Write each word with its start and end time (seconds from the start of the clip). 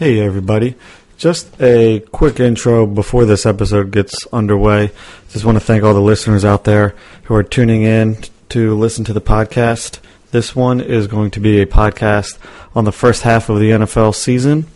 Hey, 0.00 0.18
everybody. 0.18 0.76
Just 1.18 1.60
a 1.60 2.00
quick 2.10 2.40
intro 2.40 2.86
before 2.86 3.26
this 3.26 3.44
episode 3.44 3.90
gets 3.90 4.26
underway. 4.28 4.92
Just 5.28 5.44
want 5.44 5.56
to 5.56 5.60
thank 5.62 5.84
all 5.84 5.92
the 5.92 6.00
listeners 6.00 6.42
out 6.42 6.64
there 6.64 6.94
who 7.24 7.34
are 7.34 7.42
tuning 7.42 7.82
in 7.82 8.16
to 8.48 8.74
listen 8.74 9.04
to 9.04 9.12
the 9.12 9.20
podcast. 9.20 9.98
This 10.30 10.56
one 10.56 10.80
is 10.80 11.06
going 11.06 11.32
to 11.32 11.40
be 11.40 11.60
a 11.60 11.66
podcast 11.66 12.38
on 12.74 12.86
the 12.86 12.92
first 12.92 13.24
half 13.24 13.50
of 13.50 13.60
the 13.60 13.72
NFL 13.72 14.14
season. 14.14 14.68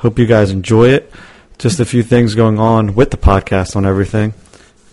Hope 0.00 0.18
you 0.18 0.26
guys 0.26 0.50
enjoy 0.50 0.90
it. 0.90 1.10
Just 1.56 1.80
a 1.80 1.86
few 1.86 2.02
things 2.02 2.34
going 2.34 2.58
on 2.58 2.94
with 2.94 3.10
the 3.10 3.16
podcast 3.16 3.74
on 3.74 3.86
everything. 3.86 4.34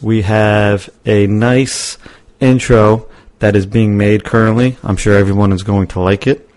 We 0.01 0.21
have 0.21 0.89
a 1.05 1.27
nice 1.27 1.97
intro 2.39 3.09
that 3.39 3.57
is 3.57 3.65
being 3.65 3.97
made 3.97 4.23
currently. 4.23 4.77
I'm 4.83 4.95
sure 4.95 5.17
everyone 5.17 5.51
is 5.51 5.63
going 5.63 5.87
to 5.87 5.99
like 5.99 6.27
it. 6.27 6.49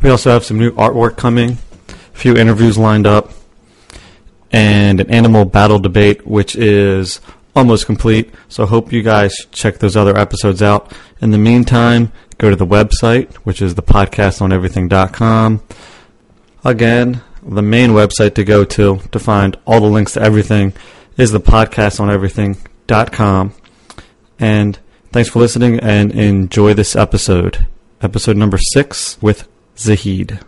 We 0.00 0.08
also 0.08 0.30
have 0.30 0.42
some 0.42 0.58
new 0.58 0.72
artwork 0.72 1.18
coming, 1.18 1.58
a 2.12 2.16
few 2.16 2.36
interviews 2.36 2.76
lined 2.78 3.06
up, 3.06 3.30
and 4.50 4.98
an 5.00 5.08
animal 5.10 5.44
battle 5.44 5.78
debate, 5.78 6.26
which 6.26 6.56
is 6.56 7.20
almost 7.54 7.86
complete. 7.86 8.34
So, 8.48 8.66
hope 8.66 8.92
you 8.92 9.02
guys 9.02 9.34
check 9.50 9.78
those 9.78 9.96
other 9.96 10.16
episodes 10.16 10.62
out. 10.62 10.92
In 11.20 11.30
the 11.30 11.38
meantime, 11.38 12.10
go 12.38 12.50
to 12.50 12.56
the 12.56 12.66
website, 12.66 13.32
which 13.36 13.62
is 13.62 13.76
the 13.76 13.82
podcastoneverything.com. 13.82 15.62
Again, 16.64 17.20
the 17.42 17.62
main 17.62 17.90
website 17.90 18.34
to 18.34 18.44
go 18.44 18.64
to 18.64 19.00
to 19.10 19.18
find 19.18 19.56
all 19.64 19.80
the 19.80 19.86
links 19.86 20.12
to 20.12 20.22
everything 20.22 20.72
is 21.16 21.32
the 21.32 21.40
podcastoneverything.com. 21.40 23.54
And 24.38 24.78
thanks 25.10 25.30
for 25.30 25.40
listening 25.40 25.80
and 25.80 26.12
enjoy 26.12 26.74
this 26.74 26.94
episode. 26.96 27.66
Episode 28.00 28.36
number 28.36 28.58
six 28.58 29.20
with 29.20 29.48
Zahid. 29.76 30.38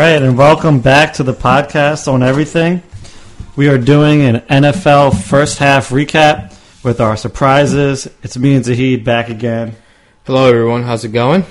Right, 0.00 0.22
and 0.22 0.36
welcome 0.38 0.80
back 0.80 1.14
to 1.14 1.22
the 1.22 1.32
podcast 1.32 2.10
on 2.12 2.22
everything. 2.22 2.82
We 3.56 3.68
are 3.68 3.78
doing 3.78 4.22
an 4.22 4.36
NFL 4.40 5.20
first 5.22 5.58
half 5.58 5.90
recap 5.90 6.56
with 6.84 7.00
our 7.00 7.16
surprises. 7.16 8.06
It's 8.22 8.36
me 8.38 8.54
and 8.54 8.64
Zahid 8.64 9.04
back 9.04 9.28
again. 9.28 9.74
Hello, 10.24 10.46
everyone. 10.48 10.82
How's 10.84 11.04
it 11.04 11.12
going? 11.12 11.44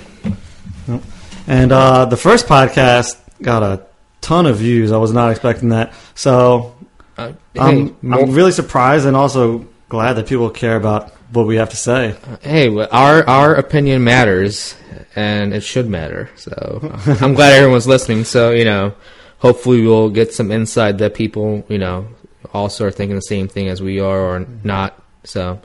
And 1.46 1.72
uh, 1.72 2.06
the 2.06 2.16
first 2.16 2.46
podcast 2.46 3.18
got 3.42 3.62
a 3.62 3.84
ton 4.20 4.46
of 4.46 4.56
views. 4.56 4.92
I 4.92 4.96
was 4.98 5.12
not 5.12 5.30
expecting 5.30 5.68
that. 5.70 5.92
So 6.14 6.74
Uh, 7.16 7.32
I'm, 7.58 7.96
more- 8.02 8.20
I'm 8.22 8.30
really 8.32 8.52
surprised 8.52 9.06
and 9.06 9.16
also 9.16 9.66
glad 9.88 10.14
that 10.14 10.26
people 10.26 10.50
care 10.50 10.76
about 10.76 11.12
what 11.32 11.46
we 11.46 11.56
have 11.56 11.70
to 11.70 11.76
say. 11.76 12.16
hey, 12.42 12.68
our 12.68 13.28
our 13.28 13.54
opinion 13.54 14.04
matters, 14.04 14.74
and 15.14 15.54
it 15.54 15.62
should 15.62 15.88
matter. 15.88 16.30
So 16.36 16.80
I'm 17.20 17.34
glad 17.34 17.52
everyone's 17.52 17.86
listening. 17.86 18.24
So 18.24 18.50
you 18.50 18.64
know, 18.64 18.94
hopefully 19.38 19.82
we'll 19.82 20.10
get 20.10 20.32
some 20.32 20.50
insight 20.50 20.98
that 20.98 21.14
people 21.14 21.64
you 21.68 21.78
know 21.78 22.08
also 22.52 22.86
are 22.86 22.90
thinking 22.90 23.16
the 23.16 23.22
same 23.22 23.48
thing 23.48 23.68
as 23.68 23.80
we 23.80 24.00
are 24.00 24.20
or 24.20 24.46
not. 24.64 25.00
So 25.24 25.60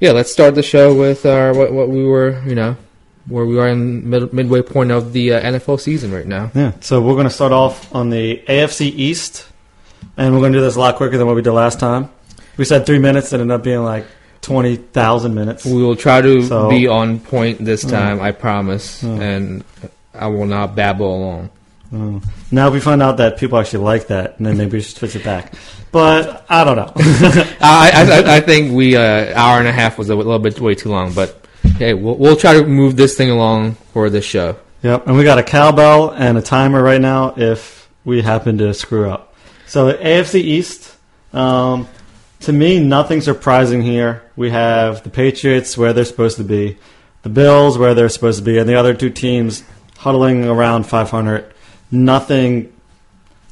yeah, 0.00 0.12
let's 0.12 0.32
start 0.32 0.54
the 0.54 0.62
show 0.62 0.94
with 0.94 1.24
our 1.26 1.54
what 1.54 1.72
what 1.72 1.88
we 1.88 2.04
were 2.04 2.42
you 2.46 2.54
know 2.54 2.76
where 3.28 3.44
we 3.44 3.58
are 3.58 3.68
in 3.68 4.08
mid, 4.08 4.32
midway 4.32 4.62
point 4.62 4.90
of 4.90 5.12
the 5.12 5.32
uh, 5.32 5.40
NFL 5.40 5.80
season 5.80 6.12
right 6.12 6.26
now. 6.26 6.50
Yeah. 6.54 6.72
So 6.80 7.00
we're 7.00 7.14
going 7.14 7.24
to 7.24 7.30
start 7.30 7.52
off 7.52 7.92
on 7.94 8.10
the 8.10 8.42
AFC 8.46 8.82
East, 8.86 9.48
and 10.16 10.32
we're 10.32 10.40
going 10.40 10.52
to 10.52 10.58
do 10.58 10.64
this 10.64 10.76
a 10.76 10.78
lot 10.78 10.96
quicker 10.96 11.18
than 11.18 11.26
what 11.26 11.34
we 11.34 11.42
did 11.42 11.52
last 11.52 11.80
time. 11.80 12.10
We 12.56 12.64
said 12.64 12.86
three 12.86 13.00
minutes, 13.00 13.32
it 13.32 13.40
ended 13.40 13.54
up 13.54 13.64
being 13.64 13.82
like 13.82 14.06
20,000 14.46 15.34
minutes. 15.34 15.64
We 15.64 15.82
will 15.82 15.96
try 15.96 16.20
to 16.22 16.40
So- 16.42 16.70
be 16.70 16.86
on 16.86 17.18
point 17.18 17.64
this 17.64 17.82
time, 17.84 18.20
I 18.20 18.30
promise, 18.30 19.02
and 19.02 19.64
I 20.14 20.28
will 20.28 20.46
not 20.46 20.76
babble 20.76 21.16
along. 21.16 21.50
Now, 22.52 22.68
if 22.68 22.72
we 22.74 22.78
find 22.80 23.02
out 23.02 23.16
that 23.16 23.38
people 23.38 23.58
actually 23.58 23.82
like 23.84 24.06
that, 24.08 24.38
then 24.38 24.56
maybe 24.56 24.72
we 24.78 24.80
should 24.82 24.96
switch 24.96 25.16
it 25.16 25.24
back. 25.24 25.52
But 25.90 26.44
I 26.48 26.62
don't 26.62 26.76
know. 26.76 26.92
I, 27.60 27.90
I, 28.28 28.36
I 28.36 28.40
think 28.40 28.72
we 28.72 28.96
uh, 28.96 29.34
hour 29.34 29.58
and 29.58 29.66
a 29.66 29.72
half 29.72 29.98
was 29.98 30.10
a 30.10 30.14
little 30.14 30.38
bit 30.38 30.60
way 30.60 30.74
too 30.76 30.90
long, 30.90 31.12
but 31.12 31.44
hey, 31.78 31.94
we'll, 31.94 32.16
we'll 32.16 32.36
try 32.36 32.54
to 32.54 32.64
move 32.66 32.96
this 32.96 33.16
thing 33.16 33.30
along 33.30 33.74
for 33.92 34.10
this 34.10 34.24
show. 34.24 34.56
yep. 34.82 35.06
And 35.08 35.16
we 35.16 35.24
got 35.24 35.38
a 35.38 35.42
cowbell 35.42 36.10
and 36.10 36.38
a 36.38 36.42
timer 36.42 36.82
right 36.82 37.00
now 37.00 37.34
if 37.36 37.88
we 38.04 38.22
happen 38.22 38.58
to 38.58 38.72
screw 38.74 39.10
up. 39.10 39.34
So, 39.66 39.92
AFC 39.92 40.36
East, 40.40 40.94
um, 41.32 41.88
to 42.40 42.52
me, 42.52 42.78
nothing 42.78 43.20
surprising 43.20 43.82
here. 43.82 44.22
We 44.36 44.50
have 44.50 45.02
the 45.02 45.10
Patriots 45.10 45.76
where 45.76 45.92
they're 45.92 46.04
supposed 46.04 46.36
to 46.36 46.44
be, 46.44 46.76
the 47.22 47.28
Bills 47.28 47.78
where 47.78 47.94
they're 47.94 48.08
supposed 48.08 48.38
to 48.38 48.44
be, 48.44 48.58
and 48.58 48.68
the 48.68 48.74
other 48.74 48.94
two 48.94 49.10
teams 49.10 49.64
huddling 49.98 50.44
around 50.44 50.84
500. 50.84 51.52
Nothing. 51.90 52.72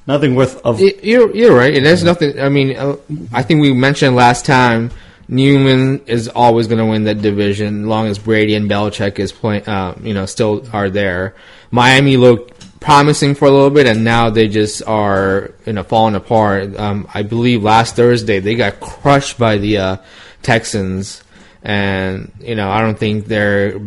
Nothing 0.07 0.35
worth 0.35 0.61
of 0.67 0.81
You're 0.81 1.35
you're 1.35 1.57
right, 1.57 1.75
and 1.75 1.87
there's 1.87 2.05
nothing. 2.05 2.39
I 2.39 2.51
mean, 2.51 2.77
uh, 2.77 2.97
I 3.33 3.43
think 3.43 3.63
we 3.63 3.73
mentioned 3.73 4.15
last 4.15 4.45
time 4.45 4.91
New 5.29 5.57
England 5.57 6.03
is 6.07 6.29
always 6.29 6.67
going 6.67 6.79
to 6.79 6.85
win 6.85 7.05
that 7.05 7.23
division, 7.23 7.83
as 7.83 7.87
long 7.87 8.09
as 8.09 8.19
Brady 8.19 8.55
and 8.55 8.71
Belichick 8.71 9.19
is 9.19 9.33
playing. 9.33 9.67
Uh, 9.67 9.97
you 10.03 10.13
know, 10.13 10.27
still 10.27 10.67
are 10.75 10.91
there. 10.91 11.35
Miami 11.71 12.19
looked 12.19 12.81
promising 12.81 13.35
for 13.35 13.47
a 13.47 13.51
little 13.51 13.71
bit, 13.71 13.87
and 13.87 14.05
now 14.05 14.29
they 14.29 14.47
just 14.47 14.83
are 14.87 15.53
you 15.65 15.73
know 15.73 15.83
falling 15.83 16.15
apart. 16.15 16.79
Um, 16.79 17.09
I 17.15 17.23
believe 17.23 17.63
last 17.63 17.97
Thursday 17.97 18.41
they 18.41 18.57
got 18.57 18.81
crushed 18.81 19.39
by 19.39 19.57
the 19.57 19.79
uh, 19.79 19.97
Texans, 20.45 21.25
and 21.63 22.33
you 22.41 22.55
know 22.55 22.71
I 22.71 22.81
don't 22.81 22.99
think 22.99 23.27
they're 23.27 23.81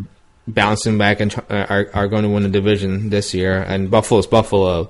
bouncing 0.48 0.98
back 0.98 1.20
and 1.20 1.32
tr- 1.32 1.42
are 1.50 1.90
are 1.94 2.08
going 2.08 2.24
to 2.24 2.30
win 2.30 2.44
the 2.44 2.50
division 2.50 3.10
this 3.10 3.34
year. 3.34 3.62
And 3.62 3.90
Buffalo's 3.90 4.28
Buffalo 4.28 4.90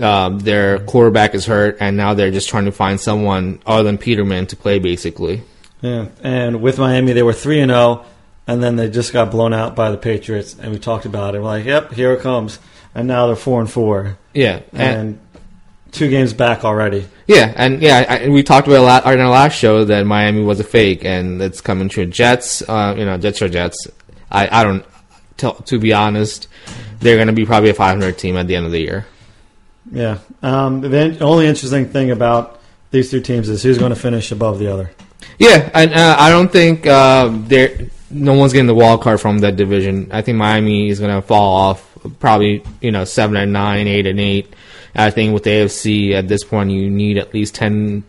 um, 0.00 0.38
their 0.40 0.80
quarterback 0.80 1.34
is 1.34 1.46
hurt, 1.46 1.78
and 1.80 1.96
now 1.96 2.14
they're 2.14 2.30
just 2.30 2.48
trying 2.48 2.66
to 2.66 2.72
find 2.72 3.00
someone 3.00 3.60
other 3.64 3.84
than 3.84 3.98
Peterman 3.98 4.46
to 4.48 4.56
play, 4.56 4.78
basically. 4.78 5.42
Yeah, 5.80 6.08
and 6.22 6.60
with 6.60 6.78
Miami, 6.78 7.12
they 7.12 7.22
were 7.22 7.32
three 7.32 7.60
and 7.60 7.70
zero, 7.70 8.04
and 8.46 8.62
then 8.62 8.76
they 8.76 8.90
just 8.90 9.12
got 9.12 9.30
blown 9.30 9.54
out 9.54 9.76
by 9.76 9.90
the 9.90 9.96
Patriots. 9.96 10.56
And 10.60 10.72
we 10.72 10.78
talked 10.78 11.06
about 11.06 11.34
it. 11.34 11.38
We're 11.38 11.44
like, 11.44 11.64
"Yep, 11.64 11.92
here 11.92 12.12
it 12.12 12.20
comes." 12.20 12.58
And 12.94 13.06
now 13.06 13.26
they're 13.26 13.36
four 13.36 13.60
and 13.60 13.70
four, 13.70 14.18
Yeah, 14.34 14.60
and, 14.72 14.80
and 14.82 15.18
two 15.92 16.08
games 16.08 16.32
back 16.32 16.64
already. 16.64 17.06
yeah, 17.26 17.52
and 17.56 17.82
yeah, 17.82 18.04
I, 18.08 18.16
and 18.18 18.32
we 18.32 18.42
talked 18.42 18.66
about 18.66 18.80
a 18.80 18.82
lot 18.82 19.12
in 19.12 19.20
our 19.20 19.30
last 19.30 19.54
show 19.58 19.84
that 19.84 20.06
Miami 20.06 20.42
was 20.42 20.60
a 20.60 20.64
fake, 20.64 21.04
and 21.04 21.40
it's 21.40 21.60
coming 21.60 21.88
true. 21.88 22.06
Jets, 22.06 22.62
uh, 22.62 22.94
you 22.96 23.04
know, 23.04 23.18
Jets 23.18 23.42
are 23.42 23.48
Jets. 23.48 23.88
I, 24.30 24.60
I 24.60 24.64
don't, 24.64 24.84
to, 25.38 25.54
to 25.66 25.78
be 25.78 25.92
honest, 25.92 26.48
they're 27.00 27.16
going 27.16 27.28
to 27.28 27.32
be 27.32 27.46
probably 27.46 27.70
a 27.70 27.74
500 27.74 28.18
team 28.18 28.36
at 28.36 28.46
the 28.46 28.56
end 28.56 28.66
of 28.66 28.72
the 28.72 28.80
year. 28.80 29.06
Yeah. 29.90 30.18
Um, 30.42 30.80
the 30.82 31.18
only 31.20 31.46
interesting 31.46 31.88
thing 31.88 32.10
about 32.10 32.60
these 32.90 33.10
two 33.10 33.20
teams 33.20 33.48
is 33.48 33.62
who's 33.62 33.78
going 33.78 33.90
to 33.94 34.00
finish 34.00 34.32
above 34.32 34.58
the 34.58 34.72
other. 34.72 34.90
Yeah, 35.38 35.70
and 35.74 35.92
uh, 35.92 36.16
I 36.18 36.30
don't 36.30 36.50
think 36.50 36.86
uh, 36.86 37.30
there. 37.32 37.78
No 38.10 38.34
one's 38.34 38.52
getting 38.52 38.66
the 38.66 38.74
wild 38.74 39.02
card 39.02 39.20
from 39.20 39.38
that 39.40 39.56
division. 39.56 40.10
I 40.12 40.22
think 40.22 40.38
Miami 40.38 40.88
is 40.88 40.98
going 40.98 41.14
to 41.14 41.22
fall 41.22 41.54
off, 41.54 41.98
probably 42.18 42.64
you 42.80 42.90
know 42.90 43.04
seven 43.04 43.36
and 43.36 43.52
nine, 43.52 43.86
eight 43.86 44.06
and 44.06 44.18
eight. 44.18 44.52
I 44.98 45.10
think 45.10 45.32
with 45.32 45.44
the 45.44 45.50
AFC 45.50 46.12
at 46.12 46.28
this 46.28 46.44
point, 46.44 46.70
you 46.70 46.90
need 46.90 47.18
at 47.18 47.32
least 47.32 47.54
ten 47.54 48.04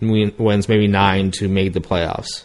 wins, 0.00 0.68
maybe 0.68 0.88
nine, 0.88 1.30
to 1.32 1.48
make 1.48 1.72
the 1.72 1.80
playoffs. 1.80 2.44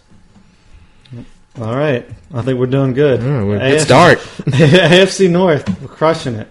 All 1.59 1.75
right, 1.75 2.07
I 2.33 2.41
think 2.43 2.59
we're 2.59 2.67
doing 2.67 2.93
good. 2.93 3.19
Mm, 3.19 3.47
we're- 3.47 3.59
AFC 3.59 3.71
good 3.71 3.81
start. 3.81 4.17
AFC 4.45 5.29
North, 5.29 5.81
we're 5.81 5.87
crushing 5.87 6.35
it. 6.35 6.47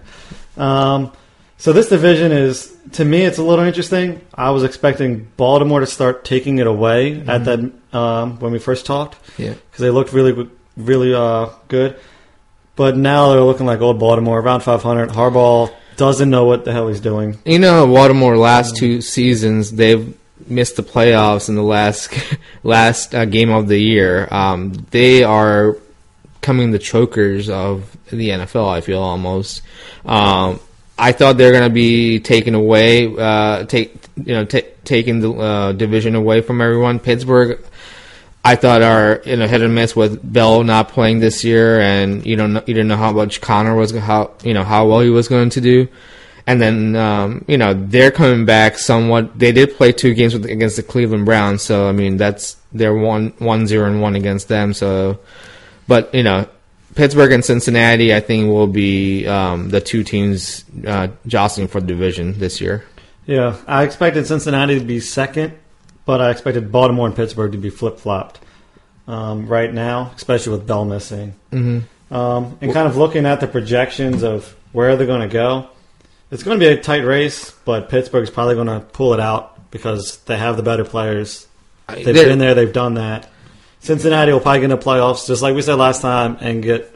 Um, 0.57 1.13
so 1.57 1.71
this 1.71 1.87
division 1.87 2.33
is, 2.33 2.75
to 2.93 3.05
me, 3.05 3.21
it's 3.21 3.37
a 3.37 3.43
little 3.43 3.63
interesting. 3.63 4.21
I 4.33 4.49
was 4.49 4.63
expecting 4.63 5.29
Baltimore 5.37 5.79
to 5.79 5.85
start 5.85 6.25
taking 6.25 6.59
it 6.59 6.67
away 6.67 7.21
at 7.21 7.45
that 7.45 7.71
um, 7.93 8.39
when 8.39 8.51
we 8.51 8.59
first 8.59 8.85
talked 8.85 9.15
Yeah, 9.37 9.53
because 9.53 9.81
they 9.81 9.89
looked 9.89 10.11
really, 10.11 10.49
really 10.75 11.13
uh, 11.13 11.49
good. 11.69 11.97
But 12.75 12.97
now 12.97 13.29
they're 13.31 13.41
looking 13.41 13.65
like 13.65 13.79
old 13.79 13.99
Baltimore, 13.99 14.39
around 14.39 14.59
500. 14.59 15.09
Harbaugh 15.09 15.73
doesn't 15.97 16.29
know 16.29 16.45
what 16.45 16.65
the 16.65 16.71
hell 16.71 16.87
he's 16.87 17.01
doing. 17.01 17.37
you 17.45 17.59
know, 17.59 17.85
Baltimore 17.87 18.37
last 18.37 18.77
two 18.77 19.01
seasons 19.01 19.71
they've 19.71 20.17
missed 20.47 20.75
the 20.77 20.83
playoffs 20.83 21.49
in 21.49 21.55
the 21.55 21.63
last 21.63 22.13
last 22.63 23.13
uh, 23.13 23.25
game 23.25 23.49
of 23.49 23.67
the 23.67 23.77
year. 23.77 24.27
Um, 24.31 24.73
they 24.91 25.23
are 25.23 25.77
coming 26.41 26.71
the 26.71 26.79
chokers 26.79 27.49
of 27.49 27.97
the 28.09 28.29
NFL. 28.29 28.69
I 28.69 28.81
feel 28.81 29.01
almost. 29.01 29.61
Um, 30.05 30.59
I 30.97 31.11
thought 31.11 31.37
they're 31.37 31.51
going 31.51 31.69
to 31.69 31.73
be 31.73 32.19
taken 32.19 32.55
away, 32.55 33.13
uh, 33.15 33.65
take 33.65 33.95
you 34.15 34.33
know, 34.33 34.45
t- 34.45 34.63
taking 34.83 35.19
the 35.19 35.31
uh, 35.31 35.71
division 35.73 36.15
away 36.15 36.41
from 36.41 36.61
everyone. 36.61 36.99
Pittsburgh, 36.99 37.59
I 38.47 38.55
thought 38.55 38.81
are 38.81 39.15
in 39.15 39.41
a 39.41 39.47
hit 39.47 39.61
and 39.61 39.75
miss 39.75 39.93
with 39.93 40.21
Bell 40.23 40.63
not 40.63 40.87
playing 40.87 41.19
this 41.19 41.43
year, 41.43 41.81
and 41.81 42.25
you 42.25 42.37
don't 42.37 42.53
know, 42.53 42.63
you 42.65 42.73
didn't 42.73 42.87
know 42.87 42.95
how 42.95 43.11
much 43.11 43.41
Conner 43.41 43.75
was 43.75 43.91
how 43.91 44.31
you 44.41 44.53
know 44.53 44.63
how 44.63 44.87
well 44.87 45.01
he 45.01 45.09
was 45.09 45.27
going 45.27 45.49
to 45.49 45.59
do. 45.59 45.89
And 46.45 46.61
then 46.61 46.95
um, 46.95 47.43
you 47.49 47.57
know 47.57 47.73
they're 47.73 48.09
coming 48.09 48.45
back 48.45 48.79
somewhat. 48.79 49.37
They 49.37 49.51
did 49.51 49.75
play 49.75 49.91
two 49.91 50.13
games 50.13 50.33
with, 50.33 50.45
against 50.45 50.77
the 50.77 50.83
Cleveland 50.83 51.25
Browns, 51.25 51.61
so 51.61 51.89
I 51.89 51.91
mean 51.91 52.15
that's 52.15 52.55
they're 52.71 52.95
one 52.95 53.33
one 53.39 53.67
zero 53.67 53.85
and 53.85 54.01
one 54.01 54.15
against 54.15 54.47
them. 54.47 54.73
So, 54.73 55.19
but 55.89 56.15
you 56.15 56.23
know 56.23 56.47
Pittsburgh 56.95 57.33
and 57.33 57.43
Cincinnati, 57.43 58.15
I 58.15 58.21
think 58.21 58.47
will 58.47 58.67
be 58.67 59.27
um, 59.27 59.71
the 59.71 59.81
two 59.81 60.05
teams 60.05 60.63
uh, 60.87 61.09
jostling 61.27 61.67
for 61.67 61.81
the 61.81 61.87
division 61.87 62.39
this 62.39 62.61
year. 62.61 62.85
Yeah, 63.25 63.57
I 63.67 63.83
expected 63.83 64.25
Cincinnati 64.25 64.79
to 64.79 64.85
be 64.85 65.01
second, 65.01 65.51
but 66.07 66.19
I 66.21 66.31
expected 66.31 66.71
Baltimore 66.71 67.05
and 67.05 67.15
Pittsburgh 67.15 67.51
to 67.51 67.57
be 67.59 67.69
flip 67.69 67.99
flopped 67.99 68.39
um, 69.07 69.47
right 69.47 69.71
now, 69.71 70.11
especially 70.15 70.53
with 70.57 70.65
Bell 70.65 70.85
missing. 70.85 71.35
Mm-hmm. 71.51 72.13
Um, 72.15 72.57
and 72.61 72.73
kind 72.73 72.87
of 72.87 72.97
looking 72.97 73.25
at 73.27 73.39
the 73.41 73.47
projections 73.47 74.23
of 74.23 74.55
where 74.71 74.95
they're 74.95 75.05
going 75.05 75.27
to 75.27 75.31
go, 75.33 75.69
it's 76.31 76.41
going 76.43 76.59
to 76.59 76.65
be 76.65 76.71
a 76.71 76.81
tight 76.81 77.03
race, 77.05 77.51
but 77.65 77.89
Pittsburgh's 77.89 78.29
probably 78.29 78.55
going 78.55 78.67
to 78.67 78.79
pull 78.79 79.13
it 79.13 79.19
out 79.19 79.69
because 79.71 80.17
they 80.25 80.37
have 80.37 80.57
the 80.57 80.63
better 80.63 80.83
players. 80.85 81.45
They've 81.87 82.03
They're- 82.05 82.25
been 82.27 82.39
there, 82.39 82.55
they've 82.55 82.73
done 82.73 82.95
that. 82.95 83.29
Cincinnati 83.79 84.31
will 84.33 84.39
probably 84.39 84.61
get 84.61 84.65
in 84.65 84.69
the 84.71 84.77
playoffs, 84.77 85.27
just 85.27 85.41
like 85.41 85.55
we 85.55 85.61
said 85.61 85.75
last 85.75 86.01
time, 86.01 86.37
and 86.41 86.63
get 86.63 86.93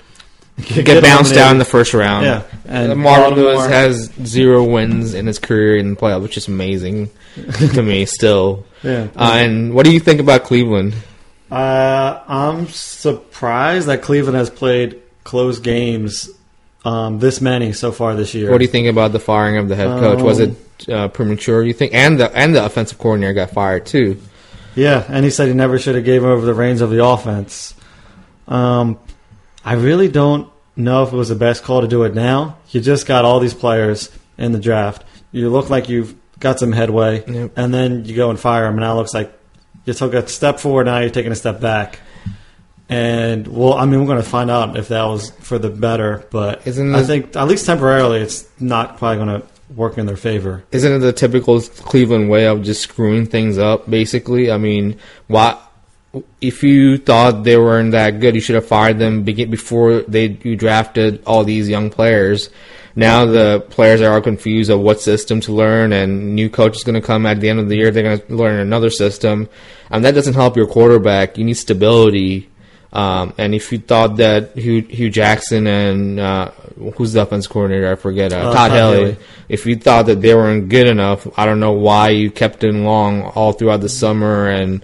Get, 0.67 1.01
bounced 1.01 1.35
out 1.37 1.51
in 1.51 1.57
the 1.59 1.65
first 1.65 1.93
round. 1.93 2.25
Yeah, 2.25 2.43
And 2.65 2.99
Marvin 2.99 3.35
Baltimore- 3.35 3.53
Lewis 3.53 3.67
has 3.67 4.11
zero 4.25 4.63
wins 4.63 5.13
in 5.13 5.25
his 5.27 5.39
career 5.39 5.77
in 5.77 5.91
the 5.91 5.95
playoffs, 5.95 6.21
which 6.23 6.37
is 6.37 6.47
amazing 6.47 7.09
to 7.73 7.81
me 7.81 8.05
still. 8.05 8.65
Yeah. 8.83 9.07
Uh, 9.15 9.33
and 9.35 9.73
what 9.73 9.85
do 9.85 9.91
you 9.93 9.99
think 9.99 10.19
about 10.19 10.43
Cleveland? 10.43 10.95
Uh, 11.51 12.21
I'm 12.27 12.67
surprised 12.67 13.87
that 13.87 14.01
Cleveland 14.01 14.37
has 14.37 14.49
played 14.49 15.01
close 15.23 15.59
games, 15.59 16.29
um, 16.85 17.19
this 17.19 17.41
many 17.41 17.73
so 17.73 17.91
far 17.91 18.15
this 18.15 18.33
year. 18.33 18.49
What 18.51 18.57
do 18.59 18.63
you 18.63 18.71
think 18.71 18.87
about 18.87 19.11
the 19.11 19.19
firing 19.19 19.57
of 19.57 19.67
the 19.69 19.75
head 19.75 19.99
coach? 19.99 20.21
Was 20.21 20.39
it 20.39 20.55
Um, 20.87 20.93
uh, 20.95 21.07
premature? 21.09 21.63
You 21.63 21.73
think? 21.73 21.93
And 21.93 22.19
the 22.19 22.35
and 22.35 22.55
the 22.55 22.65
offensive 22.65 22.97
coordinator 22.97 23.33
got 23.33 23.51
fired 23.51 23.85
too. 23.85 24.19
Yeah, 24.75 25.03
and 25.09 25.25
he 25.25 25.29
said 25.31 25.47
he 25.49 25.53
never 25.53 25.77
should 25.77 25.95
have 25.95 26.05
gave 26.05 26.23
over 26.23 26.45
the 26.45 26.53
reins 26.53 26.81
of 26.81 26.89
the 26.89 27.03
offense. 27.05 27.75
Um, 28.47 28.97
I 29.63 29.73
really 29.73 30.07
don't 30.07 30.49
know 30.75 31.03
if 31.03 31.11
it 31.13 31.15
was 31.15 31.29
the 31.29 31.35
best 31.35 31.63
call 31.63 31.81
to 31.81 31.87
do 31.87 32.03
it 32.03 32.15
now. 32.15 32.57
You 32.69 32.79
just 32.81 33.05
got 33.05 33.25
all 33.25 33.39
these 33.39 33.53
players 33.53 34.09
in 34.37 34.53
the 34.53 34.59
draft. 34.59 35.03
You 35.33 35.49
look 35.49 35.69
like 35.69 35.89
you've 35.89 36.15
got 36.41 36.59
some 36.59 36.73
headway, 36.73 37.23
Yep. 37.25 37.51
and 37.55 37.73
then 37.73 38.03
you 38.03 38.15
go 38.15 38.29
and 38.29 38.37
fire 38.39 38.63
them, 38.65 38.73
and 38.73 38.81
now 38.81 38.93
it 38.93 38.95
looks 38.97 39.13
like 39.13 39.31
you 39.85 39.93
took 39.93 40.13
a 40.13 40.27
step 40.27 40.59
forward. 40.59 40.85
Now 40.87 40.99
you're 40.99 41.09
taking 41.09 41.31
a 41.31 41.35
step 41.35 41.61
back. 41.61 41.99
And 42.89 43.47
well, 43.47 43.73
I 43.75 43.85
mean, 43.85 44.01
we're 44.01 44.05
going 44.05 44.21
to 44.21 44.29
find 44.29 44.51
out 44.51 44.75
if 44.75 44.89
that 44.89 45.03
was 45.05 45.31
for 45.39 45.57
the 45.57 45.69
better, 45.69 46.25
but 46.29 46.67
Isn't 46.67 46.93
I 46.93 47.03
think 47.03 47.35
at 47.37 47.47
least 47.47 47.65
temporarily, 47.65 48.19
it's 48.19 48.45
not 48.59 48.97
probably 48.97 49.23
going 49.25 49.41
to 49.41 49.47
work 49.73 49.97
in 49.97 50.05
their 50.07 50.17
favor. 50.17 50.65
Isn't 50.73 50.91
it 50.91 50.99
the 50.99 51.13
typical 51.13 51.61
Cleveland 51.61 52.29
way 52.29 52.47
of 52.47 52.63
just 52.63 52.81
screwing 52.81 53.25
things 53.27 53.57
up? 53.57 53.89
Basically, 53.89 54.51
I 54.51 54.57
mean, 54.57 54.97
why? 55.27 55.57
If 56.41 56.61
you 56.63 56.97
thought 56.97 57.43
they 57.43 57.57
weren't 57.57 57.91
that 57.91 58.19
good, 58.19 58.35
you 58.35 58.41
should 58.41 58.55
have 58.55 58.67
fired 58.67 58.99
them 58.99 59.23
before 59.23 60.01
they 60.01 60.37
you 60.43 60.55
drafted 60.57 61.23
all 61.25 61.43
these 61.45 61.69
young 61.69 61.89
players. 61.89 62.49
Now 62.95 63.25
the 63.25 63.65
players 63.69 64.01
are 64.01 64.13
all 64.13 64.21
confused 64.21 64.69
of 64.69 64.81
what 64.81 64.99
system 64.99 65.39
to 65.41 65.53
learn, 65.53 65.93
and 65.93 66.35
new 66.35 66.49
coach 66.49 66.75
is 66.75 66.83
going 66.83 66.99
to 66.99 67.07
come 67.07 67.25
at 67.25 67.39
the 67.39 67.47
end 67.49 67.59
of 67.59 67.69
the 67.69 67.77
year. 67.77 67.91
They're 67.91 68.03
going 68.03 68.19
to 68.19 68.35
learn 68.35 68.59
another 68.59 68.89
system, 68.89 69.47
and 69.89 70.03
that 70.03 70.13
doesn't 70.13 70.33
help 70.33 70.57
your 70.57 70.67
quarterback. 70.67 71.37
You 71.37 71.45
need 71.45 71.53
stability. 71.53 72.49
Um, 72.91 73.33
and 73.37 73.55
if 73.55 73.71
you 73.71 73.77
thought 73.77 74.17
that 74.17 74.57
Hue, 74.57 74.81
Hue 74.81 75.09
Jackson 75.09 75.65
and 75.65 76.19
uh, 76.19 76.51
who's 76.97 77.13
the 77.13 77.21
offense 77.21 77.47
coordinator? 77.47 77.89
I 77.89 77.95
forget. 77.95 78.33
Uh, 78.33 78.49
Uh, 78.49 78.53
Todd 78.53 78.71
Haley. 78.71 79.17
If 79.47 79.65
you 79.65 79.77
thought 79.77 80.07
that 80.07 80.21
they 80.21 80.35
weren't 80.35 80.67
good 80.67 80.87
enough, 80.87 81.25
I 81.39 81.45
don't 81.45 81.61
know 81.61 81.71
why 81.71 82.09
you 82.09 82.29
kept 82.29 82.65
it 82.65 82.73
long 82.73 83.21
all 83.23 83.53
throughout 83.53 83.79
the 83.79 83.87
summer 83.87 84.49
and 84.49 84.83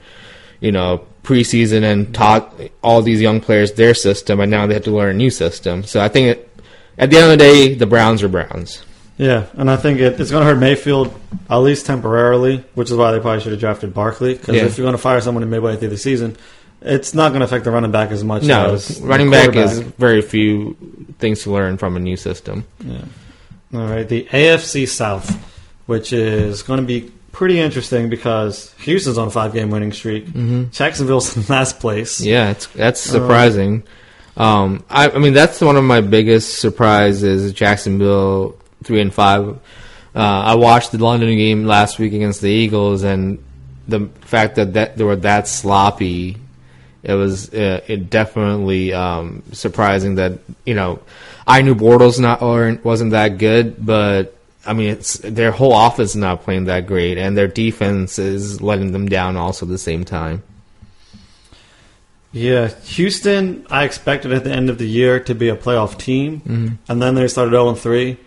you 0.61 0.71
know 0.71 1.05
preseason 1.27 1.83
and 1.83 2.15
taught 2.15 2.53
all 2.81 3.01
these 3.01 3.19
young 3.21 3.41
players 3.41 3.73
their 3.73 3.93
system, 3.93 4.39
and 4.39 4.49
now 4.49 4.65
they 4.65 4.73
have 4.75 4.85
to 4.85 4.91
learn 4.91 5.09
a 5.09 5.13
new 5.13 5.29
system. 5.29 5.83
So 5.83 5.99
I 5.99 6.07
think 6.07 6.37
it, 6.37 6.61
at 6.97 7.09
the 7.09 7.17
end 7.17 7.25
of 7.25 7.31
the 7.31 7.37
day, 7.37 7.73
the 7.75 7.85
Browns 7.85 8.23
are 8.23 8.29
Browns. 8.29 8.81
Yeah, 9.17 9.47
and 9.53 9.69
I 9.69 9.75
think 9.75 9.99
it, 9.99 10.19
it's 10.21 10.31
going 10.31 10.41
to 10.45 10.53
hurt 10.53 10.59
Mayfield 10.59 11.13
at 11.49 11.57
least 11.57 11.85
temporarily, 11.85 12.63
which 12.75 12.89
is 12.91 12.95
why 12.95 13.11
they 13.11 13.19
probably 13.19 13.41
should 13.41 13.51
have 13.51 13.59
drafted 13.59 13.93
Barkley. 13.93 14.35
Because 14.35 14.55
Yeah. 14.55 14.65
if 14.65 14.77
you're 14.77 14.85
going 14.85 14.93
to 14.95 15.01
fire 15.01 15.19
someone 15.19 15.43
in 15.43 15.49
midway 15.49 15.75
through 15.75 15.89
the 15.89 15.97
season, 15.97 16.37
it's 16.81 17.13
not 17.13 17.29
going 17.29 17.39
to 17.41 17.45
affect 17.45 17.65
the 17.65 17.71
running 17.71 17.91
back 17.91 18.11
as 18.11 18.23
much. 18.23 18.43
No, 18.43 18.75
as 18.75 19.01
running 19.01 19.29
back 19.29 19.53
is 19.55 19.79
very 19.79 20.21
few 20.21 20.77
things 21.19 21.41
to 21.43 21.51
learn 21.51 21.77
from 21.77 21.97
a 21.97 21.99
new 21.99 22.15
system. 22.15 22.63
Yeah. 22.79 23.01
All 23.73 23.87
right, 23.87 24.07
the 24.07 24.23
AFC 24.31 24.87
South, 24.87 25.29
which 25.87 26.13
is 26.13 26.61
going 26.63 26.79
to 26.79 26.85
be 26.85 27.11
pretty 27.37 27.59
interesting 27.59 28.09
because 28.09 28.73
Houston's 28.79 29.19
on 29.19 29.27
a 29.27 29.31
five-game 29.31 29.69
winning 29.69 29.93
streak. 29.93 30.25
Mm-hmm. 30.25 30.71
Jacksonville's 30.71 31.37
in 31.37 31.43
last 31.53 31.79
place. 31.79 32.19
Yeah, 32.19 32.49
it's 32.49 32.65
that's 32.67 32.99
surprising. 32.99 33.83
Um, 34.35 34.83
I, 34.89 35.11
I 35.11 35.19
mean, 35.19 35.33
that's 35.33 35.61
one 35.61 35.77
of 35.77 35.83
my 35.83 36.01
biggest 36.01 36.57
surprises. 36.57 37.53
Jacksonville 37.53 38.57
three 38.83 39.01
and 39.01 39.13
five. 39.13 39.49
Uh, 40.15 40.19
I 40.19 40.55
watched 40.55 40.91
the 40.91 40.97
London 40.97 41.29
game 41.37 41.65
last 41.65 41.99
week 41.99 42.13
against 42.13 42.41
the 42.41 42.49
Eagles, 42.49 43.03
and 43.03 43.37
the 43.87 44.07
fact 44.21 44.55
that, 44.55 44.73
that 44.73 44.97
they 44.97 45.03
were 45.03 45.17
that 45.17 45.47
sloppy, 45.47 46.37
it 47.03 47.13
was 47.13 47.53
uh, 47.53 47.81
it 47.85 48.09
definitely 48.09 48.93
um, 48.93 49.43
surprising 49.51 50.15
that 50.15 50.39
you 50.65 50.73
know 50.73 51.01
I 51.45 51.61
knew 51.61 51.75
Bortles 51.75 52.19
not 52.19 52.41
or 52.41 52.79
wasn't 52.83 53.11
that 53.11 53.37
good, 53.37 53.85
but 53.85 54.36
I 54.67 54.73
mean 54.73 54.89
it's 54.89 55.17
their 55.19 55.51
whole 55.51 55.73
offense 55.77 56.11
is 56.11 56.15
not 56.17 56.43
playing 56.43 56.65
that 56.65 56.85
great, 56.87 57.17
and 57.17 57.37
their 57.37 57.47
defense 57.47 58.19
is 58.19 58.61
letting 58.61 58.91
them 58.91 59.07
down 59.07 59.35
also 59.37 59.65
at 59.65 59.69
the 59.69 59.77
same 59.77 60.03
time. 60.03 60.43
Yeah, 62.33 62.67
Houston, 62.83 63.65
I 63.69 63.85
expected 63.85 64.31
at 64.33 64.43
the 64.43 64.51
end 64.51 64.69
of 64.69 64.77
the 64.77 64.87
year 64.87 65.19
to 65.21 65.33
be 65.33 65.49
a 65.49 65.55
playoff 65.55 65.97
team, 65.97 66.41
Mm-hmm. 66.41 66.67
and 66.89 67.01
then 67.01 67.15
they 67.15 67.27
started 67.27 67.51
0 67.51 67.73
3. 67.73 68.17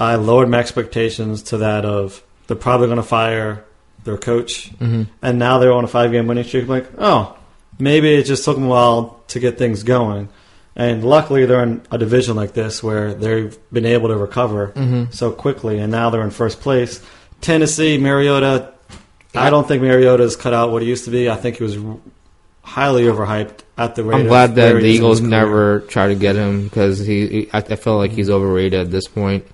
I 0.00 0.16
lowered 0.16 0.48
my 0.48 0.58
expectations 0.58 1.42
to 1.44 1.58
that 1.58 1.84
of 1.84 2.22
they're 2.46 2.56
probably 2.56 2.86
going 2.88 2.98
to 2.98 3.02
fire 3.02 3.64
their 4.04 4.18
coach, 4.18 4.72
Mm-hmm. 4.78 5.04
and 5.22 5.38
now 5.38 5.58
they're 5.58 5.72
on 5.72 5.84
a 5.84 5.88
five 5.88 6.10
game 6.12 6.26
winning 6.26 6.44
streak. 6.44 6.64
I'm 6.64 6.68
like, 6.68 6.90
oh, 6.98 7.36
maybe 7.78 8.14
it 8.14 8.24
just 8.24 8.44
took 8.44 8.56
them 8.56 8.64
a 8.66 8.68
while 8.68 9.22
to 9.28 9.40
get 9.40 9.56
things 9.56 9.82
going. 9.82 10.28
And 10.78 11.02
luckily, 11.04 11.44
they're 11.44 11.62
in 11.64 11.82
a 11.90 11.98
division 11.98 12.36
like 12.36 12.52
this 12.54 12.82
where 12.84 13.12
they've 13.12 13.58
been 13.72 13.84
able 13.84 14.08
to 14.10 14.16
recover 14.16 14.72
Mhm. 14.76 15.12
so 15.12 15.32
quickly, 15.32 15.78
and 15.80 15.90
now 15.90 16.08
they're 16.08 16.22
in 16.22 16.30
first 16.30 16.60
place. 16.60 17.00
Tennessee, 17.40 17.98
Mariota, 17.98 18.68
I 19.34 19.50
don't 19.50 19.66
think 19.66 19.82
Mariota's 19.82 20.36
cut 20.36 20.54
out 20.54 20.70
what 20.70 20.82
he 20.82 20.88
used 20.88 21.04
to 21.06 21.10
be. 21.10 21.28
I 21.28 21.34
think 21.36 21.56
he 21.56 21.64
was 21.64 21.76
highly 22.62 23.04
overhyped 23.04 23.60
at 23.76 23.94
the 23.96 24.04
rate. 24.04 24.20
I'm 24.20 24.26
glad 24.28 24.54
that 24.54 24.74
the 24.74 24.80
he 24.80 24.90
is 24.90 24.96
in 24.96 25.02
Eagles 25.02 25.20
never 25.20 25.80
tried 25.80 26.08
to 26.08 26.14
get 26.14 26.36
him 26.36 26.64
because 26.64 26.98
he, 27.00 27.26
he 27.26 27.48
I, 27.52 27.58
I 27.58 27.76
feel 27.76 27.96
like 27.96 28.12
he's 28.12 28.30
overrated 28.30 28.78
at 28.80 28.90
this 28.90 29.08
point. 29.08 29.44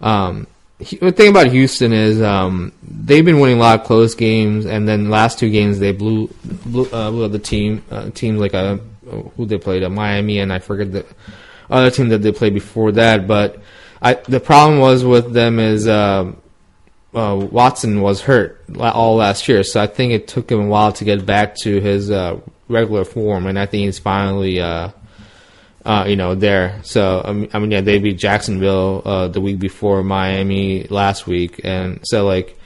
Um, 0.00 0.46
he- 0.78 0.96
the 0.98 1.12
thing 1.12 1.30
about 1.30 1.48
Houston 1.48 1.92
is 1.92 2.20
um, 2.22 2.72
they've 2.88 3.24
been 3.24 3.40
winning 3.40 3.56
a 3.56 3.60
lot 3.60 3.80
of 3.80 3.86
close 3.86 4.14
games, 4.14 4.66
and 4.66 4.86
then 4.88 5.08
last 5.10 5.38
two 5.38 5.50
games 5.50 5.78
they 5.78 5.92
blew 5.92 6.28
blew, 6.66 6.86
uh, 6.92 7.10
blew 7.10 7.28
the 7.28 7.38
team 7.38 7.82
uh, 7.90 8.10
teams 8.14 8.38
like 8.38 8.54
uh 8.54 8.76
who 9.36 9.46
they 9.46 9.58
played 9.58 9.82
at 9.82 9.90
Miami, 9.90 10.38
and 10.38 10.52
I 10.52 10.58
forget 10.58 10.92
the 10.92 11.06
other 11.70 11.90
team 11.90 12.08
that 12.08 12.18
they 12.18 12.32
played 12.32 12.54
before 12.54 12.92
that. 12.92 13.26
But 13.26 13.60
I 14.00 14.14
the 14.14 14.40
problem 14.40 14.80
was 14.80 15.04
with 15.04 15.32
them 15.32 15.58
is. 15.58 15.88
Um, 15.88 16.38
uh, 17.14 17.48
Watson 17.50 18.02
was 18.02 18.20
hurt 18.20 18.62
all 18.78 19.16
last 19.16 19.48
year, 19.48 19.62
so 19.62 19.80
I 19.80 19.86
think 19.86 20.12
it 20.12 20.28
took 20.28 20.50
him 20.50 20.60
a 20.60 20.66
while 20.66 20.92
to 20.92 21.04
get 21.04 21.24
back 21.24 21.56
to 21.62 21.80
his 21.80 22.10
uh, 22.10 22.38
regular 22.68 23.04
form, 23.04 23.46
and 23.46 23.58
I 23.58 23.66
think 23.66 23.86
he's 23.86 23.98
finally, 23.98 24.60
uh, 24.60 24.90
uh, 25.84 26.04
you 26.06 26.16
know, 26.16 26.34
there. 26.34 26.80
So 26.82 27.22
I 27.24 27.32
mean, 27.32 27.50
I 27.52 27.58
mean, 27.58 27.70
yeah, 27.70 27.80
they 27.80 27.98
beat 27.98 28.18
Jacksonville 28.18 29.02
uh, 29.04 29.28
the 29.28 29.40
week 29.40 29.58
before 29.58 30.02
Miami 30.02 30.84
last 30.84 31.26
week, 31.26 31.60
and 31.64 32.00
so 32.02 32.26
like 32.26 32.57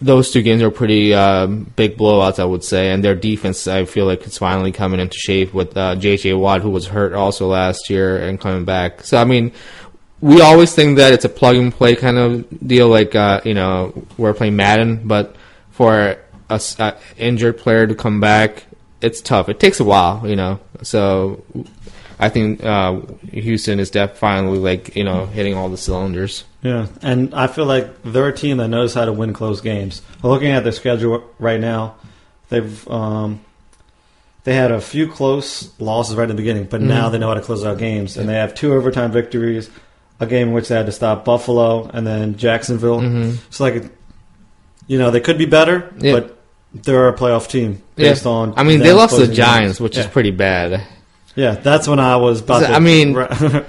those 0.00 0.30
two 0.30 0.42
games 0.42 0.62
are 0.62 0.70
pretty 0.70 1.14
uh, 1.14 1.46
big 1.46 1.96
blowouts, 1.96 2.38
I 2.38 2.44
would 2.44 2.64
say, 2.64 2.90
and 2.90 3.04
their 3.04 3.14
defense, 3.14 3.66
I 3.68 3.84
feel 3.84 4.06
like 4.06 4.26
it's 4.26 4.38
finally 4.38 4.72
coming 4.72 4.98
into 4.98 5.16
shape 5.18 5.52
with 5.52 5.76
uh, 5.76 5.94
J.J. 5.96 6.34
Watt, 6.34 6.62
who 6.62 6.70
was 6.70 6.86
hurt 6.86 7.12
also 7.12 7.46
last 7.48 7.90
year 7.90 8.16
and 8.16 8.40
coming 8.40 8.64
back. 8.64 9.02
So 9.02 9.18
I 9.18 9.24
mean, 9.24 9.52
we 10.20 10.40
always 10.40 10.74
think 10.74 10.96
that 10.96 11.12
it's 11.12 11.24
a 11.24 11.28
plug 11.28 11.56
and 11.56 11.72
play 11.72 11.96
kind 11.96 12.18
of 12.18 12.66
deal, 12.66 12.88
like 12.88 13.14
uh, 13.14 13.40
you 13.44 13.54
know 13.54 14.06
we're 14.16 14.34
playing 14.34 14.56
Madden, 14.56 15.06
but 15.06 15.36
for 15.70 16.16
a, 16.48 16.60
a 16.78 16.96
injured 17.16 17.58
player 17.58 17.86
to 17.86 17.94
come 17.94 18.20
back, 18.20 18.64
it's 19.00 19.20
tough. 19.20 19.48
It 19.48 19.60
takes 19.60 19.80
a 19.80 19.84
while, 19.84 20.26
you 20.26 20.36
know. 20.36 20.60
So 20.82 21.44
I 22.20 22.28
think 22.28 22.62
uh, 22.62 23.00
Houston 23.32 23.80
is 23.80 23.90
definitely 23.90 24.18
finally 24.20 24.58
like 24.58 24.94
you 24.96 25.04
know 25.04 25.26
hitting 25.26 25.54
all 25.54 25.68
the 25.68 25.76
cylinders. 25.78 26.44
Yeah, 26.62 26.86
and 27.02 27.34
I 27.34 27.46
feel 27.46 27.64
like 27.64 28.02
they're 28.04 28.28
a 28.28 28.36
team 28.36 28.58
that 28.58 28.68
knows 28.68 28.92
how 28.94 29.06
to 29.06 29.12
win 29.12 29.32
close 29.32 29.60
games. 29.60 30.02
Looking 30.22 30.50
at 30.50 30.62
their 30.62 30.72
schedule 30.72 31.24
right 31.38 31.58
now, 31.60 31.94
they've 32.50 32.86
um, 32.88 33.40
they 34.44 34.54
had 34.54 34.70
a 34.70 34.80
few 34.80 35.08
close 35.08 35.70
losses 35.80 36.16
right 36.16 36.24
in 36.24 36.28
the 36.28 36.34
beginning, 36.34 36.64
but 36.64 36.80
now 36.82 37.08
Mhm. 37.08 37.12
they 37.12 37.18
know 37.18 37.28
how 37.28 37.34
to 37.34 37.40
close 37.40 37.64
out 37.64 37.78
games, 37.78 38.16
and 38.16 38.28
they 38.28 38.34
have 38.34 38.54
two 38.54 38.72
overtime 38.74 39.10
victories, 39.12 39.70
a 40.18 40.26
game 40.26 40.48
in 40.48 40.54
which 40.54 40.68
they 40.68 40.74
had 40.76 40.86
to 40.86 40.92
stop 40.92 41.24
Buffalo 41.24 41.90
and 41.92 42.06
then 42.06 42.36
Jacksonville. 42.36 43.00
hmm 43.00 43.32
It's 43.48 43.60
like, 43.60 43.84
you 44.86 44.98
know, 44.98 45.10
they 45.10 45.20
could 45.20 45.38
be 45.38 45.46
better, 45.46 45.90
Yeah. 45.98 46.12
but 46.12 46.36
they're 46.74 47.08
a 47.08 47.14
playoff 47.16 47.48
team 47.48 47.82
based 47.96 48.26
on. 48.26 48.54
I 48.56 48.62
mean, 48.64 48.80
they 48.80 48.92
lost 48.92 49.16
to 49.18 49.26
the 49.26 49.32
Giants, 49.34 49.78
games. 49.78 49.80
which 49.80 49.96
yeah. 49.96 50.02
is 50.04 50.06
pretty 50.08 50.30
bad. 50.30 50.82
Yeah. 51.36 51.52
That's 51.54 51.86
when 51.88 52.00
I 52.00 52.16
was 52.16 52.40
about. 52.40 52.64
I 52.64 52.78
mean, 52.78 53.14
ra- 53.14 53.28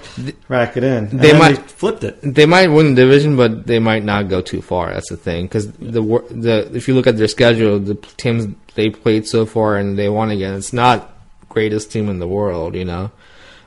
rack 0.49 0.77
it 0.77 0.83
in. 0.83 1.05
And 1.07 1.19
they 1.19 1.37
might- 1.37 1.57
flipped 1.69 2.03
it. 2.03 2.19
They 2.21 2.45
might 2.45 2.67
win 2.67 2.95
the 2.95 3.01
division, 3.01 3.35
but 3.35 3.67
they 3.67 3.79
might 3.79 4.03
not 4.03 4.29
go 4.29 4.41
too 4.41 4.61
far. 4.61 4.93
That's 4.93 5.09
the 5.09 5.17
thing, 5.17 5.45
because 5.45 5.71
the 5.73 6.01
the 6.29 6.69
if 6.73 6.87
you 6.87 6.93
look 6.95 7.07
at 7.07 7.17
their 7.17 7.27
schedule, 7.27 7.79
the 7.79 7.95
teams 8.17 8.47
they 8.75 8.89
played 8.89 9.27
so 9.27 9.45
far 9.45 9.77
and 9.77 9.97
they 9.97 10.09
won 10.09 10.31
again, 10.31 10.53
it's 10.55 10.73
not 10.73 11.09
greatest 11.49 11.91
team 11.91 12.07
in 12.09 12.19
the 12.19 12.27
world. 12.27 12.75
You 12.75 12.85
know, 12.85 13.11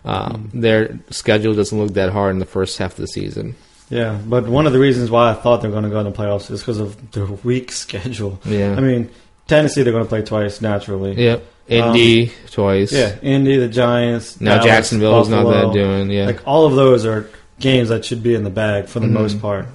um, 0.05 0.51
their 0.55 0.99
schedule 1.11 1.55
doesn't 1.55 1.79
look 1.79 1.95
that 1.95 2.11
hard 2.13 2.33
in 2.33 2.39
the 2.39 2.47
first 2.47 2.79
half 2.79 2.93
of 2.93 2.97
the 2.99 3.07
season. 3.09 3.57
Yeah, 3.91 4.19
but 4.25 4.49
one 4.49 4.67
of 4.67 4.73
the 4.73 4.79
reasons 4.79 5.11
why 5.11 5.31
I 5.31 5.35
thought 5.35 5.61
they're 5.61 5.71
going 5.71 5.85
to 5.85 5.91
go 5.91 6.01
in 6.01 6.07
the 6.07 6.13
playoffs 6.13 6.51
is 6.51 6.61
because 6.61 6.79
of 6.81 7.11
their 7.13 7.27
weak 7.27 7.71
schedule. 7.85 8.41
Yeah, 8.45 8.75
I 8.77 8.81
mean, 8.81 9.11
Tennessee 9.47 9.83
they're 9.83 9.93
going 9.93 10.05
to 10.05 10.09
play 10.09 10.23
twice 10.23 10.61
naturally. 10.63 11.13
yep. 11.23 11.45
Indy 11.69 12.33
twice. 12.51 12.93
Yeah, 12.93 13.17
Indy, 13.23 13.57
the 13.57 13.69
Giants. 13.69 14.41
Now 14.41 14.57
Dallas, 14.57 14.65
Jacksonville 14.67 15.21
is 15.23 15.29
not 15.29 15.45
that 15.51 15.73
doing. 15.73 16.11
Yeah. 16.11 16.27
Like 16.27 16.47
all 16.47 16.67
of 16.67 16.75
those 16.77 17.07
are 17.07 17.29
games 17.61 17.89
that 17.89 18.05
should 18.05 18.23
be 18.23 18.35
in 18.35 18.45
the 18.45 18.51
bag 18.51 18.87
for 18.87 19.01
the 19.01 19.07
Mhm. 19.07 19.13
most 19.13 19.41
part, 19.41 19.67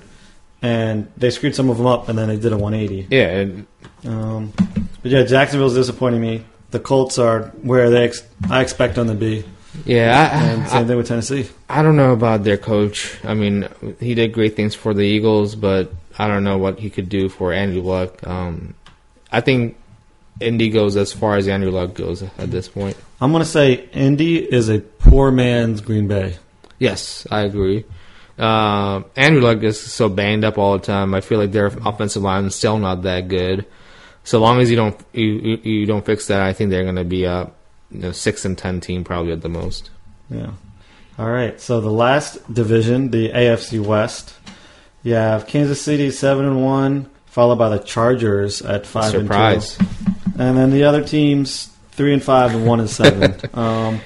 and 0.61 1.07
they 1.17 1.29
screwed 1.29 1.55
some 1.55 1.69
of 1.69 1.77
them 1.77 1.87
up, 1.87 2.09
and 2.09 2.17
then 2.17 2.27
they 2.27 2.35
did 2.37 2.51
a 2.53 2.57
180. 2.57 3.07
yeah. 3.09 3.27
And 3.39 3.65
Um, 4.05 4.53
but 5.01 5.11
yeah, 5.11 5.23
Jacksonville's 5.23 5.73
disappointing 5.75 6.21
me. 6.21 6.43
The 6.71 6.79
Colts 6.79 7.17
are 7.17 7.51
where 7.63 7.89
they 7.89 8.03
ex- 8.03 8.23
I 8.49 8.61
expect 8.61 8.95
them 8.95 9.07
to 9.07 9.13
be, 9.15 9.43
yeah. 9.85 10.51
and 10.53 10.67
same 10.69 10.83
I, 10.83 10.87
thing 10.87 10.97
with 10.97 11.07
Tennessee. 11.07 11.47
I 11.69 11.81
don't 11.81 11.95
know 11.97 12.13
about 12.13 12.43
their 12.43 12.57
coach. 12.57 13.15
I 13.25 13.33
mean, 13.33 13.67
he 13.99 14.13
did 14.15 14.31
great 14.31 14.55
things 14.55 14.75
for 14.75 14.93
the 14.93 15.01
Eagles, 15.01 15.55
but 15.55 15.91
I 16.17 16.27
don't 16.27 16.43
know 16.43 16.57
what 16.57 16.79
he 16.79 16.89
could 16.89 17.09
do 17.09 17.27
for 17.29 17.51
Andrew 17.51 17.81
Luck. 17.81 18.25
Um, 18.27 18.75
I 19.31 19.41
think 19.41 19.75
Indy 20.39 20.69
goes 20.69 20.95
as 20.95 21.11
far 21.11 21.35
as 21.35 21.47
Andrew 21.47 21.71
Luck 21.71 21.93
goes 21.93 22.23
at 22.23 22.51
this 22.51 22.67
point. 22.67 22.95
I'm 23.21 23.31
going 23.31 23.43
to 23.43 23.49
say 23.49 23.73
Indy 23.91 24.37
is 24.37 24.69
a 24.69 24.79
poor 24.79 25.31
man's 25.31 25.81
Green 25.81 26.07
Bay. 26.07 26.37
Yes, 26.77 27.27
I 27.29 27.41
agree. 27.41 27.85
Uh, 28.37 29.03
Andrew 29.17 29.41
Luck 29.41 29.61
is 29.63 29.79
so 29.79 30.07
banged 30.07 30.45
up 30.45 30.57
all 30.57 30.77
the 30.77 30.85
time. 30.85 31.13
I 31.13 31.19
feel 31.19 31.39
like 31.39 31.51
their 31.51 31.65
offensive 31.65 32.23
line 32.23 32.45
is 32.45 32.55
still 32.55 32.77
not 32.77 33.01
that 33.01 33.27
good. 33.27 33.65
So 34.23 34.39
long 34.39 34.61
as 34.61 34.69
you 34.69 34.75
don't 34.75 34.97
you 35.11 35.59
you, 35.63 35.85
don't 35.85 36.05
fix 36.05 36.27
that, 36.27 36.41
I 36.41 36.53
think 36.53 36.69
they're 36.69 36.83
going 36.83 36.95
to 36.95 37.03
be 37.03 37.25
a 37.25 37.51
you 37.91 37.99
know, 37.99 38.11
six 38.11 38.45
and 38.45 38.57
ten 38.57 38.79
team 38.79 39.03
probably 39.03 39.31
at 39.33 39.41
the 39.41 39.49
most. 39.49 39.89
Yeah. 40.29 40.51
All 41.17 41.29
right. 41.29 41.59
So 41.59 41.81
the 41.81 41.91
last 41.91 42.53
division, 42.53 43.11
the 43.11 43.29
AFC 43.29 43.85
West, 43.85 44.35
you 45.03 45.15
have 45.15 45.47
Kansas 45.47 45.81
City 45.81 46.11
seven 46.11 46.45
and 46.45 46.63
one, 46.63 47.09
followed 47.25 47.57
by 47.57 47.69
the 47.69 47.79
Chargers 47.79 48.61
at 48.61 48.85
five 48.85 49.11
Surprise! 49.11 49.77
and 49.77 49.89
two, 49.89 50.13
and 50.39 50.57
then 50.57 50.71
the 50.71 50.85
other 50.85 51.03
teams 51.03 51.67
three 51.91 52.13
and 52.13 52.23
five 52.23 52.55
and 52.55 52.65
one 52.65 52.79
and 52.79 52.89
seven. 52.89 53.35
um, 53.53 54.01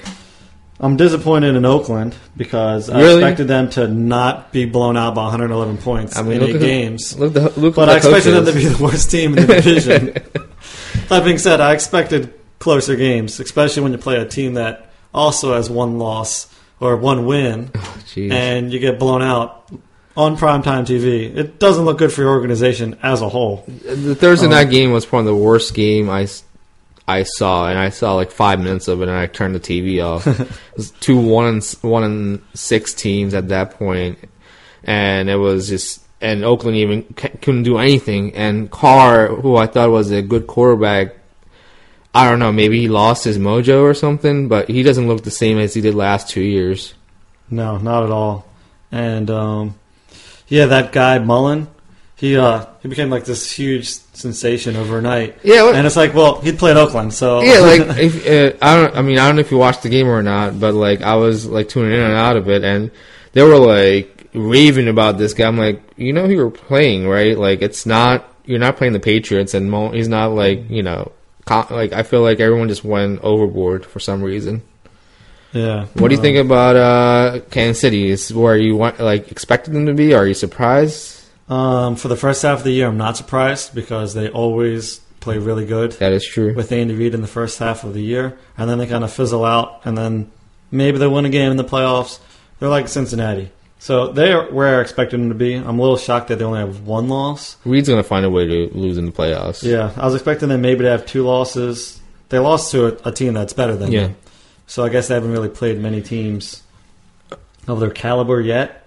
I'm 0.80 0.98
disappointed 0.98 1.56
in 1.56 1.64
Oakland 1.64 2.14
because 2.36 2.90
I 2.90 3.00
Really? 3.00 3.22
expected 3.22 3.48
them 3.48 3.70
to 3.72 3.88
not 3.88 4.52
be 4.52 4.66
blown 4.66 4.98
out 4.98 5.16
by 5.16 5.24
111 5.24 5.78
points 5.78 6.18
I 6.18 6.24
mean, 6.24 6.42
in 6.42 6.44
eight 6.50 6.52
who- 6.54 6.60
games. 6.60 7.18
Look, 7.18 7.34
the, 7.34 7.54
look 7.58 7.76
But 7.76 7.88
I 7.88 7.98
expected 7.98 8.32
them 8.32 8.46
to 8.48 8.52
be 8.54 8.66
the 8.66 8.84
worst 8.84 9.10
team 9.10 9.38
in 9.38 9.46
the 9.48 9.54
division. 9.56 10.06
that 11.10 11.24
being 11.24 11.38
said, 11.38 11.62
I 11.62 11.74
expected 11.74 12.34
closer 12.60 12.96
games, 12.98 13.40
especially 13.40 13.84
when 13.84 13.92
you 13.94 13.98
play 13.98 14.18
a 14.18 14.26
team 14.26 14.56
that 14.56 14.92
also 15.14 15.54
has 15.54 15.70
one 15.70 16.00
loss 16.00 16.54
or 16.82 16.98
one 16.98 17.26
win, 17.28 17.68
Jeez. 17.68 18.32
and 18.32 18.74
you 18.74 18.80
get 18.80 19.00
blown 19.00 19.22
out 19.22 19.70
on 20.16 20.38
primetime 20.38 20.86
TV. 20.86 21.36
It 21.36 21.60
doesn't 21.60 21.86
look 21.86 21.98
good 21.98 22.12
for 22.12 22.22
your 22.22 22.32
organization 22.32 22.98
as 23.02 23.22
a 23.22 23.30
whole. 23.30 23.64
The 23.68 24.16
Thursday 24.16 24.46
Um, 24.46 24.52
night 24.52 24.70
game 24.70 24.92
was 24.92 25.06
probably 25.06 25.32
the 25.32 25.36
worst 25.38 25.74
game 25.74 26.10
I, 26.10 26.28
I 27.08 27.24
saw, 27.24 27.68
and 27.68 27.78
I 27.80 27.90
saw 27.90 28.14
like 28.16 28.32
five 28.32 28.60
minutes 28.60 28.88
of 28.88 29.02
it, 29.02 29.08
and 29.08 29.18
I 29.18 29.26
turned 29.28 29.56
the 29.56 29.60
TV 29.60 30.04
off. 30.04 30.28
it 30.28 30.50
was 30.78 30.92
two 30.92 31.18
one 31.20 31.46
and 31.46 31.64
one 31.82 32.04
and 32.04 32.42
six 32.54 32.94
teams 32.94 33.34
at 33.34 33.50
that 33.50 33.72
point, 33.72 34.20
and 34.84 35.30
it 35.30 35.38
was 35.38 35.68
just 35.68 36.02
and 36.22 36.46
Oakland 36.46 36.78
even 36.78 37.06
c- 37.18 37.30
couldn't 37.42 37.64
do 37.64 37.78
anything. 37.80 38.34
And 38.36 38.72
Carr, 38.72 39.28
who 39.28 39.58
I 39.58 39.68
thought 39.68 39.90
was 39.90 40.10
a 40.12 40.22
good 40.22 40.48
quarterback, 40.48 41.16
I 42.16 42.30
don't 42.30 42.40
know, 42.40 42.52
maybe 42.54 42.80
he 42.80 42.88
lost 42.88 43.26
his 43.26 43.38
mojo 43.38 43.82
or 43.82 43.94
something, 43.94 44.48
but 44.48 44.70
he 44.70 44.84
doesn't 44.84 45.08
look 45.08 45.24
the 45.24 45.32
same 45.32 45.58
as 45.60 45.74
he 45.74 45.82
did 45.82 45.96
last 45.96 46.30
two 46.30 46.42
years. 46.42 46.94
No, 47.50 47.78
not 47.78 48.04
at 48.06 48.10
all. 48.12 48.46
And 48.90 49.30
um, 49.30 49.76
yeah, 50.54 50.66
that 50.68 50.92
guy 50.92 51.18
Mullen, 51.20 51.68
he 52.16 52.38
uh, 52.38 52.66
he 52.82 52.88
became 52.88 53.10
like 53.10 53.26
this 53.26 53.52
huge 53.52 53.88
sensation 54.14 54.76
overnight. 54.76 55.38
Yeah, 55.44 55.64
what- 55.64 55.76
And 55.76 55.86
it's 55.88 55.96
like, 55.96 56.14
well, 56.14 56.40
he'd 56.42 56.60
play 56.60 56.72
at 56.72 56.78
Oakland, 56.78 57.14
so 57.14 57.42
yeah, 57.42 57.60
like 57.60 57.82
if 57.98 58.14
uh, 58.28 58.58
I 58.62 58.76
don't, 58.78 58.96
I 58.98 59.02
mean, 59.02 59.18
I 59.20 59.26
don't 59.28 59.36
know 59.38 59.42
if 59.42 59.52
you 59.52 59.58
watched 59.58 59.84
the 59.84 59.90
game 59.90 60.08
or 60.08 60.22
not, 60.22 60.60
but 60.60 60.74
like 60.74 61.02
I 61.02 61.16
was 61.16 61.46
like 61.46 61.70
tuning 61.70 61.94
in 61.94 62.00
and 62.00 62.14
out 62.14 62.38
of 62.38 62.48
it, 62.50 62.64
and 62.64 62.92
they 63.34 63.42
were 63.44 63.58
like 63.58 64.28
raving 64.34 64.88
about 64.88 65.18
this 65.18 65.34
guy. 65.34 65.48
I'm 65.48 65.58
like, 65.58 65.82
you 65.98 66.14
know 66.14 66.26
who 66.28 66.34
you're 66.34 66.50
playing, 66.52 67.08
right? 67.08 67.38
Like 67.38 67.62
it's 67.62 67.86
not 67.86 68.30
you're 68.46 68.60
not 68.60 68.78
playing 68.78 68.94
the 68.94 69.00
Patriots, 69.00 69.54
and 69.56 69.70
Mo, 69.72 69.90
he's 69.92 70.08
not 70.10 70.32
like 70.34 70.70
you 70.70 70.84
know, 70.84 71.12
co- 71.46 71.68
like 71.72 71.94
I 71.94 72.04
feel 72.04 72.22
like 72.22 72.40
everyone 72.40 72.68
just 72.70 72.84
went 72.84 73.22
overboard 73.22 73.86
for 73.86 74.00
some 74.00 74.22
reason. 74.22 74.62
Yeah. 75.54 75.86
What 75.94 76.10
do 76.10 76.16
you 76.16 76.22
think 76.22 76.38
about 76.38 76.76
uh 76.76 77.40
Kansas 77.52 77.80
City? 77.80 78.10
Is 78.10 78.34
where 78.34 78.58
you 78.58 78.76
want 78.76 79.00
like 79.00 79.32
expected 79.32 79.74
them 79.74 79.86
to 79.86 79.94
be? 79.94 80.14
Are 80.14 80.26
you 80.28 80.34
surprised? 80.34 81.22
Um, 81.50 81.96
for 81.96 82.08
the 82.08 82.16
first 82.16 82.42
half 82.42 82.60
of 82.60 82.64
the 82.64 82.72
year, 82.72 82.88
I'm 82.88 82.98
not 82.98 83.18
surprised 83.18 83.76
because 83.76 84.14
they 84.14 84.30
always 84.30 85.00
play 85.20 85.38
really 85.38 85.66
good 85.66 85.92
That 85.94 86.12
is 86.14 86.26
true. 86.26 86.54
with 86.56 86.72
Andy 86.72 86.96
Reid 86.96 87.14
in 87.14 87.22
the 87.22 87.28
first 87.28 87.60
half 87.60 87.84
of 87.84 87.94
the 87.94 88.02
year, 88.02 88.38
and 88.58 88.70
then 88.70 88.78
they 88.78 88.88
kind 88.88 89.04
of 89.04 89.12
fizzle 89.14 89.46
out, 89.46 89.82
and 89.86 89.98
then 89.98 90.32
maybe 90.72 90.98
they 90.98 91.08
win 91.08 91.26
a 91.26 91.30
game 91.30 91.52
in 91.52 91.58
the 91.58 91.64
playoffs. 91.64 92.20
They're 92.60 92.70
like 92.70 92.88
Cincinnati, 92.88 93.52
so 93.78 94.08
they're 94.14 94.46
where 94.52 94.80
I 94.80 94.82
expected 94.82 95.20
them 95.20 95.30
to 95.30 95.36
be. 95.36 95.54
I'm 95.54 95.78
a 95.80 95.82
little 95.82 95.98
shocked 95.98 96.30
that 96.30 96.40
they 96.40 96.46
only 96.46 96.60
have 96.60 96.88
one 96.88 97.10
loss. 97.10 97.58
Reid's 97.66 97.90
gonna 97.90 98.04
find 98.04 98.26
a 98.26 98.30
way 98.30 98.48
to 98.48 98.70
lose 98.74 98.98
in 98.98 99.06
the 99.06 99.12
playoffs. 99.12 99.64
Yeah, 99.64 99.92
I 99.98 100.06
was 100.06 100.16
expecting 100.16 100.48
them 100.50 100.62
maybe 100.62 100.84
to 100.86 100.90
have 100.90 101.06
two 101.06 101.24
losses. 101.24 102.00
They 102.30 102.40
lost 102.40 102.72
to 102.72 102.88
a, 103.06 103.10
a 103.10 103.12
team 103.12 103.34
that's 103.34 103.54
better 103.54 103.76
than 103.76 103.92
Yeah. 103.92 104.02
them, 104.08 104.16
so 104.68 104.84
I 104.84 104.90
guess 104.90 105.08
they 105.08 105.16
haven't 105.16 105.32
really 105.32 105.50
played 105.50 105.80
many 105.80 106.02
teams 106.02 106.64
of 107.68 107.80
their 107.80 107.92
caliber 107.92 108.42
yet. 108.42 108.80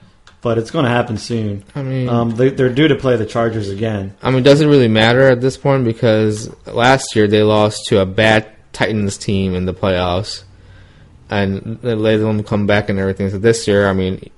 But 0.43 0.59
it's 0.59 0.71
going 0.71 0.85
to 0.85 0.91
happen 0.91 1.17
soon. 1.19 1.65
I 1.75 1.83
mean, 1.83 2.09
Um, 2.09 2.31
they, 2.31 2.51
they're 2.51 2.73
due 2.73 2.87
to 2.87 2.95
play 2.95 3.17
the 3.17 3.27
Chargers 3.27 3.69
again. 3.69 4.15
I 4.23 4.31
mean, 4.31 4.45
does 4.45 4.61
it 4.61 4.69
really 4.69 4.87
matter 4.87 5.23
at 5.23 5.41
this 5.41 5.57
point? 5.57 5.85
Because 5.85 6.55
last 6.67 7.17
year 7.17 7.27
they 7.27 7.43
lost 7.43 7.87
to 7.87 8.01
a 8.01 8.07
bad 8.07 8.47
Titans 8.73 9.17
team 9.19 9.55
in 9.57 9.65
the 9.65 9.75
playoffs, 9.75 10.45
and 11.31 11.81
they 11.83 11.95
let 11.95 12.19
them 12.19 12.45
come 12.45 12.67
back 12.67 12.89
and 12.89 12.99
everything. 12.99 13.31
So 13.31 13.39
this 13.39 13.67
year, 13.67 13.89
I 13.89 13.93
mean, 13.93 14.31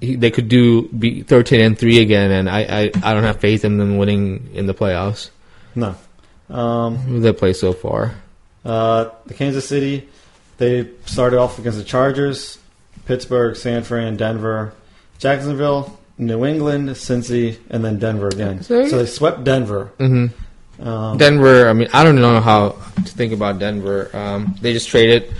he, 0.00 0.14
they 0.14 0.30
could 0.30 0.48
do 0.48 0.88
be 0.88 1.22
thirteen 1.22 1.60
and 1.60 1.76
three 1.78 1.98
again, 1.98 2.30
and 2.30 2.48
I, 2.48 2.60
I, 2.60 2.80
I 3.02 3.12
don't 3.12 3.24
have 3.24 3.40
faith 3.40 3.66
in 3.66 3.76
them 3.76 3.98
winning 3.98 4.48
in 4.54 4.66
the 4.66 4.74
playoffs. 4.74 5.30
No. 5.74 5.96
Um, 6.48 7.20
they 7.20 7.32
play 7.32 7.52
so 7.52 7.72
far? 7.74 8.14
Uh, 8.68 9.10
the 9.26 9.34
Kansas 9.34 9.66
City, 9.66 10.06
they 10.58 10.88
started 11.06 11.38
off 11.38 11.58
against 11.58 11.78
the 11.78 11.84
Chargers, 11.84 12.58
Pittsburgh, 13.06 13.56
San 13.56 13.82
Fran, 13.82 14.16
Denver, 14.16 14.74
Jacksonville, 15.18 15.98
New 16.18 16.44
England, 16.44 16.90
Cincy, 16.90 17.56
and 17.70 17.84
then 17.84 17.98
Denver 17.98 18.28
again. 18.28 18.62
So- 18.62 18.86
So 18.86 18.98
they 18.98 19.06
swept 19.06 19.42
Denver. 19.44 19.90
hmm 19.98 20.26
Um, 20.80 21.16
Denver. 21.18 21.68
I 21.68 21.72
mean, 21.72 21.88
I 21.92 22.04
don't 22.04 22.20
know 22.20 22.40
how 22.40 22.76
to 23.04 23.10
think 23.12 23.32
about 23.32 23.58
Denver. 23.58 24.10
Um, 24.14 24.54
they 24.60 24.72
just 24.72 24.88
traded 24.88 25.32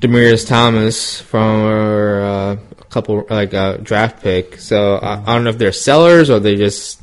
Demaryius 0.00 0.44
Thomas 0.46 1.20
from 1.20 1.66
uh, 1.66 2.52
a 2.54 2.58
couple 2.90 3.24
like 3.30 3.52
a 3.52 3.78
draft 3.82 4.22
pick. 4.24 4.58
So 4.58 4.96
I, 4.96 5.20
I 5.22 5.34
don't 5.34 5.44
know 5.44 5.50
if 5.50 5.58
they're 5.58 5.70
sellers 5.72 6.30
or 6.30 6.40
they 6.40 6.56
just 6.56 6.98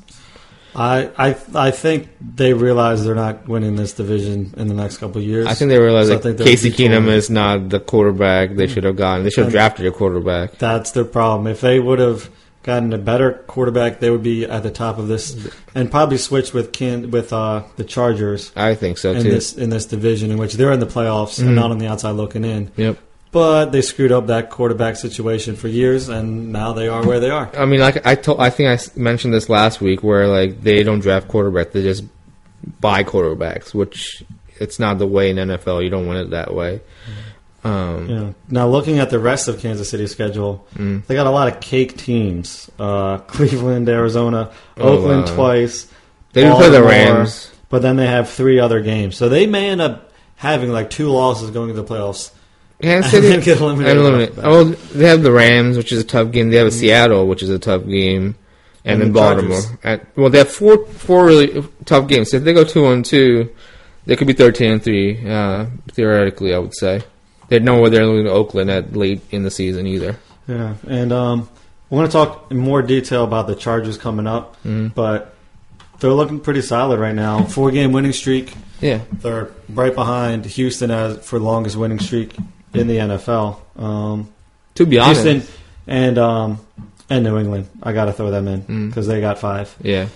I, 0.76 1.10
I 1.18 1.36
I 1.56 1.72
think 1.72 2.10
they 2.36 2.54
realize 2.54 3.04
they're 3.04 3.16
not 3.16 3.48
winning 3.48 3.76
this 3.76 3.94
division 3.94 4.54
in 4.58 4.68
the 4.68 4.74
next 4.76 4.98
couple 4.98 5.20
of 5.22 5.28
years. 5.28 5.48
I 5.48 5.54
think 5.56 5.70
they 5.70 5.80
realize 5.80 6.08
So 6.08 6.18
that 6.18 6.38
Casey. 6.44 6.72
Keenum 6.72 7.08
is 7.08 7.30
not 7.30 7.70
the 7.70 7.80
quarterback 7.80 8.56
they 8.56 8.68
should 8.68 8.84
have 8.84 8.96
gotten. 8.96 9.24
They 9.24 9.30
should 9.32 9.46
have 9.46 9.52
drafted 9.54 9.86
a 9.88 9.92
quarterback. 9.92 10.58
that's 10.58 10.92
their 10.92 11.06
problem. 11.06 11.48
If 11.48 11.62
they 11.62 11.80
would 11.80 12.00
have 12.00 12.30
gotten 12.64 12.92
a 12.94 12.98
better 12.98 13.44
quarterback, 13.48 14.00
they 14.00 14.10
would 14.10 14.22
be 14.22 14.46
at 14.46 14.64
the 14.64 14.70
top 14.70 14.98
of 15.00 15.08
this, 15.08 15.48
and 15.74 15.90
probably 15.90 16.18
switch 16.18 16.54
with 16.54 16.72
Ken, 16.74 17.10
with 17.10 17.32
uh, 17.34 17.64
the 17.78 17.84
Chargers 17.86 18.52
I 18.56 18.76
think 18.76 18.98
so 18.98 19.12
in 19.14 19.24
too. 19.24 19.30
this 19.32 19.54
in 19.54 19.70
this 19.72 19.86
division, 19.86 20.30
in 20.30 20.38
which 20.38 20.54
they're 20.54 20.72
in 20.72 20.80
the 20.80 20.86
playoffs 20.86 21.40
Mhm. 21.40 21.48
and 21.48 21.56
not 21.56 21.72
on 21.72 21.78
the 21.80 21.88
outside 21.88 22.12
looking 22.12 22.46
in. 22.46 22.70
Yep. 22.78 22.98
But 23.32 23.72
they 23.72 23.82
screwed 23.82 24.12
up 24.12 24.28
that 24.28 24.50
quarterback 24.50 24.96
situation 24.96 25.56
for 25.56 25.68
years, 25.68 26.10
and 26.10 26.52
now 26.52 26.74
they 26.74 26.88
are 26.88 27.06
where 27.06 27.20
they 27.20 27.30
are. 27.30 27.50
I 27.56 27.66
mean, 27.66 27.80
like 27.80 28.06
I 28.06 28.16
told, 28.16 28.40
I 28.40 28.50
think 28.50 28.70
I 28.70 29.00
mentioned 29.00 29.34
this 29.34 29.50
last 29.50 29.82
week, 29.82 30.04
where 30.04 30.28
like 30.28 30.62
they 30.62 30.84
don't 30.84 31.00
draft 31.00 31.28
quarterback, 31.28 31.72
they 31.72 31.84
just 31.84 32.04
buy 32.82 33.04
quarterbacks, 33.04 33.74
which 33.74 34.24
it's 34.60 34.80
not 34.80 34.98
the 34.98 35.08
way 35.08 35.30
in 35.30 35.38
NFL. 35.38 35.84
You 35.84 35.90
don't 35.90 36.08
win 36.08 36.18
it 36.18 36.30
that 36.32 36.54
way. 36.54 36.82
Um, 37.64 38.10
Yeah. 38.10 38.30
Now 38.50 38.68
looking 38.70 39.00
at 39.00 39.10
the 39.10 39.20
rest 39.20 39.48
of 39.48 39.60
Kansas 39.60 39.90
City's 39.90 40.12
schedule, 40.12 40.66
Mm. 40.78 41.06
they 41.08 41.16
got 41.16 41.28
a 41.28 41.32
lot 41.32 41.48
of 41.54 41.60
cake 41.60 41.98
teams: 41.98 42.70
uh, 42.80 43.18
Cleveland, 43.28 43.90
Arizona, 43.90 44.50
Oh, 44.78 44.98
Oakland 44.98 45.26
wow. 45.26 45.36
twice. 45.36 45.88
they 46.34 46.44
do 46.44 46.54
play 46.56 46.70
the 46.70 46.84
Rams. 46.84 47.52
but 47.70 47.82
then 47.82 47.96
they 47.98 48.08
have 48.08 48.30
three 48.30 48.60
other 48.60 48.80
games, 48.82 49.16
so 49.18 49.28
they 49.30 49.46
may 49.46 49.70
end 49.70 49.82
up 49.82 50.12
having 50.38 50.72
like 50.72 50.90
two 50.90 51.10
losses 51.10 51.50
going 51.52 51.68
to 51.68 51.74
the 51.80 51.84
playoffs. 51.84 52.32
Kansas 52.82 53.12
City 53.12 53.42
get 53.42 53.60
eliminated 53.60 53.98
and 53.98 54.00
eliminate- 54.00 54.30
off 54.30 54.36
the 54.36 54.48
Oh, 54.48 54.64
they 54.64 55.08
have 55.08 55.22
the 55.24 55.32
Rams, 55.32 55.76
which 55.78 55.92
is 55.92 56.00
a 56.00 56.04
tough 56.04 56.32
game. 56.32 56.50
They 56.50 56.58
have 56.58 56.68
a 56.68 56.72
Seattle, 56.72 57.28
which 57.28 57.44
is 57.44 57.50
a 57.50 57.60
tough 57.60 57.86
game, 57.86 58.36
And 58.86 58.94
and, 58.94 59.02
then 59.02 59.08
the 59.14 59.20
Baltimore. 59.20 59.62
And, 59.84 60.02
well, 60.16 60.30
they 60.30 60.38
have 60.40 60.50
four 60.50 60.86
four 60.86 61.26
really 61.26 61.64
tough 61.86 62.08
games. 62.08 62.32
So 62.32 62.38
if 62.38 62.44
they 62.44 62.54
go 62.54 62.64
two 62.64 62.86
and 62.88 63.04
two, 63.04 63.50
they 64.06 64.16
could 64.16 64.28
be 64.28 64.34
thirteen 64.34 64.72
and 64.72 64.84
three. 64.84 65.30
Uh, 65.30 65.66
theoretically, 65.92 66.54
I 66.54 66.60
would 66.60 66.74
say 66.76 67.02
they 67.50 67.60
know 67.60 67.82
where 67.82 67.90
they're 67.90 68.06
losing 68.06 68.26
to 68.26 68.32
Oakland 68.32 68.70
at 68.72 68.96
late 68.96 69.22
in 69.32 69.44
the 69.44 69.52
season 69.52 69.86
either. 69.86 70.16
Yeah, 70.48 70.76
and 70.88 71.12
um, 71.12 71.50
we're 71.90 71.98
going 72.00 72.08
to 72.08 72.14
talk 72.14 72.48
in 72.50 72.58
more 72.58 72.82
detail 72.82 73.24
about 73.24 73.48
the 73.48 73.56
Chargers 73.56 73.98
coming 73.98 74.26
up, 74.26 74.56
Mhm. 74.66 74.94
but 74.96 75.36
they're 76.00 76.14
looking 76.14 76.40
pretty 76.40 76.62
solid 76.62 77.00
right 77.00 77.14
now. 77.14 77.44
Four 77.44 77.72
game 77.72 77.92
winning 77.92 78.14
streak. 78.14 78.54
Yeah, 78.82 79.00
They're 79.12 79.50
right 79.68 79.94
behind 79.94 80.46
Houston 80.46 80.90
as 80.90 81.18
for 81.26 81.38
longest 81.38 81.76
winning 81.76 82.00
streak 82.00 82.34
in 82.74 82.88
the 82.88 82.98
NFL. 82.98 83.58
Um, 83.78 84.30
to 84.76 84.86
be 84.86 85.00
honest, 85.00 85.24
Houston 85.24 85.54
and 85.88 86.18
um, 86.18 86.60
and 87.10 87.24
New 87.24 87.38
England. 87.38 87.68
I 87.84 87.94
got 87.94 88.06
to 88.06 88.14
throw 88.14 88.30
them 88.32 88.48
in 88.48 88.62
Mm. 88.64 88.88
because 88.90 89.08
they 89.08 89.20
got 89.22 89.40
five. 89.40 89.76
yeah. 89.82 90.08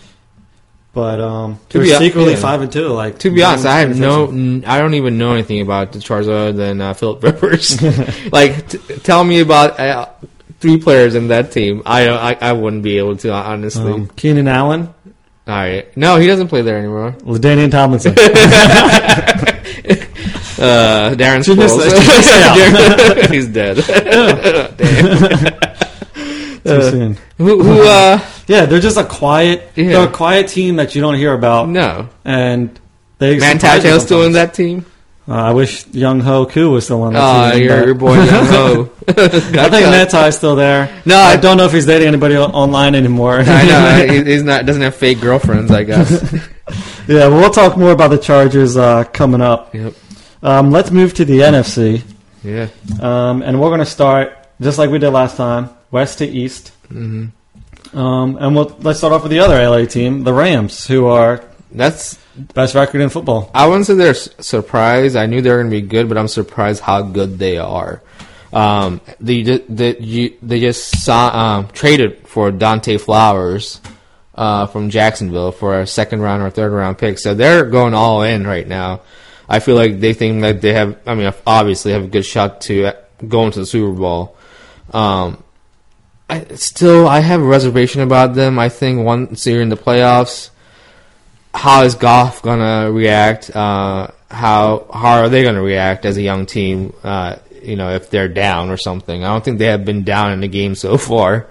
But 0.93 1.19
um, 1.22 1.60
To 1.69 1.79
they're 1.79 1.88
be 1.88 1.93
secretly 2.05 2.33
yeah. 2.33 2.39
five 2.39 2.62
and 2.62 2.72
two. 2.72 2.88
Like 2.89 3.17
To 3.19 3.31
be 3.31 3.41
honest, 3.43 3.65
I 3.65 3.79
have 3.79 3.98
no, 3.98 4.27
n- 4.27 4.63
I 4.67 4.77
don't 4.77 4.93
even 4.93 5.17
know 5.17 5.33
anything 5.33 5.60
about 5.62 5.91
the 5.91 6.00
Chargers 6.00 6.27
other 6.29 6.51
than 6.53 6.81
uh, 6.81 6.93
Philip 6.93 7.24
Rivers. 7.41 7.81
like, 8.31 8.69
t- 8.69 8.77
tell 9.01 9.24
me 9.24 9.39
about 9.39 9.79
uh, 9.79 10.07
three 10.60 10.77
players 10.77 11.15
in 11.15 11.29
that 11.29 11.51
team. 11.51 11.81
I, 11.83 12.07
I 12.10 12.38
I 12.39 12.51
wouldn't 12.53 12.83
be 12.83 13.00
able 13.00 13.17
to 13.17 13.33
honestly. 13.33 13.91
Um, 13.91 14.07
Keenan 14.15 14.48
Allen, 14.48 14.93
All 15.48 15.55
right, 15.55 15.98
no, 15.98 16.17
he 16.17 16.27
doesn't 16.27 16.50
play 16.50 16.62
there 16.62 16.77
anymore. 16.77 17.13
LaDainian 17.22 17.72
Tomlinson. 17.72 18.13
Uh, 20.63 21.13
Darren 21.15 21.43
Sproles. 21.43 23.29
He's 23.32 23.48
dead. 23.48 23.77
Too 26.63 26.82
soon. 26.89 27.17
who? 27.38 27.62
Who? 27.62 27.82
Uh, 27.88 28.20
Yeah, 28.48 28.65
they're 28.65 28.79
just 28.79 28.98
a 28.98 29.03
quiet. 29.03 29.72
Yeah. 29.75 29.89
They're 29.89 30.08
a 30.08 30.12
quiet 30.12 30.48
team 30.48 30.77
that 30.77 30.96
you 30.96 31.01
don't 31.01 31.15
hear 31.15 31.34
about, 31.34 31.67
no. 31.70 32.08
and 32.24 32.70
they 33.20 33.38
Man 33.38 33.60
still 34.00 34.24
in 34.24 34.34
that 34.34 34.53
team. 34.53 34.86
Uh, 35.25 35.32
I 35.36 35.51
wish 35.53 35.86
Younghoe 35.86 36.50
Koo 36.51 36.72
was 36.72 36.84
still 36.84 37.01
on 37.03 37.13
that 37.13 37.22
Oh, 37.24 37.55
team. 37.55 37.63
your, 37.63 37.86
your 37.86 37.96
boy 37.96 38.17
Younghoe. 38.17 38.89
I 39.08 39.70
think 39.70 39.86
Netai's 39.88 40.36
still 40.36 40.58
there. 40.58 40.89
No, 41.05 41.15
I 41.17 41.32
I- 41.32 41.38
don't 41.38 41.55
know 41.55 41.63
if 41.65 41.72
he's 41.72 41.86
dating 41.86 42.10
anybody 42.10 42.36
online 42.38 42.93
anymore. 42.96 43.39
I 43.39 43.65
know 44.08 44.24
he's 44.25 44.43
not 44.43 44.65
doesn't 44.65 44.82
have 44.82 44.96
fake 44.96 45.22
girlfriends. 45.22 45.72
I 45.72 45.84
guess. 45.86 46.12
yeah, 47.08 47.27
well, 47.27 47.39
we'll 47.39 47.50
talk 47.51 47.77
more 47.77 47.91
about 47.91 48.10
the 48.10 48.17
Chargers 48.17 48.75
uh, 48.75 49.05
coming 49.05 49.39
up. 49.41 49.74
yep. 49.74 49.93
Um, 50.43 50.71
let's 50.71 50.91
move 50.91 51.13
to 51.15 51.25
the 51.25 51.39
NFC, 51.39 52.03
Yeah. 52.43 52.67
um, 53.01 53.41
and 53.41 53.59
we're 53.62 53.69
going 53.69 53.79
to 53.79 53.85
start 53.85 54.38
just 54.62 54.77
like 54.77 54.89
we 54.89 55.00
did 55.00 55.09
last 55.12 55.38
time, 55.38 55.69
west 55.91 56.17
to 56.19 56.27
east. 56.27 56.71
hmm 56.89 57.27
Um, 57.93 58.38
and 58.39 58.55
we'll 58.55 58.75
let's 58.81 58.97
start 59.00 59.13
off 59.13 59.23
with 59.23 59.31
the 59.31 59.39
other 59.39 59.57
LA 59.62 59.85
team, 59.85 60.23
the 60.23 60.33
Rams, 60.33 60.85
who 60.88 61.05
are 61.07 61.43
That's. 61.71 62.17
best 62.53 62.75
record 62.75 63.01
in 63.01 63.09
football. 63.09 63.50
I 63.53 63.67
wouldn't 63.67 63.85
say 63.85 63.93
they're 63.93 64.13
surprised. 64.15 65.15
I 65.15 65.27
knew 65.27 65.41
they 65.41 65.50
were 65.51 65.59
going 65.63 65.71
to 65.71 65.81
be 65.81 65.88
good, 65.88 66.09
but 66.09 66.17
I'm 66.17 66.27
surprised 66.27 66.81
how 66.81 67.01
good 67.03 67.39
they 67.39 67.57
are. 67.57 68.01
Um, 68.51 69.00
they 69.20 69.41
they 69.44 69.98
you, 69.98 70.33
they 70.44 70.59
just 70.59 71.03
saw, 71.03 71.29
um, 71.35 71.68
traded 71.70 72.27
for 72.27 72.51
Dante 72.51 72.98
Flowers 72.98 73.79
uh, 74.35 74.68
from 74.68 74.89
Jacksonville 74.89 75.51
for 75.51 75.79
a 75.81 75.87
second 75.87 76.22
round 76.22 76.44
or 76.44 76.50
third 76.50 76.72
round 76.72 76.98
pick, 76.98 77.18
so 77.20 77.33
they're 77.33 77.65
going 77.65 77.94
all 77.94 78.22
in 78.24 78.46
right 78.46 78.68
now. 78.68 79.01
I 79.48 79.60
feel 79.60 79.75
like 79.75 80.00
they 80.00 80.14
think 80.14 80.42
that 80.42 80.62
they 80.62 80.74
have. 80.74 80.98
I 81.06 81.16
mean, 81.16 81.32
obviously 81.46 81.92
have 81.92 82.06
a 82.06 82.08
good 82.08 82.25
shot 82.25 82.62
to 82.62 82.94
go 83.27 83.46
into 83.46 83.60
the 83.60 83.66
Super 83.66 83.94
Bowl. 83.94 84.36
Um, 84.92 85.44
I 86.29 86.46
still 86.56 87.08
I 87.08 87.20
have 87.20 87.42
a 87.42 87.46
reservation 87.46 88.01
about 88.01 88.36
them. 88.36 88.58
I 88.58 88.70
think 88.70 89.06
once 89.06 89.46
you're 89.46 89.62
in 89.62 89.70
the 89.70 89.77
playoffs, 89.77 90.50
how 91.53 91.84
is 91.84 91.96
Goff 91.96 92.42
gonna 92.42 92.92
react? 92.92 93.56
Uh, 93.56 94.08
how 94.32 94.88
how 94.94 95.20
are 95.20 95.29
they 95.29 95.44
gonna 95.44 95.62
react 95.62 96.06
as 96.06 96.18
a 96.18 96.22
young 96.22 96.46
team? 96.46 96.94
Uh, 97.03 97.38
you 97.62 97.75
know, 97.75 97.90
if 97.92 98.10
they're 98.10 98.27
down 98.27 98.70
or 98.70 98.77
something. 98.77 99.24
I 99.24 99.27
don't 99.27 99.44
think 99.44 99.60
they 99.60 99.68
have 99.68 99.86
been 99.86 100.03
down 100.03 100.32
in 100.32 100.42
the 100.42 100.48
game 100.48 100.75
so 100.75 100.98
far. 101.10 101.48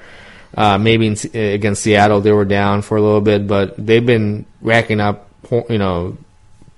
Uh, 0.54 0.76
maybe 0.76 1.06
in, 1.06 1.16
against 1.34 1.82
Seattle 1.82 2.20
they 2.20 2.32
were 2.32 2.44
down 2.44 2.82
for 2.82 2.96
a 2.96 3.02
little 3.02 3.22
bit, 3.22 3.46
but 3.46 3.74
they've 3.78 4.04
been 4.04 4.44
racking 4.60 5.00
up, 5.00 5.30
you 5.70 5.78
know, 5.78 6.18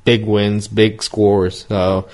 big 0.04 0.24
wins, 0.26 0.68
big 0.68 1.02
scores. 1.02 1.66
So 1.68 2.08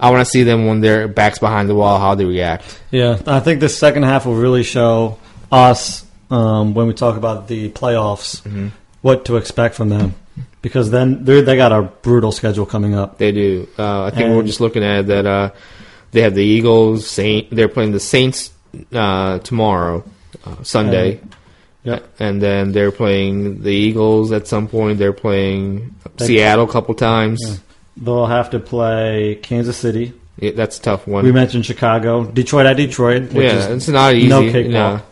I 0.00 0.10
want 0.10 0.24
to 0.24 0.30
see 0.30 0.42
them 0.44 0.66
when 0.66 0.80
their 0.80 1.08
backs 1.08 1.38
behind 1.38 1.68
the 1.68 1.74
wall, 1.74 1.98
how 1.98 2.14
they 2.14 2.24
react. 2.24 2.80
Yeah, 2.90 3.20
I 3.26 3.40
think 3.40 3.60
the 3.60 3.68
second 3.68 4.04
half 4.04 4.26
will 4.26 4.34
really 4.36 4.62
show 4.62 5.18
us 5.50 6.04
um, 6.30 6.74
when 6.74 6.86
we 6.86 6.94
talk 6.94 7.16
about 7.16 7.48
the 7.48 7.70
playoffs 7.70 8.42
Mm-hmm. 8.42 8.68
what 9.02 9.24
to 9.26 9.36
expect 9.36 9.74
from 9.74 9.88
them, 9.88 10.14
because 10.62 10.90
then 10.90 11.24
they 11.24 11.40
they 11.40 11.56
got 11.56 11.72
a 11.72 11.82
brutal 11.82 12.32
schedule 12.32 12.66
coming 12.66 12.94
up. 12.94 13.18
They 13.18 13.32
do. 13.32 13.68
Uh, 13.78 14.04
I 14.04 14.10
think 14.10 14.26
And- 14.26 14.36
we're 14.36 14.42
just 14.42 14.60
looking 14.60 14.84
at 14.84 15.06
that. 15.06 15.24
Uh, 15.26 15.50
they 16.12 16.22
have 16.22 16.34
the 16.34 16.44
Eagles. 16.44 17.06
Saint. 17.06 17.50
They're 17.50 17.68
playing 17.68 17.92
the 17.92 18.00
Saints 18.00 18.50
uh, 18.92 19.38
tomorrow, 19.40 20.04
uh, 20.44 20.62
Sunday. 20.62 21.20
Yep. 21.84 22.14
And 22.18 22.42
then 22.42 22.72
they're 22.72 22.92
playing 22.92 23.62
the 23.62 23.70
Eagles 23.70 24.32
at 24.32 24.46
some 24.46 24.68
point. 24.68 24.98
They're 24.98 25.12
playing 25.12 25.94
They- 26.16 26.26
Seattle 26.26 26.64
a 26.64 26.72
couple 26.72 26.94
times. 26.94 27.40
Yeah. 27.42 27.56
They'll 28.00 28.26
have 28.26 28.50
to 28.50 28.60
play 28.60 29.38
Kansas 29.42 29.76
City. 29.76 30.12
Yeah, 30.38 30.52
that's 30.52 30.78
a 30.78 30.82
tough 30.82 31.08
one. 31.08 31.24
We 31.24 31.32
mentioned 31.32 31.66
Chicago, 31.66 32.24
Detroit 32.24 32.66
at 32.66 32.76
Detroit. 32.76 33.32
Which 33.32 33.44
yeah, 33.44 33.56
is, 33.56 33.66
it's 33.66 33.88
not 33.88 34.14
easy. 34.14 34.28
no 34.28 34.42
cakewalk. 34.42 34.72
know. 34.72 35.02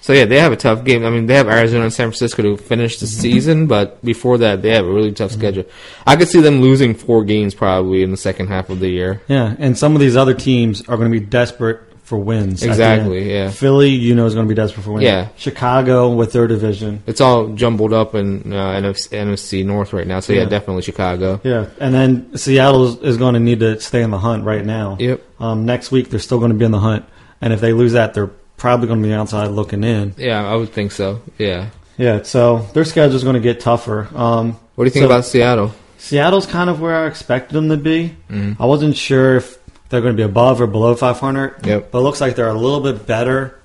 So 0.00 0.12
yeah, 0.12 0.24
they 0.24 0.40
have 0.40 0.50
a 0.50 0.56
tough 0.56 0.82
game. 0.82 1.04
I 1.04 1.10
mean, 1.10 1.26
they 1.26 1.34
have 1.34 1.46
Arizona 1.46 1.84
and 1.84 1.92
San 1.92 2.08
Francisco 2.08 2.42
to 2.42 2.56
finish 2.56 2.98
the 2.98 3.06
season, 3.06 3.68
but 3.68 4.04
before 4.04 4.38
that, 4.38 4.60
they 4.60 4.70
have 4.70 4.84
a 4.84 4.92
really 4.92 5.12
tough 5.12 5.30
mm-hmm. 5.30 5.40
schedule. 5.40 5.64
I 6.04 6.16
could 6.16 6.26
see 6.26 6.40
them 6.40 6.60
losing 6.60 6.94
four 6.94 7.22
games 7.22 7.54
probably 7.54 8.02
in 8.02 8.10
the 8.10 8.16
second 8.16 8.48
half 8.48 8.68
of 8.68 8.80
the 8.80 8.88
year. 8.88 9.22
yeah, 9.28 9.54
and 9.60 9.78
some 9.78 9.94
of 9.94 10.00
these 10.00 10.16
other 10.16 10.34
teams 10.34 10.80
are 10.88 10.96
going 10.96 11.12
to 11.12 11.20
be 11.20 11.24
desperate 11.24 11.80
for 12.02 12.18
wins. 12.18 12.62
Exactly, 12.62 13.32
yeah. 13.32 13.50
Philly, 13.50 13.90
you 13.90 14.14
know, 14.14 14.26
is 14.26 14.34
going 14.34 14.46
to 14.46 14.48
be 14.48 14.54
desperate 14.54 14.82
for 14.82 14.92
wins. 14.92 15.04
Yeah. 15.04 15.28
Chicago 15.36 16.10
with 16.12 16.32
their 16.32 16.46
division. 16.46 17.02
It's 17.06 17.20
all 17.20 17.48
jumbled 17.54 17.92
up 17.92 18.14
in 18.14 18.52
uh, 18.52 18.72
NFC, 18.80 19.08
NFC 19.10 19.64
North 19.64 19.92
right 19.92 20.06
now. 20.06 20.20
So 20.20 20.32
yeah, 20.32 20.40
Yeah. 20.42 20.48
definitely 20.48 20.82
Chicago. 20.82 21.40
Yeah, 21.44 21.66
and 21.80 21.94
then 21.94 22.36
Seattle 22.36 23.02
is, 23.04 23.16
going 23.16 23.34
to 23.34 23.40
need 23.40 23.60
to 23.60 23.78
stay 23.80 24.02
in 24.02 24.10
the 24.10 24.18
hunt 24.18 24.44
right 24.44 24.64
now. 24.64 24.96
Yep. 25.00 25.22
Um, 25.40 25.64
next 25.64 25.90
week 25.92 26.10
they're 26.10 26.18
still 26.20 26.38
going 26.38 26.50
to 26.52 26.58
be 26.58 26.64
in 26.64 26.70
the 26.72 26.80
hunt, 26.80 27.04
and 27.40 27.52
if 27.52 27.60
they 27.60 27.72
lose 27.72 27.92
that, 27.92 28.14
they're 28.14 28.30
probably 28.56 28.88
going 28.88 29.00
to 29.02 29.06
be 29.08 29.14
outside 29.14 29.46
looking 29.48 29.82
in. 29.84 30.14
Yeah, 30.18 30.44
I 30.46 30.54
would 30.56 30.70
think 30.72 30.92
so. 30.92 31.22
Yeah. 31.38 31.68
Yeah, 31.98 32.22
so 32.22 32.66
their 32.74 32.84
schedule 32.84 33.14
is 33.16 33.22
going 33.22 33.34
to 33.34 33.40
get 33.40 33.60
tougher. 33.60 34.08
Um, 34.14 34.56
What 34.74 34.84
do 34.84 34.86
you 34.86 34.90
think 34.90 35.02
So- 35.02 35.06
about 35.06 35.24
Seattle? 35.24 35.72
Seattle's 35.98 36.46
kind 36.46 36.68
of 36.68 36.80
where 36.80 36.96
I 36.96 37.06
expected 37.06 37.54
them 37.54 37.68
to 37.68 37.76
be. 37.76 38.16
Mhm. 38.28 38.56
I 38.58 38.66
wasn't 38.66 38.96
sure 38.96 39.36
if 39.36 39.56
they're 39.92 40.00
going 40.00 40.14
to 40.16 40.20
be 40.20 40.24
above 40.24 40.60
or 40.60 40.66
below 40.66 40.94
500. 40.96 41.64
Yep. 41.64 41.90
But 41.92 41.98
it 41.98 42.02
looks 42.02 42.20
like 42.20 42.34
they're 42.34 42.48
a 42.48 42.54
little 42.54 42.80
bit 42.80 43.06
better 43.06 43.56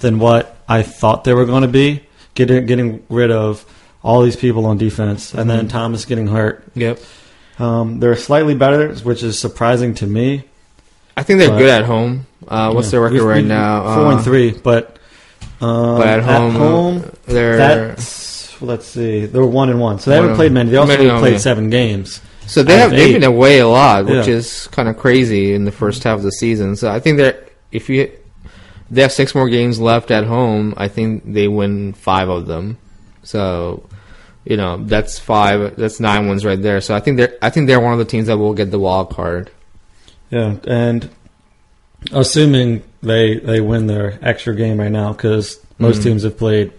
than 0.00 0.18
what 0.18 0.56
I 0.68 0.82
thought 0.82 1.24
they 1.24 1.32
were 1.32 1.46
going 1.46 1.62
to 1.62 1.68
be. 1.68 2.02
Getting 2.34 2.66
getting 2.66 3.02
rid 3.08 3.30
of 3.30 3.64
all 4.02 4.20
these 4.22 4.36
people 4.36 4.66
on 4.66 4.76
defense, 4.76 5.32
and 5.32 5.48
then 5.48 5.66
Mhm. 5.66 5.70
Thomas 5.70 6.04
getting 6.04 6.26
hurt. 6.26 6.64
Yep. 6.74 6.98
Um, 7.58 7.98
they're 8.00 8.14
slightly 8.16 8.54
better, 8.54 8.92
which 8.96 9.22
is 9.22 9.38
surprising 9.38 9.94
to 9.94 10.06
me. 10.06 10.42
I 11.16 11.22
think 11.22 11.38
they're 11.38 11.48
But- 11.48 11.58
good 11.58 11.70
at 11.70 11.84
home. 11.84 12.26
Uh, 12.46 12.72
what's 12.72 12.88
Yeah. 12.88 12.90
their 12.92 13.00
record 13.00 13.22
right 13.22 13.44
now? 13.44 13.82
Four 13.94 14.06
Uh, 14.06 14.10
and 14.16 14.20
three, 14.24 14.50
but 14.50 14.96
um, 15.62 15.96
But 15.96 16.06
at 16.08 16.22
home, 16.24 17.04
uh, 17.06 17.10
they're 17.32 17.56
that's 17.56 18.60
let's 18.60 18.86
see, 18.86 19.24
they're 19.24 19.42
one 19.44 19.70
and 19.70 19.80
one. 19.80 19.98
So 19.98 20.10
they 20.10 20.16
haven't 20.16 20.34
played 20.36 20.52
many. 20.52 20.70
They 20.70 20.76
also 20.76 20.92
only 20.98 21.18
played 21.18 21.40
seven 21.40 21.70
games. 21.70 22.20
So 22.46 22.62
they 22.62 22.76
have 22.78 22.90
they've 22.90 23.00
eight. 23.10 23.12
been 23.14 23.24
away 23.24 23.58
a 23.58 23.68
lot, 23.68 24.06
which 24.06 24.26
Yeah. 24.28 24.34
is 24.34 24.68
kind 24.68 24.88
of 24.88 24.96
crazy 24.96 25.52
in 25.54 25.64
the 25.64 25.72
first 25.72 26.04
half 26.04 26.18
of 26.18 26.22
the 26.22 26.32
season. 26.32 26.76
So 26.76 26.90
I 26.90 27.00
think 27.00 27.18
they're 27.18 27.38
if 27.72 27.88
you 27.88 28.10
they 28.90 29.02
have 29.02 29.12
six 29.12 29.34
more 29.34 29.48
games 29.48 29.80
left 29.80 30.10
at 30.10 30.24
home, 30.24 30.72
I 30.76 30.88
think 30.88 31.32
they 31.32 31.48
win 31.48 31.92
five 31.92 32.28
of 32.28 32.46
them. 32.46 32.78
So 33.24 33.82
you 34.44 34.56
know 34.56 34.76
that's 34.84 35.18
five, 35.18 35.74
that's 35.76 35.98
nine 36.00 36.28
wins 36.28 36.44
right 36.44 36.60
there. 36.60 36.80
So 36.80 36.94
I 36.94 37.00
think 37.00 37.16
they're 37.16 37.34
I 37.42 37.50
think 37.50 37.66
they're 37.66 37.80
one 37.80 37.92
of 37.92 37.98
the 37.98 38.04
teams 38.04 38.28
that 38.28 38.38
will 38.38 38.54
get 38.54 38.70
the 38.70 38.78
wild 38.78 39.10
card. 39.10 39.50
Yeah, 40.30 40.56
and 40.66 41.08
Assuming 42.12 42.82
they 43.02 43.38
they 43.38 43.60
win 43.60 43.86
their 43.88 44.18
extra 44.22 44.54
game 44.54 44.78
right 44.78 44.92
now, 44.92 45.12
because 45.12 45.58
most 45.78 46.00
Mhm. 46.00 46.04
teams 46.04 46.22
have 46.22 46.38
played 46.38 46.70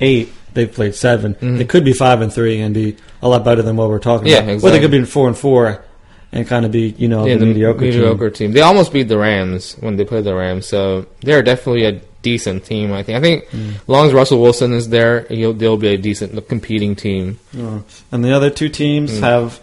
eight, 0.00 0.32
they've 0.56 0.72
played 0.72 0.94
7 0.96 1.34
Mhm. 1.36 1.58
They 1.58 1.64
could 1.64 1.84
be 1.84 1.92
five 1.92 2.20
and 2.20 2.32
three 2.32 2.60
and 2.60 2.74
be 2.74 2.96
a 3.22 3.28
lot 3.28 3.44
better 3.44 3.62
than 3.62 3.76
what 3.76 3.88
we're 3.88 4.00
talking 4.00 4.26
Yeah, 4.26 4.38
about. 4.38 4.48
Or 4.48 4.52
exactly. 4.54 4.70
they 4.78 4.82
could 4.84 4.90
be 4.90 5.04
four 5.04 5.28
and 5.28 5.38
four 5.38 5.84
and 6.32 6.46
kind 6.48 6.66
of 6.66 6.72
be 6.72 6.94
you 6.98 7.06
know 7.08 7.24
yeah, 7.26 7.36
the, 7.36 7.46
mediocre, 7.46 7.80
team. 7.80 7.90
mediocre 7.90 8.30
team. 8.30 8.52
They 8.52 8.60
almost 8.62 8.92
beat 8.92 9.06
the 9.06 9.16
Rams 9.18 9.76
when 9.80 9.96
they 9.96 10.04
played 10.04 10.24
the 10.24 10.34
Rams, 10.34 10.66
so 10.66 11.06
they're 11.22 11.42
definitely 11.44 11.84
a 11.84 12.00
decent 12.22 12.64
team. 12.64 12.92
I 12.92 13.04
think. 13.04 13.16
I 13.16 13.20
think 13.20 13.44
Mm. 13.50 13.74
as 13.76 13.88
long 13.88 14.06
as 14.08 14.12
Russell 14.12 14.42
Wilson 14.42 14.72
is 14.72 14.88
there, 14.88 15.26
he'll, 15.28 15.52
they'll 15.52 15.76
be 15.76 15.94
a 15.94 15.96
decent 15.96 16.34
competing 16.48 16.96
team. 16.96 17.38
Uh, 17.56 17.78
and 18.10 18.24
the 18.24 18.32
other 18.32 18.50
two 18.50 18.68
teams 18.68 19.12
Mm. 19.12 19.20
have 19.20 19.60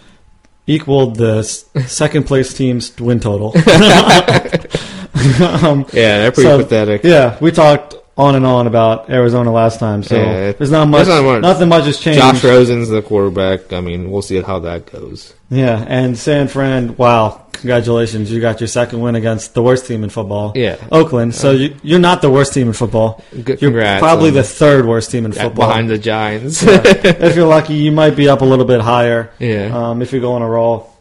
equaled 0.66 1.18
the 1.18 1.44
second 1.88 2.24
place 2.24 2.54
team's 2.54 2.94
win 2.98 3.20
total. 3.20 3.52
um, 5.64 5.86
Yeah, 5.94 6.20
they're 6.20 6.32
pretty 6.32 6.50
So, 6.50 6.58
pathetic. 6.64 7.04
yeah, 7.04 7.38
we 7.42 7.52
talked 7.52 7.96
on 8.16 8.36
and 8.36 8.46
on 8.46 8.68
about 8.68 9.10
Arizona 9.10 9.52
last 9.52 9.80
time, 9.80 10.04
so 10.04 10.16
Yeah, 10.16 10.52
there's 10.52 10.70
not 10.72 10.88
much. 10.88 11.08
not. 11.08 11.42
Nothing 11.42 11.70
much 11.70 11.86
has 11.86 12.00
changed. 12.00 12.20
Josh 12.20 12.44
Rosen's 12.44 12.90
the 12.90 13.02
quarterback. 13.02 13.74
I 13.74 13.82
mean, 13.82 14.12
we'll 14.12 14.22
see 14.22 14.40
how 14.42 14.60
that 14.60 14.92
goes. 14.92 15.34
Yeah, 15.50 15.84
and 15.88 16.18
San 16.18 16.48
Fran, 16.48 16.96
wow, 16.98 17.46
congratulations. 17.54 18.32
You 18.32 18.40
got 18.40 18.60
your 18.62 18.68
second 18.68 19.02
win 19.02 19.16
against 19.16 19.54
the 19.56 19.64
worst 19.64 19.88
team 19.88 20.04
in 20.04 20.10
football. 20.10 20.52
Yeah. 20.56 20.78
Oakland. 20.92 21.34
So 21.36 21.52
you, 21.52 21.76
you're 21.84 22.00
not 22.00 22.22
the 22.22 22.30
worst 22.30 22.54
team 22.54 22.68
in 22.68 22.74
football. 22.74 23.24
Good, 23.32 23.62
You're 23.62 23.72
congrats 23.72 24.00
probably 24.02 24.30
on- 24.30 24.36
the 24.36 24.44
third 24.44 24.86
worst 24.86 25.10
team 25.12 25.26
in 25.26 25.32
yeah, 25.32 25.44
football. 25.44 25.68
behind 25.68 25.90
the 25.90 25.98
Giants. 25.98 26.62
if 26.64 27.36
you're 27.36 27.48
lucky, 27.48 27.76
you 27.76 27.92
might 27.92 28.16
be 28.16 28.30
up 28.30 28.42
a 28.42 28.46
little 28.46 28.66
bit 28.66 28.82
higher 28.82 29.32
yeah. 29.40 29.72
um, 29.90 30.02
if 30.04 30.14
you 30.14 30.22
go 30.22 30.34
on 30.34 30.42
a 30.44 30.48
roll. 30.50 30.93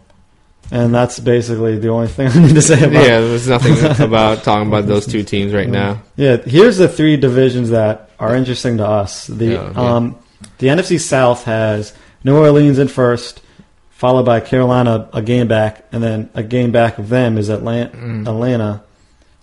And 0.75 0.95
that's 0.95 1.21
basically 1.21 1.79
the 1.79 1.89
only 1.89 2.09
thing 2.09 2.29
I 2.35 2.39
need 2.47 2.55
to 2.55 2.63
say 2.63 2.79
about 2.83 2.93
yeah, 3.05 3.21
there's 3.21 3.47
nothing 3.47 3.75
about 4.05 4.43
talking 4.43 4.69
about 4.69 4.87
those 4.87 5.07
two 5.07 5.23
teams 5.23 5.53
right 5.53 5.69
now. 5.69 6.01
Yeah, 6.17 6.39
here's 6.39 6.79
the 6.79 6.89
three 6.89 7.17
divisions 7.19 7.71
that 7.71 8.09
are 8.19 8.35
interesting 8.35 8.79
to 8.79 8.87
us. 8.87 9.27
The 9.27 9.45
Yeah, 9.45 9.71
yeah. 9.73 9.95
um, 9.97 10.17
the 10.59 10.69
NFC 10.69 10.99
South 10.99 11.45
has 11.45 11.93
New 12.25 12.37
Orleans 12.39 12.79
in 12.79 12.89
first, 12.89 13.43
followed 13.91 14.25
by 14.25 14.41
Carolina 14.41 15.11
a 15.13 15.21
game 15.21 15.47
back, 15.47 15.85
and 15.93 16.03
then 16.03 16.31
a 16.35 16.43
game 16.43 16.73
back 16.73 16.99
of 16.99 17.11
them 17.11 17.37
is 17.37 17.51
Atlanta, 17.51 17.95
Mm. 17.95 18.27
Atlanta 18.27 18.83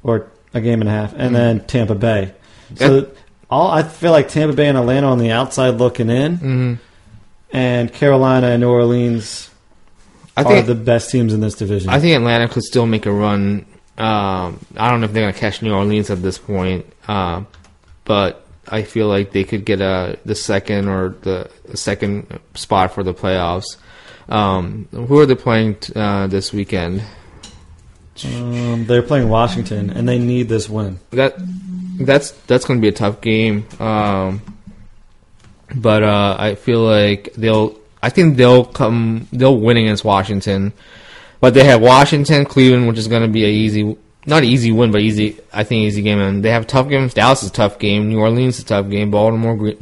or 0.01 0.27
a 0.55 0.61
game 0.61 0.81
and 0.81 0.89
a 0.89 0.91
half, 0.93 1.13
and 1.13 1.29
Mm. 1.31 1.33
then 1.33 1.59
Tampa 1.67 1.93
Bay. 1.95 2.31
So 2.75 3.07
all 3.51 3.69
I 3.69 3.83
feel 3.83 4.11
like 4.11 4.29
Tampa 4.29 4.55
Bay 4.55 4.67
and 4.67 4.77
Atlanta 4.79 5.05
on 5.07 5.19
the 5.19 5.29
outside 5.31 5.75
looking 5.77 6.09
in, 6.09 6.35
hmm 6.37 6.73
and 7.51 7.91
Carolina 7.93 8.47
and 8.47 8.61
New 8.61 8.69
Orleans 8.69 9.49
I 10.39 10.43
are 10.43 10.53
think 10.53 10.67
the 10.67 10.75
best 10.75 11.11
teams 11.11 11.33
in 11.33 11.41
this 11.41 11.55
division. 11.55 11.89
I 11.89 11.99
think 11.99 12.15
Atlanta 12.15 12.47
could 12.47 12.63
still 12.63 12.85
make 12.85 13.05
a 13.05 13.11
run. 13.11 13.65
Um, 13.97 14.65
I 14.77 14.89
don't 14.89 15.01
know 15.01 15.05
if 15.05 15.13
they're 15.13 15.23
going 15.23 15.33
to 15.33 15.39
catch 15.39 15.61
New 15.61 15.73
Orleans 15.73 16.09
at 16.09 16.21
this 16.21 16.37
point, 16.37 16.85
um, 17.07 17.47
but 18.05 18.45
I 18.67 18.83
feel 18.83 19.07
like 19.07 19.31
they 19.31 19.43
could 19.43 19.65
get 19.65 19.81
a 19.81 20.17
the 20.25 20.35
second 20.35 20.87
or 20.87 21.09
the 21.21 21.49
second 21.73 22.39
spot 22.53 22.93
for 22.93 23.03
the 23.03 23.13
playoffs. 23.13 23.77
Um, 24.29 24.87
who 24.91 25.19
are 25.19 25.25
they 25.25 25.35
playing 25.35 25.75
t- 25.75 25.93
uh, 25.95 26.27
this 26.27 26.53
weekend? 26.53 27.03
um, 28.25 28.85
they're 28.85 29.01
playing 29.01 29.29
Washington, 29.29 29.89
and 29.89 30.07
they 30.07 30.19
need 30.19 30.49
this 30.49 30.69
win. 30.69 30.99
That 31.11 31.35
that's 31.99 32.31
that's 32.31 32.65
going 32.65 32.79
to 32.79 32.81
be 32.81 32.89
a 32.89 32.93
tough 32.93 33.21
game. 33.21 33.65
Um, 33.79 34.41
but 35.75 36.03
uh, 36.03 36.35
I 36.39 36.55
feel 36.55 36.81
like 36.81 37.33
they'll. 37.35 37.78
I 38.01 38.09
think 38.09 38.37
they'll 38.37 38.65
come. 38.65 39.27
They'll 39.31 39.57
win 39.57 39.77
against 39.77 40.05
Washington. 40.05 40.73
But 41.41 41.53
they 41.53 41.63
have 41.65 41.81
Washington, 41.81 42.45
Cleveland, 42.45 42.87
which 42.87 42.97
is 42.97 43.07
going 43.07 43.21
to 43.21 43.27
be 43.27 43.45
a 43.45 43.47
easy, 43.47 43.97
not 44.25 44.43
an 44.43 44.49
easy 44.49 44.71
win, 44.71 44.91
but 44.91 45.01
easy. 45.01 45.39
I 45.53 45.63
think 45.63 45.83
easy 45.83 46.01
game. 46.01 46.19
And 46.19 46.43
they 46.43 46.51
have 46.51 46.67
tough 46.67 46.89
games. 46.89 47.13
Dallas 47.13 47.43
is 47.43 47.49
a 47.49 47.53
tough 47.53 47.79
game. 47.79 48.09
New 48.09 48.19
Orleans 48.19 48.57
is 48.57 48.63
a 48.63 48.67
tough 48.67 48.89
game. 48.89 49.11
Baltimore, 49.11 49.73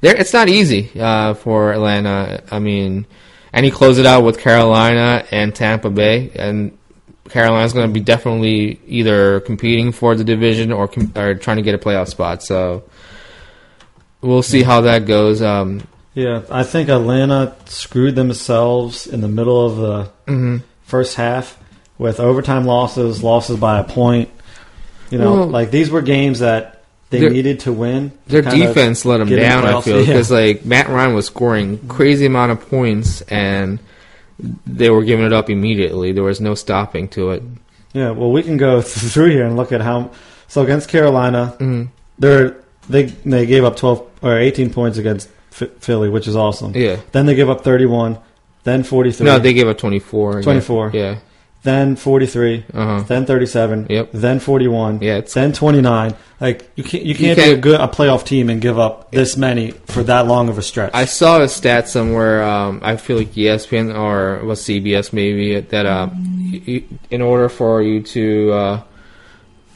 There, 0.00 0.16
it's 0.16 0.32
not 0.32 0.48
easy 0.48 0.90
uh, 0.98 1.34
for 1.34 1.72
Atlanta. 1.72 2.42
I 2.50 2.58
mean, 2.58 3.06
and 3.52 3.64
he 3.64 3.70
closed 3.70 4.00
it 4.00 4.06
out 4.06 4.24
with 4.24 4.40
Carolina 4.40 5.24
and 5.30 5.54
Tampa 5.54 5.90
Bay, 5.90 6.30
and 6.34 6.76
Carolina's 7.28 7.72
going 7.72 7.88
to 7.88 7.92
be 7.92 8.00
definitely 8.00 8.80
either 8.86 9.40
competing 9.40 9.92
for 9.92 10.14
the 10.14 10.24
division 10.24 10.72
or 10.72 10.90
or 11.14 11.34
trying 11.34 11.56
to 11.56 11.62
get 11.62 11.74
a 11.74 11.78
playoff 11.78 12.08
spot. 12.08 12.42
So 12.42 12.84
we'll 14.20 14.42
see 14.42 14.62
how 14.62 14.82
that 14.82 15.06
goes. 15.06 15.40
Um, 15.42 15.82
Yeah, 16.14 16.42
I 16.50 16.64
think 16.64 16.88
Atlanta 16.88 17.54
screwed 17.66 18.16
themselves 18.16 19.06
in 19.06 19.20
the 19.20 19.28
middle 19.28 19.64
of 19.64 19.76
the 19.76 20.10
mhm. 20.32 20.62
first 20.82 21.14
half 21.16 21.56
with 21.98 22.18
overtime 22.20 22.64
losses, 22.66 23.22
losses 23.22 23.56
by 23.58 23.78
a 23.78 23.84
point. 23.84 24.28
You 25.10 25.18
know, 25.18 25.32
Well- 25.34 25.46
like 25.48 25.70
these 25.70 25.90
were 25.90 26.02
games 26.02 26.40
that 26.40 26.82
they 27.10 27.20
Their- 27.20 27.30
needed 27.30 27.60
to 27.60 27.72
win. 27.72 28.12
Their 28.26 28.40
of 28.40 28.50
defense 28.50 29.04
let 29.04 29.18
them 29.18 29.28
down. 29.28 29.64
I 29.64 29.80
feel 29.80 30.00
Yeah. 30.00 30.06
because 30.06 30.30
like 30.30 30.64
Matt 30.66 30.88
Ryan 30.88 31.14
was 31.14 31.26
scoring 31.26 31.78
crazy 31.88 32.26
amount 32.26 32.52
of 32.52 32.68
points 32.68 33.22
and 33.22 33.78
they 34.66 34.90
were 34.90 35.02
giving 35.04 35.24
it 35.24 35.32
up 35.32 35.48
immediately. 35.50 36.12
There 36.12 36.22
was 36.24 36.40
no 36.40 36.54
stopping 36.54 37.08
to 37.08 37.30
it. 37.30 37.42
Yeah, 37.94 38.10
well, 38.10 38.30
we 38.30 38.42
can 38.42 38.56
go 38.58 38.80
through 38.82 39.30
here 39.30 39.46
and 39.46 39.56
look 39.56 39.72
at 39.72 39.80
how. 39.80 40.10
So 40.48 40.62
against 40.62 40.88
Carolina, 40.88 41.54
Mhm. 41.58 41.88
they're 42.18 42.56
they 42.90 43.04
they 43.24 43.46
gave 43.46 43.64
up 43.64 43.76
twelve 43.76 44.02
or 44.22 44.38
eighteen 44.38 44.70
points 44.70 44.98
against 44.98 45.28
Philly, 45.58 46.08
which 46.08 46.26
is 46.28 46.36
awesome. 46.36 46.72
Yeah. 46.74 46.96
Then 47.12 47.26
they 47.26 47.34
give 47.34 47.50
up 47.50 47.62
thirty-one, 47.62 48.18
then 48.64 48.82
forty-three, 48.82 49.26
No, 49.26 49.38
they 49.38 49.52
gave 49.52 49.68
up 49.68 49.78
twenty 49.78 49.98
four. 49.98 50.42
24. 50.42 50.92
Yeah. 50.94 51.18
then 51.64 51.96
forty-three, 51.96 52.64
Uh 52.72 52.84
huh. 52.86 53.04
then 53.08 53.26
thirty-seven, 53.26 53.86
Yep. 53.90 54.10
then 54.12 54.38
forty-one, 54.40 55.00
Yeah. 55.02 55.16
It's, 55.18 55.34
then 55.34 55.52
29. 55.52 56.14
Like 56.40 56.70
you 56.76 56.84
can't 56.84 57.04
you 57.04 57.14
can't, 57.16 57.36
be 57.36 57.42
a 57.42 57.46
can't- 57.46 57.60
good 57.60 57.80
a 57.80 57.88
playoff 57.88 58.24
team 58.24 58.48
and 58.48 58.60
give 58.60 58.78
up 58.78 59.10
this 59.10 59.36
many 59.36 59.72
for 59.86 60.04
that 60.04 60.26
long 60.28 60.48
of 60.48 60.56
a 60.56 60.62
stretch. 60.62 60.92
I 60.94 61.04
saw 61.04 61.42
a 61.42 61.48
stat 61.48 61.88
somewhere. 61.88 62.44
Um, 62.44 62.80
I 62.84 62.96
feel 62.96 63.16
like 63.18 63.32
ESPN 63.34 63.92
or 63.98 64.44
was 64.46 64.60
CBS 64.62 65.12
maybe 65.12 65.58
that 65.60 65.84
uh, 65.84 66.08
y- 66.14 66.62
y- 66.66 66.82
in 67.10 67.22
order 67.22 67.48
for 67.48 67.82
you 67.82 68.02
to 68.02 68.52
uh, 68.52 68.82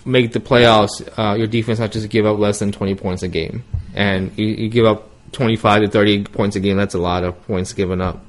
make 0.04 0.32
the 0.32 0.38
playoffs, 0.40 1.02
uh, 1.18 1.34
your 1.34 1.48
defense 1.48 1.80
has 1.80 1.90
to 1.90 2.06
give 2.06 2.26
up 2.26 2.38
less 2.38 2.60
than 2.60 2.70
twenty 2.70 2.94
points 2.94 3.24
a 3.24 3.28
game, 3.28 3.64
and 3.94 4.30
you, 4.38 4.46
you 4.46 4.68
give 4.68 4.86
up 4.86 5.08
twenty 5.32 5.56
five 5.56 5.82
to 5.82 5.88
thirty 5.88 6.22
points 6.24 6.56
a 6.56 6.60
game. 6.60 6.76
That's 6.76 6.94
a 6.94 6.98
lot 6.98 7.24
of 7.24 7.46
points 7.46 7.72
given 7.72 8.00
up. 8.00 8.24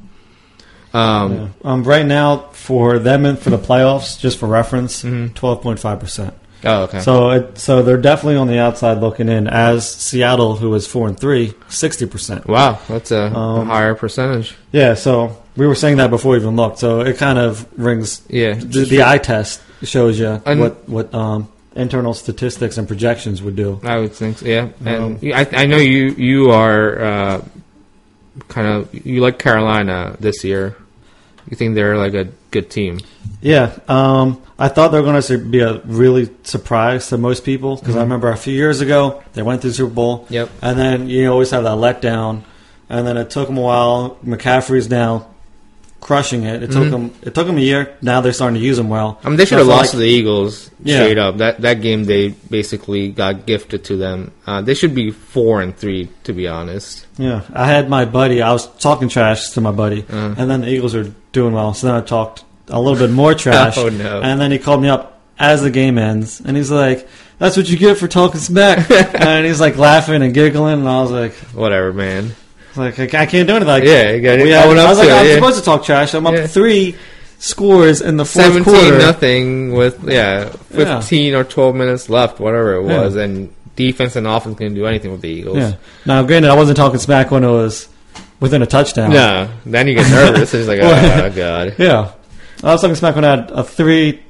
Um, 0.93 1.33
Yeah. 1.33 1.47
um, 1.71 1.83
right 1.83 2.05
now 2.05 2.45
for 2.51 2.99
them 2.99 3.25
and 3.25 3.37
for 3.39 3.49
the 3.49 3.57
playoffs, 3.57 4.19
just 4.19 4.37
for 4.37 4.47
reference, 4.47 5.03
Mhm. 5.03 5.33
12.5 5.33 5.99
percent. 5.99 6.33
Oh, 6.65 6.83
okay. 6.83 6.99
So 7.01 7.31
it, 7.31 7.57
so 7.57 7.81
they're 7.81 7.97
definitely 7.97 8.37
on 8.37 8.47
the 8.47 8.59
outside 8.59 8.99
looking 9.01 9.27
in. 9.27 9.47
As 9.47 9.89
Seattle, 9.89 10.55
who 10.55 10.73
is 10.75 10.87
four 10.87 11.07
and 11.07 11.19
three, 11.19 11.55
60 11.67 12.05
percent. 12.05 12.47
wow, 12.47 12.77
that's 12.87 13.11
a, 13.11 13.17
a 13.33 13.37
Um, 13.37 13.67
higher 13.67 13.95
percentage. 13.95 14.55
Yeah. 14.71 14.93
So 14.93 15.35
we 15.57 15.67
were 15.67 15.75
saying 15.75 15.97
that 15.97 16.09
before 16.09 16.33
we 16.33 16.37
even 16.37 16.55
looked. 16.55 16.79
So 16.79 17.01
it 17.01 17.17
kind 17.17 17.37
of 17.39 17.65
rings 17.75 18.21
Yeah, 18.29 18.53
the, 18.53 18.85
the 18.85 19.03
eye 19.03 19.17
test 19.17 19.59
shows 19.83 20.17
you 20.19 20.41
And- 20.45 20.59
what 20.61 20.87
what 20.87 21.13
um, 21.13 21.49
internal 21.75 22.13
statistics 22.13 22.77
and 22.77 22.87
projections 22.87 23.41
would 23.41 23.55
do. 23.55 23.79
I 23.83 23.97
would 23.99 24.13
think 24.13 24.37
so. 24.39 24.45
Yeah, 24.45 24.69
Um, 24.85 24.87
and 24.87 25.23
you- 25.23 25.33
I, 25.33 25.47
I 25.53 25.65
know 25.65 25.77
you 25.77 26.09
you 26.17 26.51
are 26.51 27.01
uh, 27.01 27.41
kind 28.47 28.67
of 28.67 28.93
you 29.05 29.21
like 29.21 29.39
Carolina 29.39 30.15
this 30.19 30.43
year. 30.43 30.75
You 31.49 31.57
think 31.57 31.75
they're 31.75 31.97
like 31.97 32.13
a 32.13 32.29
good 32.51 32.69
team? 32.69 32.99
Yeah, 33.41 33.77
um, 33.89 34.41
I 34.57 34.69
thought 34.69 34.89
they 34.93 34.99
were 34.99 35.03
going 35.05 35.21
to 35.21 35.37
be 35.37 35.59
a 35.59 35.79
really 35.83 36.29
surprise 36.43 37.09
to 37.09 37.17
most 37.17 37.43
people 37.43 37.75
because 37.75 37.95
I 37.95 37.99
Mhm. 37.99 38.03
remember 38.03 38.29
a 38.31 38.37
few 38.37 38.53
years 38.53 38.79
ago 38.79 39.21
they 39.33 39.41
went 39.41 39.61
through 39.61 39.71
the 39.71 39.75
Super 39.75 39.93
Bowl, 39.93 40.25
Yep. 40.29 40.49
and 40.61 40.79
then 40.79 41.09
you 41.09 41.29
always 41.29 41.51
have 41.51 41.63
that 41.63 41.77
letdown, 41.77 42.43
and 42.89 43.05
then 43.05 43.17
it 43.17 43.29
took 43.29 43.47
them 43.47 43.57
a 43.57 43.61
while. 43.61 44.17
McCaffrey's 44.25 44.89
now 44.89 45.27
crushing 46.03 46.43
it. 46.43 46.61
It 46.63 46.71
took 46.71 46.83
Mhm. 46.83 46.91
them. 46.91 47.11
It 47.23 47.33
took 47.33 47.47
them 47.47 47.57
a 47.57 47.61
year. 47.61 47.89
Now 48.01 48.21
they're 48.21 48.33
starting 48.33 48.59
to 48.59 48.65
use 48.65 48.77
them 48.77 48.89
well. 48.89 49.19
I 49.23 49.29
mean, 49.29 49.37
they 49.37 49.45
should 49.45 49.51
So 49.55 49.57
have 49.59 49.67
lost 49.67 49.81
like- 49.81 49.91
to 49.91 49.97
the 49.97 50.05
Eagles 50.07 50.69
Yeah. 50.83 50.97
straight 50.97 51.17
up. 51.17 51.37
That 51.37 51.61
that 51.61 51.81
game 51.81 52.03
they 52.05 52.35
basically 52.49 53.07
got 53.09 53.45
gifted 53.45 53.83
to 53.85 53.95
them. 53.97 54.31
Uh, 54.45 54.61
they 54.61 54.73
should 54.73 54.93
be 54.93 55.11
four 55.11 55.61
and 55.61 55.75
three, 55.75 56.09
to 56.25 56.33
be 56.33 56.47
honest. 56.47 57.05
Yeah, 57.17 57.41
I 57.55 57.65
had 57.67 57.89
my 57.89 58.05
buddy. 58.05 58.41
I 58.41 58.51
was 58.51 58.67
talking 58.79 59.07
trash 59.09 59.49
to 59.51 59.61
my 59.61 59.71
buddy, 59.71 60.03
Uh. 60.11 60.35
and 60.37 60.49
then 60.51 60.61
the 60.61 60.69
Eagles 60.69 60.93
are 60.93 61.07
doing 61.31 61.53
well. 61.53 61.73
So 61.73 61.87
then 61.87 61.95
I 61.95 62.01
talked 62.01 62.43
a 62.69 62.79
little 62.79 62.99
bit 62.99 63.11
more 63.11 63.33
trash. 63.45 63.77
Oh, 63.77 63.89
no. 63.89 64.21
And 64.21 64.39
then 64.39 64.51
he 64.51 64.57
called 64.57 64.81
me 64.81 64.89
up 64.89 65.19
as 65.39 65.61
the 65.61 65.69
game 65.71 65.97
ends, 65.97 66.41
and 66.45 66.55
he's 66.55 66.69
like, 66.71 67.07
"That's 67.39 67.57
what 67.57 67.69
you 67.69 67.77
get 67.77 67.97
for 67.97 68.07
talking 68.07 68.39
smack." 68.39 68.89
and 69.15 69.45
he's 69.45 69.59
like 69.59 69.77
laughing 69.77 70.21
and 70.21 70.33
giggling, 70.33 70.79
and 70.79 70.87
I 70.89 71.01
was 71.01 71.11
like, 71.11 71.33
Whatever, 71.53 71.91
man. 71.93 72.35
"Like 72.75 72.99
I 72.99 73.03
I 73.03 73.25
can't 73.25 73.47
do 73.47 73.55
anything." 73.55 73.67
Like, 73.67 73.83
Yeah, 73.83 74.11
you 74.11 74.21
got 74.21 74.39
it. 74.39 74.43
we 74.43 74.53
I 74.53 74.59
have- 74.59 74.67
went 74.67 74.79
up 74.79 74.87
I 74.87 74.89
was 74.89 74.99
like, 74.99 75.09
"I'm 75.09 75.25
yeah. 75.27 75.35
supposed 75.35 75.57
to 75.59 75.63
talk 75.65 75.83
trash. 75.83 76.13
I'm 76.13 76.25
up 76.27 76.33
Yeah. 76.35 76.47
three 76.47 76.95
scores 77.39 78.01
in 78.01 78.17
the 78.17 78.25
fourth 78.25 78.45
Seventeen 78.45 78.63
quarter." 78.73 78.97
nothing 78.99 79.73
with 79.73 79.99
yeah, 80.07 80.49
fifteen 80.71 81.35
or 81.35 81.43
twelve 81.43 81.75
minutes 81.75 82.09
left, 82.09 82.39
whatever 82.39 82.75
it 82.75 82.87
Yeah. 82.87 83.01
was, 83.01 83.15
and 83.15 83.49
defense 83.75 84.15
and 84.15 84.27
offense 84.27 84.57
couldn't 84.57 84.75
do 84.75 84.85
anything 84.85 85.11
with 85.11 85.21
the 85.21 85.29
Eagles. 85.29 85.57
Yeah. 85.57 85.73
Now, 86.05 86.21
granted, 86.23 86.51
I 86.51 86.55
wasn't 86.55 86.77
talking 86.77 86.99
smack 86.99 87.31
when 87.31 87.43
it 87.43 87.49
was 87.49 87.87
within 88.39 88.61
a 88.61 88.65
touchdown. 88.67 89.11
No, 89.11 89.47
then 89.65 89.87
you 89.87 89.95
get 89.95 90.09
nervous. 90.11 90.53
it's 90.53 90.67
like, 90.67 90.79
oh 90.83 91.31
god. 91.35 91.75
Yeah. 91.77 92.11
I 92.63 92.71
was 92.71 92.81
talking 92.81 92.95
smack 92.95 93.15
when 93.15 93.25
I 93.25 93.31
had 93.31 93.51
a 93.51 93.63
three 93.63 94.21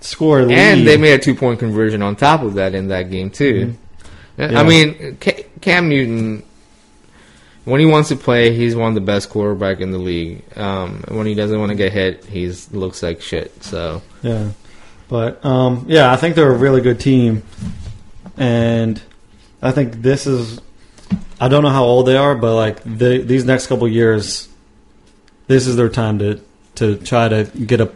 score 0.00 0.42
lead. 0.42 0.56
and 0.58 0.86
they 0.86 0.96
made 0.96 1.12
a 1.12 1.18
two 1.18 1.34
point 1.34 1.58
conversion 1.60 2.02
on 2.02 2.16
top 2.16 2.42
of 2.42 2.54
that 2.54 2.74
in 2.74 2.88
that 2.88 3.10
game 3.10 3.30
too. 3.30 3.74
Mm-hmm. 4.38 4.52
Yeah. 4.54 4.60
I 4.60 4.64
mean, 4.64 5.16
Ca- 5.20 5.44
Cam 5.60 5.88
Newton, 5.88 6.42
when 7.64 7.80
he 7.80 7.86
wants 7.86 8.08
to 8.08 8.16
play, 8.16 8.54
he's 8.54 8.74
one 8.74 8.88
of 8.88 8.94
the 8.94 9.00
best 9.00 9.28
quarterback 9.30 9.80
in 9.80 9.90
the 9.90 9.98
league. 9.98 10.42
Um, 10.56 11.04
when 11.08 11.26
he 11.26 11.34
doesn't 11.34 11.58
want 11.58 11.70
to 11.70 11.76
get 11.76 11.92
hit, 11.92 12.24
he 12.24 12.52
looks 12.72 13.02
like 13.02 13.20
shit. 13.20 13.62
So 13.62 14.02
Yeah, 14.22 14.50
but 15.08 15.44
um, 15.44 15.84
yeah, 15.88 16.12
I 16.12 16.16
think 16.16 16.34
they're 16.36 16.52
a 16.52 16.56
really 16.56 16.80
good 16.80 17.00
team, 17.00 17.42
and 18.36 19.00
I 19.62 19.70
think 19.72 19.94
this 20.02 20.26
is. 20.26 20.60
I 21.42 21.48
don't 21.48 21.62
know 21.62 21.70
how 21.70 21.84
old 21.84 22.06
they 22.06 22.16
are, 22.18 22.34
but 22.34 22.54
like 22.54 22.82
the, 22.84 23.18
these 23.22 23.44
next 23.46 23.66
couple 23.66 23.88
years, 23.88 24.46
this 25.46 25.66
is 25.66 25.76
their 25.76 25.88
time 25.88 26.18
to 26.18 26.40
to 26.76 26.96
try 26.98 27.28
to 27.28 27.44
get 27.44 27.80
a 27.80 27.90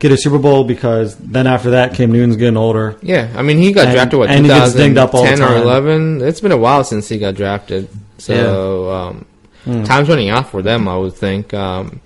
get 0.00 0.10
a 0.12 0.16
Super 0.16 0.38
Bowl 0.38 0.64
because 0.64 1.16
then 1.16 1.46
after 1.46 1.70
that, 1.70 1.94
Cam 1.94 2.10
Newton's 2.12 2.36
getting 2.36 2.56
older. 2.56 2.96
yeah, 3.00 3.32
I 3.36 3.42
mean, 3.42 3.58
he 3.58 3.72
got 3.72 3.86
And- 3.86 3.94
drafted 3.94 4.18
what 4.18 4.28
and 4.30 4.44
he 4.44 4.48
gets 4.50 4.74
dinged 4.74 4.98
up 4.98 5.14
all 5.14 5.22
the 5.24 5.30
2010 5.30 5.62
or 5.62 5.62
11. 5.64 6.22
It's 6.22 6.40
been 6.40 6.52
a 6.52 6.56
while 6.56 6.82
since 6.84 7.08
he 7.08 7.18
got 7.18 7.34
drafted. 7.36 7.88
So 8.24 8.90
um, 8.92 9.24
Hmm. 9.64 9.82
time's 9.84 10.08
running 10.10 10.28
out 10.28 10.50
for 10.50 10.60
them, 10.62 10.88
I 10.88 10.96
would 10.98 11.14
think. 11.14 11.54
Um, 11.54 12.00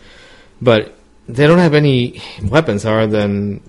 but 0.62 0.94
they 1.28 1.46
don't 1.46 1.59
have 1.59 1.74
any 1.74 2.22
weapons 2.44 2.85
other 2.87 3.07
than 3.09 3.61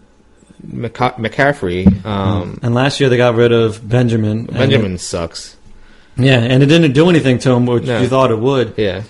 McCa- 0.66 1.16
McCaffrey. 1.18 2.06
Um, 2.06 2.60
And 2.62 2.76
last 2.76 3.00
year 3.00 3.10
they 3.10 3.18
got 3.18 3.36
rid 3.36 3.52
of 3.52 3.88
Benjamin. 3.88 4.46
Benjamin 4.46 4.98
sucks. 4.98 5.56
yeah, 6.18 6.38
and 6.40 6.62
it 6.62 6.68
didn't 6.68 6.92
do 6.94 7.10
anything 7.10 7.40
to 7.40 7.52
him, 7.52 7.66
which 7.66 7.86
No. 7.86 8.00
you 8.02 8.08
thought 8.08 8.30
it 8.32 8.40
would. 8.40 8.74
Yeah. 8.78 9.04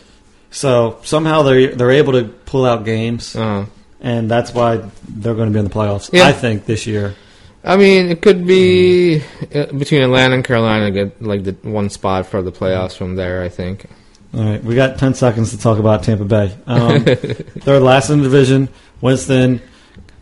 So 0.52 0.98
somehow 1.04 1.42
they 1.44 1.66
are 1.66 1.76
they're 1.76 1.92
able 1.92 2.14
to 2.14 2.24
pull 2.46 2.66
out 2.66 2.86
games, 2.86 3.36
Uh, 3.36 3.66
and 4.02 4.30
that's 4.32 4.54
why 4.54 4.80
they're 5.08 5.36
going 5.36 5.50
to 5.50 5.54
be 5.54 5.60
in 5.60 5.66
the 5.66 5.72
playoffs. 5.72 6.10
Yeah. 6.14 6.28
I 6.28 6.32
think 6.32 6.66
this 6.66 6.88
year. 6.88 7.16
I 7.64 7.76
mean, 7.78 8.10
it 8.10 8.22
could 8.22 8.48
be 8.48 9.22
uh, 9.54 9.66
between 9.68 10.02
Atlanta 10.02 10.36
and 10.36 10.44
Carolina 10.46 10.92
get 10.92 11.22
like 11.22 11.44
the 11.44 11.52
one 11.70 11.90
spot 11.90 12.26
for 12.26 12.42
the 12.42 12.52
playoffs 12.52 12.96
from 12.96 13.16
there. 13.16 13.42
I 13.44 13.50
think. 13.50 13.86
All 14.34 14.44
right, 14.44 14.64
we 14.64 14.76
got 14.76 14.98
ten 14.98 15.14
seconds 15.14 15.52
to 15.52 15.58
talk 15.60 15.80
about 15.80 16.04
Tampa 16.04 16.24
Bay. 16.26 16.56
Um, 16.68 17.04
they're 17.66 17.80
last 17.80 18.10
in 18.10 18.20
the 18.20 18.24
division. 18.26 18.70
Winston 19.02 19.62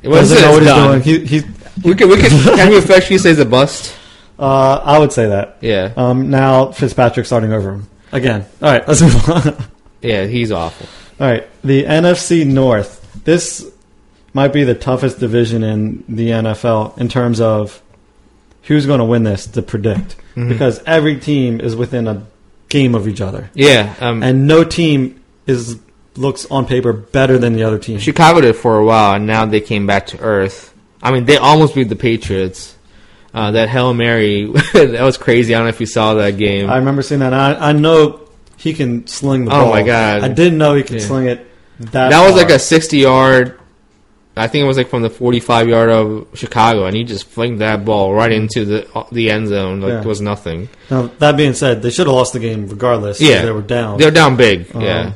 Winston 0.04 0.42
know 0.42 0.52
what 0.52 0.62
he's 0.64 0.72
done. 0.72 1.02
doing. 1.02 1.02
He, 1.02 1.40
he, 1.40 1.48
We 1.84 1.96
could, 1.96 2.10
we 2.10 2.16
could. 2.18 2.32
can 2.56 2.70
we 2.70 2.78
affectionately 2.78 3.18
say 3.18 3.30
he's 3.30 3.40
a 3.40 3.46
bust? 3.46 3.96
uh, 4.40 4.82
I 4.84 4.98
would 5.00 5.12
say 5.12 5.28
that. 5.28 5.58
Yeah, 5.62 5.94
Um, 5.98 6.30
now 6.30 6.72
Fitzpatrick 6.72 7.26
starting 7.26 7.52
over 7.54 7.72
him 7.74 7.88
again. 8.12 8.46
All 8.62 8.72
right, 8.72 8.88
let's 8.88 9.02
move 9.02 9.30
on. 9.30 9.66
yeah, 10.02 10.26
he's 10.26 10.52
awful. 10.52 10.88
All 11.20 11.30
right, 11.32 11.48
the 11.64 11.84
NFC 11.84 12.46
North. 12.46 13.24
This 13.26 13.70
might 14.34 14.54
be 14.54 14.64
the 14.64 14.76
toughest 14.76 15.20
division 15.20 15.64
in 15.64 16.04
the 16.08 16.30
NFL 16.32 16.98
in 17.00 17.08
terms 17.10 17.40
of 17.42 17.82
who's 18.64 18.86
going 18.86 19.00
to 19.00 19.06
win 19.06 19.24
this 19.24 19.46
to 19.48 19.62
predict 19.62 20.16
Mhm. 20.36 20.50
because 20.50 20.82
every 20.86 21.18
team 21.18 21.60
is 21.62 21.76
within 21.76 22.08
a 22.08 22.24
game 22.70 22.94
of 22.96 23.08
each 23.08 23.22
other, 23.22 23.50
Yeah, 23.54 23.94
um, 24.02 24.22
and 24.24 24.46
no 24.48 24.64
team 24.64 25.20
is 25.48 25.78
looks 26.18 26.46
on 26.52 26.66
paper 26.66 26.92
better 26.94 27.38
than 27.38 27.54
the 27.54 27.64
other 27.64 27.78
team. 27.78 27.98
Chicago 28.00 28.42
did 28.42 28.56
for 28.56 28.78
a 28.78 28.84
while, 28.86 29.14
and 29.16 29.26
now 29.28 29.46
they 29.46 29.62
came 29.62 29.86
back 29.88 30.08
to 30.08 30.20
earth. 30.20 30.74
I 31.02 31.12
mean, 31.12 31.26
they 31.26 31.38
almost 31.38 31.76
beat 31.76 31.90
the 31.90 31.96
Patriots. 31.96 32.76
Uh, 33.34 33.52
that 33.52 33.70
hail 33.70 33.94
mary, 33.94 34.46
that 34.74 35.02
was 35.02 35.16
crazy. 35.18 35.54
I 35.54 35.60
don't 35.60 35.66
know 35.66 35.70
if 35.70 35.80
you 35.80 35.86
saw 35.86 36.16
that 36.16 36.38
game. 36.38 36.70
I 36.72 36.78
remember 36.78 37.04
seeing 37.04 37.20
that. 37.20 37.34
I, 37.36 37.70
I 37.70 37.72
know 37.72 38.22
he 38.58 38.74
can 38.74 39.06
sling 39.06 39.46
the 39.46 39.52
Oh 39.56 39.66
ball. 39.66 39.70
my 39.70 39.84
God. 39.84 40.24
I 40.24 40.28
didn't 40.30 40.58
know 40.58 40.74
he 40.74 40.82
could 40.82 41.00
Yeah. 41.02 41.06
sling 41.08 41.28
it. 41.28 41.46
That, 41.80 42.10
that 42.10 42.26
was 42.26 42.36
like 42.36 42.50
a 42.50 42.58
sixty-yard. 42.58 43.60
I 44.38 44.48
think 44.48 44.64
it 44.64 44.68
was 44.68 44.78
like 44.78 44.90
from 44.90 45.02
the 45.02 45.10
forty-five 45.10 45.68
yard 45.68 45.90
of 45.90 46.28
Chicago, 46.34 46.86
and 46.86 46.96
he 46.96 47.04
just 47.04 47.26
flinged 47.28 47.60
that 47.60 47.84
ball 47.86 48.14
right 48.14 48.32
into 48.32 48.66
the 48.66 49.06
the 49.12 49.30
end 49.32 49.48
zone 49.48 49.82
like 49.82 49.90
Yeah. 49.92 50.00
it 50.02 50.06
was 50.06 50.22
nothing. 50.22 50.70
Now 50.90 51.08
that 51.20 51.36
being 51.38 51.54
said, 51.54 51.82
they 51.82 51.90
should 51.90 52.08
have 52.08 52.16
lost 52.16 52.34
the 52.34 52.40
game 52.40 52.68
regardless. 52.68 53.20
Yeah. 53.20 53.44
they 53.44 53.52
were 53.52 53.62
down. 53.62 53.98
They're 54.00 54.12
down 54.12 54.36
big. 54.38 54.74
Um, 54.76 54.82
yeah. 54.82 55.14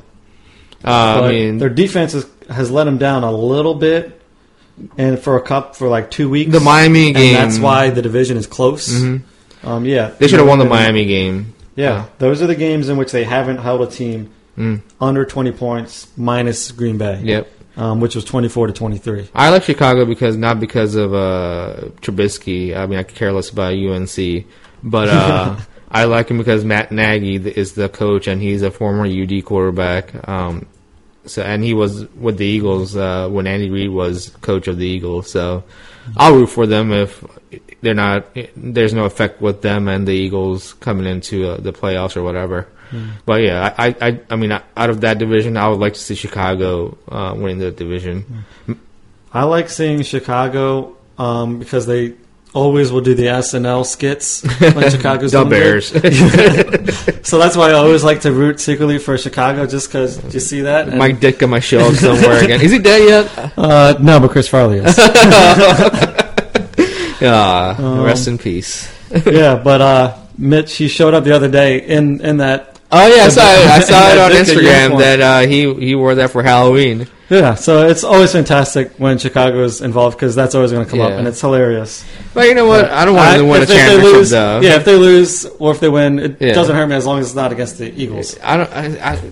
Uh, 0.84 1.22
I 1.24 1.30
mean, 1.30 1.58
their 1.60 1.70
defense 1.70 2.14
is, 2.16 2.26
has 2.50 2.72
let 2.72 2.86
them 2.86 2.98
down 2.98 3.24
a 3.24 3.32
little 3.32 3.76
bit, 3.76 4.20
and 4.98 5.20
for 5.20 5.36
a 5.38 5.42
cup 5.42 5.76
for 5.76 5.88
like 5.88 6.10
two 6.10 6.30
weeks. 6.30 6.52
the 6.52 6.60
Miami 6.60 7.08
and 7.10 7.16
game. 7.16 7.34
that's 7.36 7.60
why 7.60 7.90
the 7.92 8.02
division 8.02 8.38
is 8.38 8.48
close. 8.48 8.90
Mhm. 8.90 9.22
Um, 9.64 9.86
yeah, 9.86 10.10
they 10.18 10.28
should 10.28 10.40
have 10.40 10.48
won 10.48 10.58
the 10.58 10.66
Miami 10.66 11.06
game. 11.06 11.54
Yeah, 11.76 12.06
those 12.18 12.42
are 12.42 12.48
the 12.48 12.56
games 12.56 12.90
in 12.90 12.98
which 12.98 13.12
they 13.12 13.24
haven't 13.24 13.58
held 13.58 13.82
a 13.82 13.88
team 13.88 14.32
Mm. 14.58 14.82
under 15.00 15.24
twenty 15.24 15.52
points 15.52 16.08
minus 16.18 16.72
Green 16.72 16.98
Bay. 16.98 17.22
Yep. 17.24 17.48
Um, 17.78 18.00
which 18.00 18.16
was 18.16 18.26
twenty 18.26 18.50
four 18.50 18.68
to 18.68 18.74
twenty 18.74 18.98
three. 18.98 19.30
I 19.34 19.50
like 19.50 19.64
Chicago 19.64 20.06
because 20.06 20.38
not 20.38 20.60
because 20.60 20.96
of 20.96 21.14
uh, 21.14 21.90
Trubisky. 22.02 22.76
I 22.76 22.86
mean, 22.86 23.00
I 23.00 23.04
could 23.04 23.16
care 23.16 23.32
less 23.32 23.50
about 23.50 23.74
UNC, 23.74 24.46
but 24.84 25.10
uh, 25.10 25.58
I 25.92 26.06
like 26.06 26.30
him 26.30 26.38
because 26.38 26.64
Matt 26.64 26.92
Nagy 26.92 27.36
is 27.36 27.74
the 27.74 27.90
coach 27.90 28.28
and 28.28 28.42
he's 28.42 28.62
a 28.62 28.72
former 28.72 29.06
UD 29.06 29.44
quarterback. 29.46 30.28
Um, 30.28 30.68
so 31.26 31.44
and 31.44 31.64
he 31.64 31.74
was 31.74 32.08
with 32.16 32.38
the 32.38 32.46
Eagles 32.46 32.96
uh, 32.96 33.30
when 33.30 33.46
Andy 33.46 33.70
Reid 33.70 33.92
was 33.92 34.30
coach 34.42 34.68
of 34.68 34.78
the 34.78 34.88
Eagles. 34.88 35.30
So 35.30 35.64
I'll 36.18 36.36
root 36.36 36.48
for 36.48 36.66
them 36.66 36.92
if 36.92 37.24
they're 37.82 37.94
not. 37.94 38.26
There's 38.56 38.94
no 38.94 39.06
effect 39.06 39.42
with 39.42 39.62
them 39.62 39.88
and 39.88 40.08
the 40.08 40.14
Eagles 40.14 40.74
coming 40.74 41.06
into 41.06 41.48
uh, 41.50 41.58
the 41.58 41.74
playoffs 41.74 42.16
or 42.16 42.24
whatever. 42.24 42.68
But 43.26 43.42
yeah, 43.42 43.74
I, 43.78 43.88
I, 43.88 43.96
I, 44.02 44.20
I 44.30 44.36
mean, 44.36 44.52
out 44.52 44.90
of 44.90 45.02
that 45.02 45.18
division, 45.18 45.58
I 45.58 45.68
would 45.70 45.80
like 45.80 45.94
to 45.94 46.00
see 46.00 46.16
Chicago 46.16 46.98
uh, 47.08 47.34
winning 47.36 47.60
the 47.60 47.72
division. 47.72 48.46
I 49.34 49.44
like 49.44 49.70
seeing 49.70 50.02
Chicago 50.04 50.98
um, 51.18 51.60
because 51.60 51.86
they 51.86 52.16
always 52.54 52.92
will 52.92 53.00
do 53.02 53.16
the 53.16 53.28
SNL 53.28 53.86
skits 53.86 54.44
when 54.60 54.90
Chicago's 54.92 55.32
the. 55.32 55.46
Bears. 55.46 55.92
So 57.24 57.38
that's 57.38 57.56
why 57.56 57.70
I 57.70 57.74
always 57.74 58.04
like 58.04 58.22
to 58.22 58.32
root 58.34 58.60
secretly 58.60 58.98
for 58.98 59.18
Chicago, 59.18 59.66
just 59.66 59.88
because 59.88 60.34
you 60.34 60.40
see 60.40 60.62
that. 60.62 60.90
And- 60.90 60.98
Mike 60.98 61.18
Ditka 61.20 61.48
might 61.48 61.62
show 61.62 61.80
up 61.80 61.94
somewhere 61.94 62.44
again. 62.44 62.60
Is 62.62 62.72
he 62.72 62.80
dead 62.80 63.08
yet? 63.08 63.54
uh, 63.58 63.96
no, 64.02 64.20
but 64.20 64.32
Chris 64.32 64.48
Farley 64.48 64.80
is. 64.80 64.98
Yeah. 67.22 67.76
Um, 67.78 68.02
rest 68.02 68.28
in 68.28 68.38
peace. 68.38 68.92
yeah, 69.26 69.56
but 69.64 69.82
uh, 69.82 70.18
Mitch, 70.38 70.76
he 70.76 70.88
showed 70.88 71.14
up 71.14 71.24
the 71.24 71.32
other 71.36 71.48
day 71.50 71.80
in 71.80 72.20
in 72.22 72.38
that. 72.38 72.71
Oh 72.94 73.08
yeah, 73.16 73.24
I 73.24 73.30
saw 73.30 73.42
it. 73.42 73.68
I 73.68 73.80
saw 73.80 74.10
it 74.12 74.18
on 74.26 74.32
Instagram 74.32 75.00
that 75.00 75.22
uh, 75.22 75.48
he 75.48 75.74
he 75.76 75.96
wore 75.96 76.16
that 76.16 76.32
for 76.32 76.44
Halloween. 76.44 77.08
Yeah, 77.30 77.56
so 77.56 77.88
it's 77.88 78.04
always 78.04 78.34
fantastic 78.34 78.92
when 78.98 79.18
Chicago's 79.18 79.80
involved 79.80 80.18
because 80.18 80.36
that's 80.36 80.54
always 80.54 80.72
going 80.74 80.84
to 80.84 80.92
come 80.92 81.00
up, 81.00 81.14
and 81.14 81.26
it's 81.30 81.40
hilarious. 81.40 82.04
But 82.34 82.48
you 82.50 82.56
know 82.56 82.66
what? 82.66 82.90
I 82.92 83.06
don't 83.06 83.16
want 83.16 83.38
to 83.38 83.46
win 83.46 83.64
a 83.64 83.66
championship 83.66 84.14
lose, 84.14 84.30
though. 84.32 84.60
Yeah, 84.60 84.76
if 84.76 84.84
they 84.84 84.96
lose 84.98 85.46
or 85.46 85.72
if 85.72 85.80
they 85.80 85.88
win, 85.88 86.20
it 86.20 86.42
Yeah. 86.42 86.52
doesn't 86.54 86.76
hurt 86.76 86.88
me 86.88 86.96
as 86.96 87.06
long 87.06 87.20
as 87.20 87.28
it's 87.28 87.36
not 87.36 87.54
against 87.54 87.78
the 87.78 87.90
Eagles. 87.90 88.38
I 88.44 88.58
don't. 88.58 88.72
I, 88.74 89.14
I, 89.14 89.32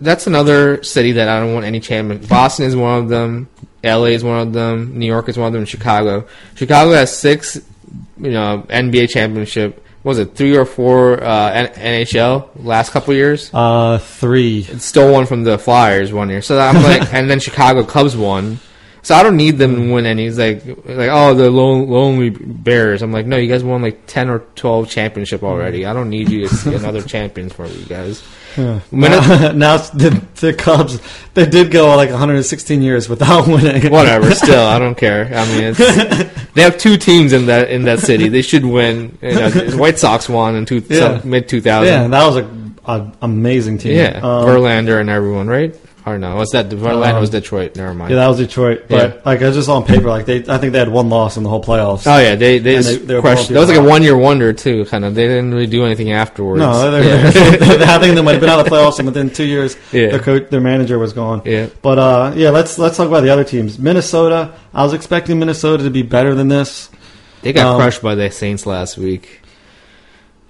that's 0.00 0.28
another 0.28 0.84
city 0.84 1.12
that 1.12 1.28
I 1.28 1.40
don't 1.40 1.52
want 1.52 1.66
any 1.66 1.80
champion. 1.80 2.24
Boston 2.26 2.66
is 2.66 2.76
one 2.76 3.00
of 3.02 3.08
them. 3.08 3.48
L.A. 3.82 4.10
is 4.14 4.22
one 4.22 4.38
of 4.46 4.52
them. 4.52 4.96
New 4.98 5.06
York 5.06 5.28
is 5.28 5.36
one 5.36 5.48
of 5.48 5.52
them. 5.52 5.64
Chicago. 5.64 6.26
Chicago 6.54 6.92
has 6.92 7.16
six, 7.16 7.56
you 8.18 8.30
know, 8.30 8.64
NBA 8.68 9.10
championship. 9.10 9.84
Was 10.06 10.20
it 10.20 10.36
three 10.36 10.56
or 10.56 10.64
four 10.64 11.20
uh, 11.20 11.50
NHL 11.74 12.50
last 12.62 12.92
couple 12.92 13.12
years? 13.12 13.50
Uh, 13.52 13.98
three. 13.98 14.62
stole 14.62 15.12
one 15.12 15.26
from 15.26 15.42
the 15.42 15.58
Flyers 15.58 16.12
one 16.12 16.30
year. 16.30 16.42
So 16.42 16.56
I'm 16.60 16.80
like, 16.80 17.12
and 17.12 17.28
then 17.28 17.40
Chicago 17.40 17.82
Cubs 17.82 18.16
won. 18.16 18.60
So 19.02 19.16
I 19.16 19.24
don't 19.24 19.36
need 19.36 19.58
them 19.58 19.74
to 19.74 19.92
win 19.92 20.06
any. 20.06 20.26
He's 20.26 20.38
like, 20.38 20.64
like 20.64 21.10
oh, 21.10 21.34
the 21.34 21.50
lone, 21.50 21.88
lonely 21.88 22.30
Bears. 22.30 23.02
I'm 23.02 23.10
like, 23.10 23.26
no, 23.26 23.36
you 23.36 23.48
guys 23.48 23.64
won 23.64 23.82
like 23.82 24.06
ten 24.06 24.30
or 24.30 24.44
twelve 24.54 24.88
championship 24.88 25.42
already. 25.42 25.84
I 25.84 25.92
don't 25.92 26.08
need 26.08 26.30
you 26.30 26.46
to 26.46 26.54
see 26.54 26.72
another 26.72 27.02
champions 27.14 27.52
for 27.52 27.66
you 27.66 27.84
guys. 27.86 28.22
Yeah. 28.56 28.80
Now, 28.90 29.52
now 29.52 29.76
the, 29.78 30.22
the 30.36 30.52
Cubs, 30.54 31.00
they 31.34 31.46
did 31.46 31.70
go 31.70 31.94
like 31.96 32.10
116 32.10 32.82
years 32.82 33.08
without 33.08 33.46
winning. 33.48 33.90
Whatever. 33.92 34.34
Still, 34.34 34.64
I 34.64 34.78
don't 34.78 34.96
care. 34.96 35.26
I 35.34 35.46
mean, 35.48 35.74
it's, 35.76 35.78
they 36.54 36.62
have 36.62 36.78
two 36.78 36.96
teams 36.96 37.32
in 37.32 37.46
that 37.46 37.70
in 37.70 37.82
that 37.84 38.00
city. 38.00 38.28
They 38.28 38.42
should 38.42 38.64
win. 38.64 39.18
You 39.22 39.34
know, 39.34 39.50
White 39.76 39.98
Sox 39.98 40.28
won 40.28 40.54
in 40.56 40.64
two, 40.66 40.82
Yeah. 40.88 41.20
mid 41.24 41.48
2000. 41.48 41.86
Yeah, 41.92 42.08
that 42.08 42.26
was 42.26 42.36
a, 42.36 42.50
a 42.86 43.12
amazing 43.22 43.78
team. 43.78 43.96
Yeah, 43.96 44.16
Um, 44.22 44.46
Verlander 44.46 45.00
and 45.00 45.10
everyone, 45.10 45.48
right? 45.48 45.74
Or 46.06 46.18
no, 46.20 46.36
was 46.36 46.50
that 46.52 46.68
Verlander 46.68 47.14
Um, 47.14 47.20
was 47.20 47.30
Detroit? 47.30 47.74
Never 47.74 47.92
mind. 47.92 48.10
yeah, 48.12 48.18
that 48.18 48.28
was 48.28 48.36
Detroit. 48.38 48.84
But 48.88 48.96
Yeah. 48.96 49.20
like 49.24 49.42
I 49.42 49.46
was 49.48 49.56
just 49.56 49.68
on 49.68 49.82
paper, 49.84 50.08
like 50.08 50.24
they, 50.24 50.36
I 50.46 50.56
think 50.58 50.72
they 50.72 50.78
had 50.78 50.88
one 50.88 51.08
loss 51.08 51.36
in 51.36 51.42
the 51.42 51.48
whole 51.48 51.60
playoffs. 51.64 52.06
Oh 52.06 52.16
yeah, 52.20 52.36
they 52.36 52.60
they, 52.60 52.76
just 52.76 52.90
they- 53.00 53.06
they 53.06 53.14
were 53.16 53.22
crushed. 53.22 53.48
That 53.48 53.58
was 53.58 53.68
like 53.68 53.78
a 53.78 53.82
one 53.82 54.04
year 54.04 54.16
wonder 54.16 54.52
too. 54.52 54.84
Kind 54.84 55.04
of, 55.04 55.16
they 55.16 55.26
didn't 55.26 55.52
really 55.52 55.66
do 55.66 55.84
anything 55.84 56.12
afterwards. 56.12 56.60
No, 56.60 56.92
they're, 56.92 57.02
yeah. 57.02 57.26
I 57.96 57.98
think 57.98 58.14
they 58.14 58.22
might 58.22 58.32
have 58.32 58.40
been 58.40 58.50
out 58.50 58.60
of 58.60 58.66
the 58.66 58.70
playoffs, 58.70 59.00
and 59.00 59.06
within 59.06 59.30
two 59.30 59.42
years, 59.44 59.76
Yeah. 59.90 60.10
their 60.10 60.20
coach, 60.20 60.48
their 60.48 60.60
manager 60.60 60.96
was 60.96 61.12
gone. 61.12 61.42
yeah. 61.44 61.66
But 61.82 61.98
uh, 61.98 62.32
yeah, 62.36 62.50
let's 62.50 62.78
let's 62.78 62.96
talk 62.96 63.08
about 63.08 63.22
the 63.24 63.30
other 63.30 63.42
teams. 63.44 63.76
Minnesota. 63.76 64.52
I 64.72 64.84
was 64.84 64.92
expecting 64.92 65.40
Minnesota 65.40 65.82
to 65.84 65.90
be 65.90 66.02
better 66.02 66.36
than 66.36 66.46
this. 66.46 66.88
They 67.42 67.52
got 67.52 67.66
Um, 67.66 67.80
crushed 67.80 68.00
by 68.02 68.14
the 68.14 68.30
Saints 68.30 68.64
last 68.64 68.96
week. 68.96 69.40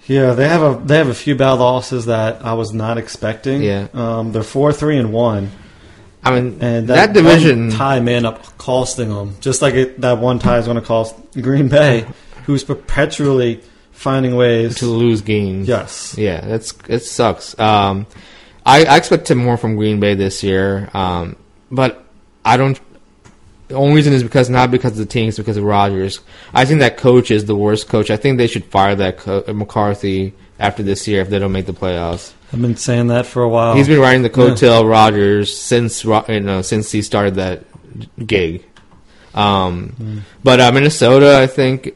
Yeah, 0.06 0.32
they 0.34 0.48
have 0.48 0.62
a 0.62 0.84
they 0.84 0.98
have 0.98 1.08
a 1.08 1.14
few 1.14 1.34
bad 1.34 1.54
losses 1.54 2.06
that 2.06 2.44
I 2.44 2.54
was 2.54 2.72
not 2.72 2.96
expecting. 2.98 3.62
Yeah. 3.62 3.88
um, 3.92 4.32
they're 4.32 4.42
four 4.42 4.72
three 4.72 4.98
and 4.98 5.12
one, 5.12 5.50
I 6.26 6.30
mean, 6.40 6.58
and 6.60 6.88
that, 6.88 7.12
that, 7.12 7.12
division. 7.12 7.70
tie 7.70 8.00
man 8.00 8.24
up 8.24 8.58
costing 8.58 9.10
them, 9.10 9.36
just 9.40 9.62
like 9.62 9.74
it, 9.74 10.00
that 10.00 10.18
one 10.18 10.38
tie 10.38 10.58
is 10.58 10.64
going 10.64 10.76
to 10.76 10.82
cost 10.82 11.14
Green 11.40 11.68
Bay, 11.68 12.04
who's 12.44 12.64
perpetually 12.64 13.62
finding 13.92 14.34
ways 14.34 14.76
to 14.76 14.86
lose 14.86 15.22
games. 15.22 15.68
Yes. 15.68 16.16
Yeah, 16.18 16.40
that's 16.40 16.74
it 16.88 17.00
sucks. 17.00 17.58
Um, 17.58 18.06
I, 18.64 18.84
I 18.84 18.96
expect 18.96 19.32
more 19.34 19.56
from 19.56 19.76
Green 19.76 20.00
Bay 20.00 20.14
this 20.14 20.42
year, 20.42 20.90
um, 20.94 21.36
but 21.70 22.04
I 22.44 22.56
don't. 22.56 22.78
The 23.68 23.74
only 23.74 23.94
reason 23.96 24.12
is 24.12 24.22
because 24.22 24.48
not 24.48 24.70
because 24.70 24.92
of 24.92 24.98
the 24.98 25.06
team, 25.06 25.28
it's 25.28 25.38
because 25.38 25.56
of 25.56 25.64
Rodgers. 25.64 26.20
I 26.54 26.64
think 26.64 26.80
that 26.80 26.96
coach 26.96 27.30
is 27.32 27.46
the 27.46 27.56
worst 27.56 27.88
coach. 27.88 28.10
I 28.10 28.16
think 28.16 28.38
they 28.38 28.46
should 28.46 28.64
fire 28.66 28.94
that 28.94 29.18
co- 29.18 29.42
McCarthy 29.52 30.34
after 30.58 30.82
this 30.84 31.08
year 31.08 31.20
if 31.20 31.28
they 31.30 31.38
don't 31.40 31.52
make 31.52 31.66
the 31.66 31.72
playoffs. 31.72 32.32
I've 32.52 32.62
been 32.62 32.76
saying 32.76 33.08
that 33.08 33.26
for 33.26 33.42
a 33.42 33.48
while. 33.48 33.74
He's 33.74 33.88
been 33.88 34.00
riding 34.00 34.22
the 34.22 34.30
coattail 34.30 34.82
of 34.82 34.86
Rodgers 34.86 35.56
since 35.56 36.04
you 36.04 36.40
know 36.40 36.62
since 36.62 36.92
he 36.92 37.02
started 37.02 37.34
that 37.36 37.64
gig. 38.24 38.64
Um, 39.34 40.22
But 40.44 40.60
uh, 40.60 40.70
Minnesota, 40.72 41.38
I 41.38 41.46
think, 41.46 41.86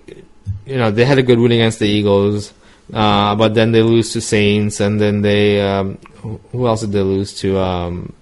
you 0.66 0.76
know, 0.76 0.90
they 0.90 1.04
had 1.04 1.18
a 1.18 1.22
good 1.22 1.38
win 1.38 1.52
against 1.52 1.78
the 1.78 1.87
Eagles, 1.88 2.52
uh, 2.92 3.35
but 3.37 3.54
then 3.54 3.72
they 3.72 3.83
lose 3.83 4.12
to 4.14 4.20
Saints, 4.20 4.80
and 4.80 5.00
then 5.00 5.22
they 5.22 5.61
um, 5.61 5.98
who- 6.16 6.40
who 6.52 6.66
else 6.66 6.80
did 6.83 6.92
they 6.92 7.00
lose 7.02 7.33
to? 7.40 7.59
Um, 7.59 8.12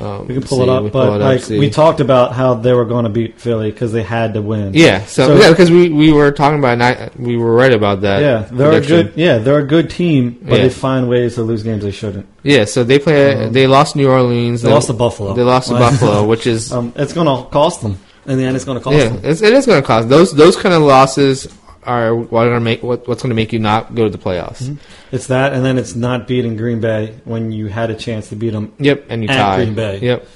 um, 0.00 0.26
we 0.28 0.34
can 0.34 0.42
pull 0.42 0.58
see, 0.58 0.62
it 0.64 0.68
up, 0.68 0.92
but 0.92 1.08
it 1.08 1.12
up, 1.14 1.20
like 1.20 1.42
see. 1.42 1.58
we 1.58 1.70
talked 1.70 2.00
about 2.00 2.32
how 2.32 2.54
they 2.54 2.72
were 2.72 2.84
going 2.84 3.04
to 3.04 3.10
beat 3.10 3.38
Philly 3.40 3.70
because 3.70 3.92
they 3.92 4.02
had 4.02 4.34
to 4.34 4.42
win. 4.42 4.72
yeah, 4.74 5.04
so, 5.04 5.26
So- 5.26 5.36
yeah, 5.36 5.50
because 5.50 5.70
we, 5.70 5.88
we 5.90 6.12
were 6.12 6.30
talking 6.32 6.58
about 6.58 7.16
we 7.18 7.36
were 7.36 7.54
right 7.54 7.72
about 7.72 8.00
that. 8.02 8.20
Yeah, 8.22 8.48
they're 8.50 8.70
prediction. 8.70 8.98
a 8.98 9.02
good. 9.04 9.12
Yeah, 9.16 9.38
they're 9.38 9.58
a 9.58 9.66
good 9.66 9.90
team, 9.90 10.38
but 10.42 10.56
Yeah. 10.56 10.62
they 10.62 10.70
find 10.70 11.08
ways 11.08 11.34
to 11.36 11.42
lose 11.42 11.62
games 11.62 11.82
they 11.82 11.90
shouldn't. 11.90 12.26
Yeah, 12.42 12.64
so 12.64 12.84
they 12.84 12.98
play. 12.98 13.34
Um, 13.46 13.52
they 13.52 13.66
lost 13.66 13.96
New 13.96 14.08
Orleans. 14.10 14.62
They 14.62 14.70
lost 14.70 14.86
to 14.88 14.92
Buffalo. 14.94 15.34
They 15.34 15.42
lost 15.42 15.68
to 15.68 15.74
Buffalo, 15.74 16.26
which 16.32 16.46
is 16.46 16.72
Um, 16.72 16.92
it's 16.96 17.12
going 17.12 17.26
to 17.26 17.48
cost 17.50 17.82
them. 17.82 17.98
In 18.26 18.36
the 18.36 18.44
end, 18.44 18.54
it's 18.54 18.66
going 18.66 18.76
to 18.78 18.84
cost 18.84 18.96
yeah, 18.96 19.08
them. 19.08 19.20
it's, 19.24 19.40
it 19.42 19.52
is 19.52 19.64
going 19.66 19.80
to 19.80 19.86
cost 19.86 20.08
those 20.08 20.32
those 20.34 20.56
kind 20.56 20.74
of 20.74 20.82
losses 20.82 21.48
are 21.84 22.14
what 22.14 22.46
are 22.46 22.50
going 22.50 22.60
to 22.60 22.64
make 22.64 22.82
what, 22.82 23.08
what's 23.08 23.22
going 23.22 23.30
to 23.30 23.36
make 23.36 23.52
you 23.52 23.58
not 23.58 23.94
go 23.94 24.04
to 24.04 24.10
the 24.10 24.18
playoffs. 24.18 24.62
Mm-hmm. 24.62 25.14
It's 25.14 25.28
that, 25.28 25.52
and 25.52 25.64
then 25.64 25.78
it's 25.78 25.94
not 25.94 26.26
beating 26.26 26.56
Green 26.56 26.80
Bay 26.80 27.18
when 27.24 27.52
you 27.52 27.68
had 27.68 27.90
a 27.90 27.94
chance 27.94 28.28
to 28.28 28.36
beat 28.36 28.50
them. 28.50 28.72
Yep, 28.78 29.06
and 29.08 29.22
you 29.22 29.28
At 29.30 29.36
tie. 29.36 29.56
Green 29.56 29.74
Bay. 29.74 29.98
Yep. 30.00 30.26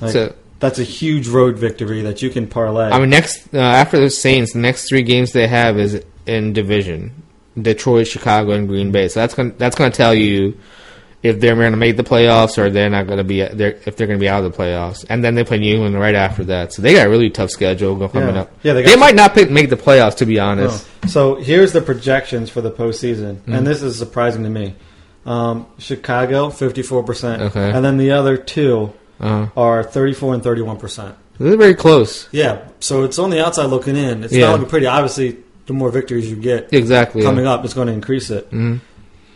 Like, 0.00 0.12
so 0.12 0.34
that's 0.58 0.78
a 0.78 0.84
huge 0.84 1.28
road 1.28 1.58
victory 1.58 2.02
that 2.02 2.22
you 2.22 2.30
can 2.30 2.46
parlay. 2.46 2.90
I 2.90 2.98
mean, 2.98 3.10
next 3.10 3.52
uh, 3.54 3.58
after 3.58 3.98
the 3.98 4.10
Saints, 4.10 4.52
the 4.52 4.58
next 4.58 4.88
three 4.88 5.02
games 5.02 5.32
they 5.32 5.48
have 5.48 5.78
is 5.78 6.02
in 6.26 6.52
division: 6.52 7.22
Detroit, 7.60 8.06
Chicago, 8.06 8.52
and 8.52 8.68
Green 8.68 8.92
Bay. 8.92 9.08
So 9.08 9.20
that's 9.20 9.34
going 9.34 9.56
that's 9.56 9.76
going 9.76 9.90
to 9.90 9.96
tell 9.96 10.14
you 10.14 10.58
if 11.22 11.38
they're 11.38 11.54
going 11.54 11.72
to 11.72 11.76
make 11.76 11.96
the 11.98 12.02
playoffs 12.02 12.56
or 12.56 12.70
they're 12.70 12.88
not 12.88 13.06
going 13.06 13.18
to 13.18 13.24
be 13.24 13.42
they're, 13.44 13.78
if 13.84 13.96
they're 13.96 14.06
going 14.06 14.18
to 14.18 14.20
be 14.22 14.28
out 14.28 14.42
of 14.42 14.50
the 14.50 14.56
playoffs. 14.56 15.04
And 15.10 15.22
then 15.22 15.34
they 15.34 15.44
play 15.44 15.58
New 15.58 15.74
England 15.74 15.98
right 16.00 16.14
after 16.14 16.44
that. 16.44 16.72
So 16.72 16.80
they 16.82 16.94
got 16.94 17.06
a 17.06 17.10
really 17.10 17.28
tough 17.30 17.50
schedule 17.50 17.96
coming 18.08 18.34
Yeah. 18.34 18.40
up. 18.42 18.52
Yeah, 18.62 18.72
they 18.72 18.82
they, 18.84 18.96
might 18.96 19.14
not 19.14 19.34
pick, 19.34 19.50
make 19.50 19.68
the 19.68 19.76
playoffs 19.76 20.16
to 20.16 20.26
be 20.26 20.38
honest. 20.40 20.88
Oh. 21.04 21.08
So 21.08 21.34
here's 21.36 21.72
the 21.72 21.82
projections 21.82 22.48
for 22.50 22.60
the 22.62 22.70
postseason, 22.70 23.34
Mm-hmm. 23.36 23.52
and 23.52 23.66
this 23.66 23.82
is 23.82 23.98
surprising 23.98 24.44
to 24.44 24.50
me. 24.50 24.74
Um, 25.26 25.66
Chicago, 25.78 26.48
54%. 26.48 27.40
Okay. 27.40 27.70
And 27.70 27.84
then 27.84 27.98
the 27.98 28.12
other 28.12 28.36
two 28.38 28.92
Uh, 29.20 29.48
are 29.54 29.82
34 29.84 30.32
and 30.34 30.42
31%. 30.42 31.12
they're 31.38 31.56
very 31.58 31.74
close. 31.74 32.26
Yeah, 32.32 32.60
so 32.80 33.02
it's 33.04 33.18
on 33.18 33.28
the 33.28 33.44
outside 33.44 33.66
looking 33.66 33.96
in. 33.96 34.24
It's 34.24 34.32
Yeah. 34.32 34.46
not 34.46 34.52
looking 34.52 34.68
pretty. 34.70 34.86
Obviously, 34.86 35.36
the 35.66 35.74
more 35.74 35.90
victories 35.90 36.30
you 36.30 36.36
get 36.36 36.68
Exactly. 36.72 37.20
coming 37.22 37.46
up, 37.46 37.62
it's 37.66 37.74
going 37.74 37.88
to 37.88 37.92
increase 37.92 38.30
it. 38.30 38.46
hmm 38.50 38.76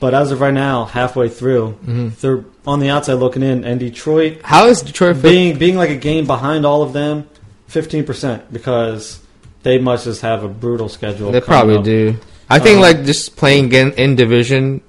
But 0.04 0.12
as 0.12 0.32
of 0.32 0.42
right 0.42 0.52
now, 0.52 0.84
halfway 0.84 1.30
through, 1.30 1.68
hmm 1.80 2.08
they're 2.20 2.44
on 2.66 2.78
the 2.78 2.90
outside 2.90 3.14
looking 3.14 3.42
in, 3.42 3.64
and 3.64 3.80
Detroit 3.80 4.42
How 4.44 4.66
is 4.66 4.82
Detroit? 4.82 5.22
Being 5.22 5.56
being 5.56 5.76
like 5.78 5.88
a 5.88 5.96
game 5.96 6.26
behind 6.26 6.66
all 6.66 6.82
of 6.82 6.92
them, 6.92 7.26
15% 7.70 8.52
because 8.52 9.22
they 9.62 9.78
must 9.78 10.04
just 10.04 10.20
have 10.20 10.44
a 10.44 10.48
brutal 10.48 10.90
schedule. 10.90 11.32
They 11.32 11.40
probably 11.40 11.76
up. 11.78 11.84
do. 11.84 12.18
I 12.50 12.58
think 12.58 12.76
Um, 12.76 12.82
like 12.82 13.06
just 13.06 13.36
playing 13.36 13.64
again 13.64 13.92
in 13.92 14.14
division, 14.14 14.82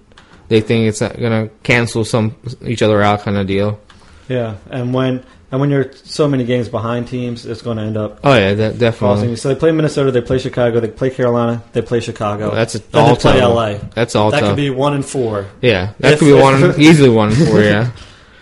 they 0.49 0.59
think 0.59 0.89
it's 0.89 0.99
gonna 0.99 1.47
cancel 1.63 2.03
some 2.03 2.35
each 2.65 2.81
other 2.81 3.01
out 3.01 3.21
kind 3.21 3.37
of 3.37 3.47
deal. 3.47 3.79
Yeah, 4.27 4.55
and 4.69 4.93
when 4.93 5.23
and 5.51 5.61
when 5.61 5.69
you're 5.69 5.91
so 5.93 6.27
many 6.27 6.43
games 6.43 6.67
behind 6.69 7.07
teams, 7.07 7.45
it's 7.45 7.61
going 7.61 7.77
to 7.77 7.83
end 7.83 7.97
up 7.97 8.19
Oh 8.23 8.33
yeah, 8.35 8.53
that, 8.55 8.77
definitely. 8.79 9.35
So 9.35 9.49
they 9.49 9.55
play 9.55 9.71
Minnesota, 9.71 10.11
they 10.11 10.21
play 10.21 10.37
Chicago, 10.39 10.79
they 10.79 10.87
play 10.89 11.09
Carolina, 11.09 11.63
they 11.73 11.81
play 11.81 11.99
Chicago. 11.99 12.47
Well, 12.47 12.55
that's 12.55 12.75
all 12.93 13.15
they 13.15 13.21
play 13.21 13.39
tough. 13.39 13.55
LA. 13.55 13.73
That's 13.93 14.15
all 14.15 14.31
that 14.31 14.39
tough. 14.41 14.49
could 14.49 14.55
be 14.57 14.69
one 14.69 14.93
and 14.93 15.05
four. 15.05 15.47
yeah, 15.61 15.93
that 15.99 16.13
if- 16.13 16.19
could 16.19 16.25
be 16.25 16.33
one 16.33 16.73
easily 16.79 17.09
one 17.09 17.29
and 17.29 17.47
four. 17.47 17.61
Yeah, 17.61 17.91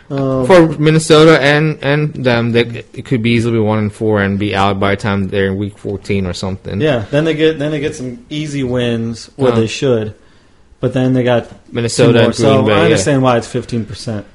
Um, 0.10 0.46
for 0.46 0.68
Minnesota 0.78 1.40
and 1.42 1.80
and 1.82 2.14
them, 2.14 2.52
they, 2.52 2.62
it 2.94 3.06
could 3.06 3.24
be 3.24 3.32
easily 3.32 3.58
one 3.58 3.80
and 3.80 3.92
four 3.92 4.22
and 4.22 4.38
be 4.38 4.54
out 4.54 4.78
by 4.80 4.92
the 4.92 4.98
time 5.02 5.30
they're 5.30 5.48
in 5.48 5.56
week 5.58 5.78
fourteen 5.78 6.28
or 6.28 6.34
something. 6.34 6.82
yeah, 6.82 7.06
then 7.10 7.24
they 7.24 7.34
get 7.34 7.58
then 7.58 7.72
they 7.72 7.80
get 7.80 7.96
some 7.96 8.24
easy 8.30 8.64
wins 8.64 9.28
where 9.38 9.52
Uh-huh. 9.54 9.62
they 9.62 9.68
should, 9.68 10.14
but 10.82 10.94
then 10.94 11.14
they 11.14 11.24
got 11.24 11.48
Minnesota 11.74 12.20
and 12.26 12.26
Green 12.28 12.34
So 12.34 12.64
Bay. 12.64 12.74
I 12.74 12.78
yeah. 12.80 12.84
understand 12.84 13.24
why 13.24 13.38
it's 13.38 13.48
fifteen 13.48 13.86
percent. 13.86 14.28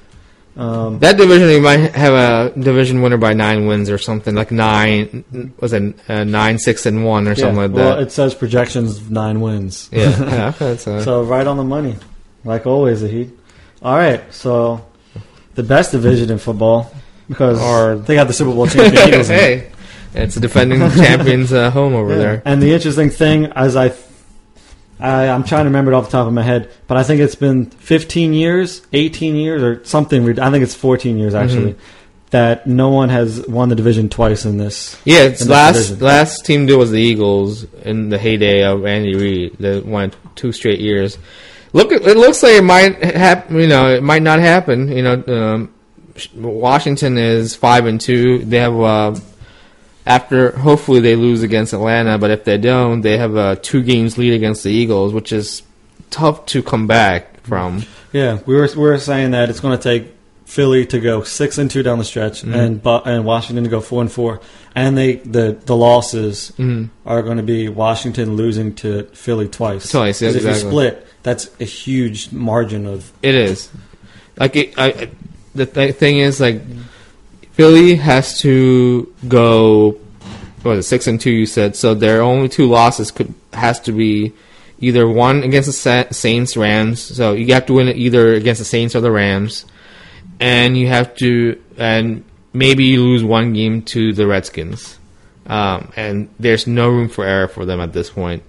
Um, 0.59 0.99
That 0.99 1.16
division, 1.16 1.47
they 1.47 1.61
might 1.61 1.94
have 1.94 2.12
a 2.14 2.59
division 2.59 3.01
winner 3.01 3.16
by 3.16 3.33
nine 3.33 3.66
wins 3.66 3.88
or 3.90 3.97
something 3.99 4.35
like 4.35 4.51
nine. 4.51 5.25
Was 5.61 5.73
it 5.73 5.94
uh, 6.11 6.25
nine, 6.25 6.59
six, 6.59 6.85
and 6.85 7.05
one 7.05 7.29
or 7.29 7.35
something 7.37 7.57
like 7.57 7.71
well, 7.71 7.85
that? 7.90 7.94
Well, 7.97 8.03
it 8.07 8.11
says 8.12 8.35
projections 8.35 8.99
of 8.99 9.11
nine 9.11 9.40
wins. 9.40 9.88
yeah, 9.92 10.53
yeah, 10.61 10.77
So 10.77 11.23
right 11.23 11.47
on 11.47 11.57
the 11.57 11.64
money, 11.64 11.94
like 12.44 12.66
always, 12.66 13.03
the 13.03 13.09
Heat. 13.09 13.31
All 13.83 13.97
right, 13.97 14.21
so 14.35 14.85
the 15.55 15.62
best 15.62 15.92
division 15.92 16.29
in 16.31 16.38
football 16.38 16.90
because 17.29 17.61
Or- 17.62 17.97
they 17.97 18.16
got 18.16 18.27
the 18.27 18.33
Super 18.33 18.51
Bowl 18.53 18.66
champion 18.66 19.09
Eagles. 19.09 19.31
in 19.31 19.37
it. 19.37 19.40
hey, 19.40 19.71
it's 20.14 20.37
a 20.37 20.40
defending 20.40 20.81
champions 20.90 21.53
uh, 21.53 21.71
home 21.71 21.94
over 21.94 22.11
Yeah. 22.12 22.18
there. 22.18 22.42
And 22.44 22.61
the 22.61 22.73
interesting 22.75 23.11
thing, 23.11 23.47
as 23.55 23.77
I, 23.77 23.92
I, 25.00 25.28
I'm 25.28 25.44
trying 25.44 25.64
to 25.64 25.68
remember 25.68 25.92
it 25.92 25.94
off 25.94 26.06
the 26.06 26.12
top 26.12 26.26
of 26.26 26.32
my 26.32 26.42
head, 26.42 26.70
but 26.87 26.96
I 26.96 27.02
think 27.02 27.20
it's 27.20 27.34
been 27.34 27.66
15 27.66 28.32
years, 28.32 28.82
18 28.92 29.37
years, 29.37 29.62
or 29.62 29.84
something. 29.84 30.38
I 30.38 30.50
think 30.50 30.62
it's 30.62 30.74
14 30.74 31.18
years 31.18 31.34
actually. 31.34 31.72
Mm-hmm. 31.72 31.94
That 32.30 32.66
no 32.66 32.90
one 32.90 33.08
has 33.08 33.46
won 33.46 33.70
the 33.70 33.74
division 33.74 34.11
twice 34.11 34.44
in 34.44 34.58
this. 34.58 35.00
Yeah, 35.06 35.20
it's 35.20 35.40
this 35.40 35.48
last 35.48 35.74
division. 35.76 35.98
last 36.00 36.44
team 36.44 36.66
to 36.66 36.74
do 36.74 36.78
was 36.78 36.90
the 36.90 37.00
Eagles 37.00 37.64
in 37.84 38.11
the 38.11 38.18
heyday 38.18 38.64
of 38.64 38.84
Andy 38.84 39.14
Reid. 39.14 39.56
They 39.58 39.80
won 39.80 40.12
two 40.34 40.52
straight 40.52 40.78
years. 40.78 41.16
Look, 41.72 41.90
it 41.90 42.18
looks 42.18 42.42
like 42.42 42.52
it 42.52 42.64
might 42.64 43.02
happen. 43.02 43.58
You 43.58 43.66
know, 43.66 43.94
it 43.94 44.02
might 44.02 44.20
not 44.20 44.40
happen. 44.40 44.92
You 44.92 45.02
know, 45.02 45.24
um, 45.26 45.74
Washington 46.34 47.16
is 47.16 47.54
five 47.54 47.87
and 47.87 47.98
two. 47.98 48.44
They 48.44 48.58
have 48.58 48.78
uh, 48.78 49.14
after 50.09 50.51
hopefully 50.59 51.01
they 51.01 51.14
lose 51.14 51.42
against 51.42 51.73
Atlanta, 51.73 52.18
but 52.18 52.31
if 52.31 52.42
they 52.44 52.57
don't, 52.59 53.03
they 53.03 53.18
have 53.18 53.37
a 53.37 53.57
two 53.57 53.83
games 53.83 54.16
lead 54.18 54.33
against 54.33 54.64
the 54.64 54.71
Eagles, 54.71 55.12
which 55.12 55.33
is 55.33 55.62
tough 56.11 56.47
to 56.47 56.62
come 56.62 56.87
back 56.87 57.40
from. 57.42 57.85
Yeah, 58.12 58.38
we 58.47 58.55
were 58.57 58.68
we 58.75 58.83
were 58.83 58.99
saying 58.99 59.33
that 59.33 59.51
it's 59.51 59.61
going 59.61 59.77
to 59.79 59.83
take 59.83 60.14
Philly 60.47 60.87
to 60.87 60.99
go 60.99 61.23
six 61.25 61.59
and 61.59 61.71
two 61.71 61.83
down 61.83 61.99
the 61.99 62.05
stretch, 62.07 62.42
Mhm. 62.42 62.55
and 62.55 63.07
and 63.07 63.25
Washington 63.27 63.64
to 63.64 63.71
go 63.71 63.81
four 63.83 64.01
and 64.01 64.11
four, 64.11 64.40
and 64.75 64.97
they 64.97 65.16
the 65.16 65.57
the 65.66 65.77
losses 65.77 66.53
Mhm. 66.59 66.88
are 67.05 67.21
going 67.23 67.37
to 67.37 67.42
be 67.42 67.68
Washington 67.68 68.35
losing 68.35 68.73
to 68.77 69.07
Philly 69.12 69.47
twice. 69.47 69.90
Twice, 69.90 70.23
yeah, 70.23 70.29
'Cause 70.33 70.37
if 70.37 70.44
you 70.44 70.55
split, 70.55 71.07
that's 71.23 71.51
a 71.61 71.64
huge 71.64 72.33
margin 72.33 72.87
of 72.87 73.12
It 73.23 73.35
is. 73.35 73.68
Like 74.38 74.57
it, 74.57 74.73
I, 74.79 75.09
the 75.55 75.66
th- 75.66 75.97
thing 75.97 76.16
is, 76.18 76.40
like 76.40 76.62
Philly 77.59 77.97
has 77.97 78.38
to 78.42 79.12
go. 79.27 79.99
What 80.62 80.81
six 80.85 81.09
and 81.09 81.21
two? 81.21 81.33
You 81.33 81.44
said 81.44 81.75
so. 81.75 81.92
Their 81.92 82.23
only 82.23 82.49
two 82.49 82.68
losses 82.68 83.11
could 83.11 83.35
has 83.53 83.81
to 83.81 83.90
be 83.90 84.33
either 84.79 85.09
one 85.09 85.42
against 85.42 85.66
the 85.66 86.07
Saints, 86.12 86.57
Rams. 86.57 87.03
So 87.03 87.33
you 87.33 87.53
have 87.55 87.66
to 87.66 87.73
win 87.73 87.88
it 87.88 87.97
either 87.97 88.35
against 88.35 88.61
the 88.61 88.64
Saints 88.64 88.94
or 88.94 89.01
the 89.01 89.11
Rams, 89.11 89.66
and 90.38 90.79
you 90.79 90.87
have 90.87 91.16
to 91.16 91.61
and 91.77 92.23
maybe 92.53 92.85
you 92.85 93.03
lose 93.03 93.25
one 93.25 93.55
game 93.55 93.83
to 93.87 94.12
the 94.12 94.29
Redskins. 94.29 94.97
Um, 95.47 95.92
and 95.97 96.29
there's 96.38 96.68
no 96.68 96.88
room 96.88 97.09
for 97.09 97.25
error 97.25 97.49
for 97.49 97.64
them 97.64 97.81
at 97.81 97.92
this 97.92 98.09
point. 98.09 98.44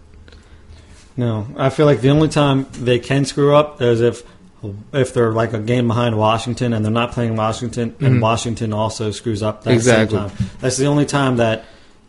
No, 1.18 1.48
I 1.58 1.72
feel 1.72 1.88
like 1.88 2.02
the 2.02 2.12
only 2.12 2.30
time 2.30 2.68
they 2.74 3.00
can 3.00 3.26
screw 3.26 3.56
up 3.56 3.82
is 3.82 4.02
if 4.02 4.22
if 4.94 5.14
they're 5.14 5.32
like 5.32 5.54
a 5.54 5.60
game 5.60 5.88
behind 5.88 6.18
Washington 6.18 6.74
and 6.74 6.84
they're 6.84 6.92
not 6.92 7.12
playing 7.12 7.36
Washington, 7.36 7.96
and 8.00 8.16
Mhm. 8.18 8.22
Washington 8.22 8.74
also 8.74 9.12
screws 9.12 9.42
up 9.44 9.64
that 9.64 9.74
Exactly. 9.74 10.18
same 10.18 10.30
time. 10.30 10.38
That's 10.62 10.78
the 10.78 10.86
only 10.88 11.06
time 11.06 11.38
that 11.38 11.66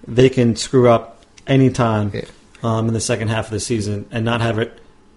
they 0.06 0.28
can 0.28 0.56
screw 0.56 0.88
up 0.88 1.22
any 1.46 1.70
time 1.70 2.10
Yeah. 2.14 2.22
um, 2.62 2.88
in 2.88 2.94
the 2.94 3.00
second 3.00 3.28
half 3.28 3.46
of 3.46 3.52
the 3.52 3.60
season 3.60 4.06
and 4.10 4.24
not 4.24 4.40
have 4.40 4.58
it 4.58 4.72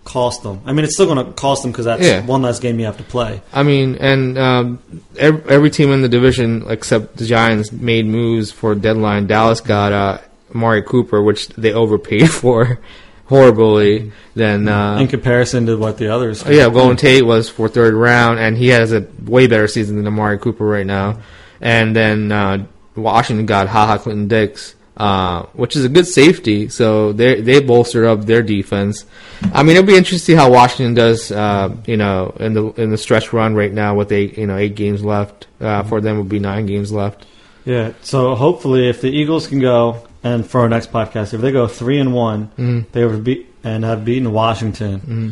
cost 0.06 0.44
them. 0.44 0.60
I 0.66 0.74
mean, 0.74 0.84
it's 0.84 0.96
still 0.96 1.06
going 1.06 1.26
to 1.26 1.32
cost 1.32 1.62
them 1.64 1.72
because 1.72 1.86
that's 1.86 2.04
Yeah. 2.06 2.26
one 2.26 2.42
less 2.42 2.60
game 2.60 2.78
you 2.80 2.86
have 2.86 2.98
to 2.98 3.04
play. 3.04 3.42
I 3.54 3.64
mean, 3.64 3.96
and 4.02 4.38
um, 4.38 4.80
every, 5.18 5.42
every 5.50 5.70
team 5.70 5.92
in 5.92 6.02
the 6.02 6.10
division 6.10 6.66
except 6.68 7.18
the 7.18 7.26
Giants 7.26 7.72
made 7.72 8.06
moves 8.06 8.52
for 8.52 8.76
deadline. 8.76 9.28
Dallas 9.28 9.62
got 9.62 9.94
uh, 9.94 10.18
Amari 10.54 10.82
Cooper, 10.84 11.22
which 11.24 11.48
they 11.50 11.72
overpaid 11.74 12.30
for 12.42 12.80
horribly. 13.26 14.12
than 14.36 14.68
uh, 14.68 14.98
in 14.98 15.08
comparison 15.08 15.66
to 15.68 15.78
what 15.78 15.98
the 15.98 16.14
others. 16.14 16.44
oh, 16.46 16.52
yeah, 16.52 16.70
Golden 16.70 16.98
Tate 16.98 17.26
was 17.26 17.50
for 17.50 17.68
third 17.68 17.94
round, 17.94 18.40
and 18.40 18.58
he 18.58 18.70
has 18.70 18.92
a 18.94 19.06
way 19.26 19.48
better 19.48 19.68
season 19.68 19.98
than 19.98 20.08
Amari 20.08 20.40
Cooper 20.40 20.66
right 20.66 20.86
now. 20.86 21.20
And 21.62 21.96
then 21.96 22.32
uh, 22.32 22.66
Washington 22.96 23.46
got 23.46 23.68
Ha 23.68 23.88
Ha 23.88 23.98
Clinton 23.98 24.28
Dix, 24.28 24.76
uh, 24.98 25.44
which 25.54 25.76
is 25.76 25.86
a 25.86 25.90
good 25.90 26.08
safety. 26.08 26.70
So 26.70 27.14
they 27.14 27.42
they 27.42 27.62
bolstered 27.62 28.06
up 28.06 28.26
their 28.26 28.44
defense. 28.44 29.06
I 29.54 29.64
mean, 29.64 29.76
it'll 29.76 29.88
be 29.88 29.96
interesting 29.96 30.20
to 30.20 30.26
see 30.26 30.36
how 30.36 30.52
Washington 30.52 30.94
does. 30.94 31.32
Uh, 31.32 31.76
you 31.86 31.98
know, 31.98 32.36
in 32.40 32.54
the 32.54 32.66
in 32.74 32.90
the 32.92 32.98
stretch 32.98 33.34
run 33.34 33.56
right 33.56 33.72
now 33.72 33.96
with 33.96 34.12
eight 34.12 34.38
you 34.38 34.48
know 34.48 34.58
eight 34.58 34.76
games 34.76 35.04
left. 35.04 35.48
Uh, 35.60 35.84
for 35.84 36.02
them, 36.02 36.18
would 36.18 36.30
be 36.30 36.40
nine 36.40 36.66
games 36.66 36.92
left. 36.92 37.26
Yeah. 37.66 37.94
So 38.02 38.36
hopefully, 38.36 38.90
if 38.90 39.00
the 39.00 39.10
Eagles 39.10 39.48
can 39.48 39.60
go, 39.60 40.06
and 40.24 40.46
for 40.46 40.62
our 40.62 40.70
next 40.70 40.92
podcast, 40.92 41.34
if 41.34 41.42
they 41.42 41.52
go 41.52 41.68
three 41.68 42.00
and 42.00 42.14
one, 42.14 42.50
Mm. 42.58 42.86
they 42.92 43.06
would 43.06 43.24
beat 43.24 43.48
and 43.64 43.84
have 43.84 44.04
beaten 44.06 44.32
Washington, 44.32 45.02
Mm. 45.08 45.32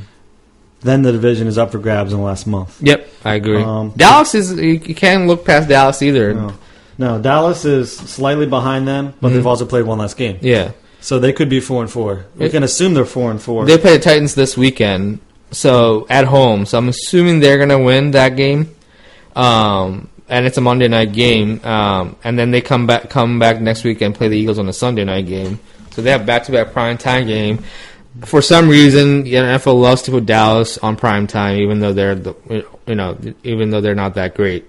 then 0.84 1.02
the 1.04 1.12
division 1.12 1.48
is 1.48 1.58
up 1.58 1.72
for 1.72 1.80
grabs 1.80 2.12
in 2.12 2.20
the 2.20 2.26
last 2.26 2.48
month. 2.48 2.78
Yep, 2.82 3.08
I 3.26 3.36
agree. 3.36 3.62
Um, 3.62 3.94
Dallas 3.96 4.34
is 4.36 4.54
you, 4.54 4.80
can't 4.80 5.28
look 5.28 5.46
past 5.46 5.70
Dallas 5.70 6.02
either. 6.02 6.34
No. 6.34 6.54
no, 6.98 7.20
Dallas 7.20 7.66
is 7.66 7.92
slightly 7.96 8.46
behind 8.46 8.88
them, 8.88 9.14
but 9.22 9.30
Mhm. 9.32 9.36
they've 9.36 9.48
also 9.48 9.66
played 9.66 9.86
one 9.86 10.00
last 10.00 10.18
game, 10.18 10.38
Yeah, 10.42 10.70
so 11.00 11.20
they 11.20 11.34
could 11.34 11.50
be 11.50 11.60
four 11.60 11.82
and 11.82 11.90
four. 11.92 12.26
We 12.38 12.48
It- 12.48 12.52
can 12.52 12.64
assume 12.64 12.94
they're 12.94 13.06
four 13.06 13.32
and 13.32 13.42
four. 13.42 13.66
they 13.66 13.78
play 13.78 13.94
the 13.98 14.04
Titans 14.04 14.36
this 14.36 14.58
weekend, 14.58 15.20
so 15.52 16.06
at 16.10 16.26
home. 16.26 16.66
So 16.66 16.78
I'm 16.78 16.90
assuming 16.90 17.40
they're 17.42 17.58
gonna 17.60 17.80
win 17.80 18.12
that 18.12 18.36
game. 18.36 18.70
Um, 19.36 20.08
and 20.32 20.46
it's 20.46 20.58
a 20.58 20.62
Monday 20.62 20.88
night 20.88 21.12
game. 21.12 21.64
Um, 21.64 22.16
and 22.24 22.40
then 22.40 22.50
they 22.52 22.62
come 22.62 22.88
back 22.88 23.10
come 23.10 23.38
back 23.38 23.62
next 23.62 23.84
week 23.84 24.02
and 24.02 24.16
play 24.16 24.30
the 24.30 24.38
Eagles 24.38 24.58
on 24.58 24.68
a 24.68 24.74
Sunday 24.74 25.04
night 25.04 25.28
game. 25.28 25.60
So 25.92 26.02
they 26.02 26.10
have 26.12 26.26
back 26.26 26.46
to 26.46 26.52
back 26.52 26.72
prime 26.72 26.98
time 26.98 27.28
game. 27.28 27.64
For 28.26 28.42
some 28.42 28.68
reason, 28.68 29.24
the 29.24 29.34
NFL 29.34 29.80
loves 29.80 30.02
to 30.04 30.12
put 30.12 30.26
Dallas 30.26 30.78
on 30.78 30.96
prime 30.96 31.28
time, 31.28 31.58
even 31.60 31.80
though 31.80 31.94
they're 31.94 32.16
the, 32.16 32.66
you 32.88 32.96
know 32.96 33.18
even 33.44 33.70
though 33.70 33.82
they're 33.82 33.94
not 33.94 34.16
that 34.16 34.34
great. 34.36 34.66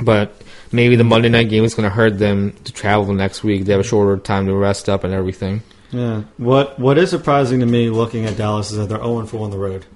But 0.00 0.34
maybe 0.72 0.96
the 0.96 1.04
Monday 1.04 1.28
night 1.28 1.48
game 1.48 1.64
is 1.64 1.74
going 1.74 1.88
to 1.88 1.94
hurt 1.94 2.18
them 2.18 2.52
to 2.64 2.72
travel 2.72 3.14
next 3.14 3.42
week. 3.44 3.64
They 3.64 3.72
have 3.72 3.80
a 3.80 3.84
shorter 3.84 4.20
time 4.20 4.46
to 4.46 4.54
rest 4.54 4.88
up 4.88 5.04
and 5.04 5.14
everything. 5.14 5.62
yeah. 5.92 6.22
What 6.38 6.78
What 6.78 6.98
is 6.98 7.10
surprising 7.10 7.60
to 7.60 7.66
me 7.66 7.88
looking 7.88 8.26
at 8.26 8.36
Dallas 8.36 8.72
is 8.72 8.78
that 8.78 8.88
they're 8.88 8.98
zero 8.98 9.20
and 9.20 9.30
four 9.30 9.44
on 9.44 9.50
the 9.50 9.58
road. 9.58 9.86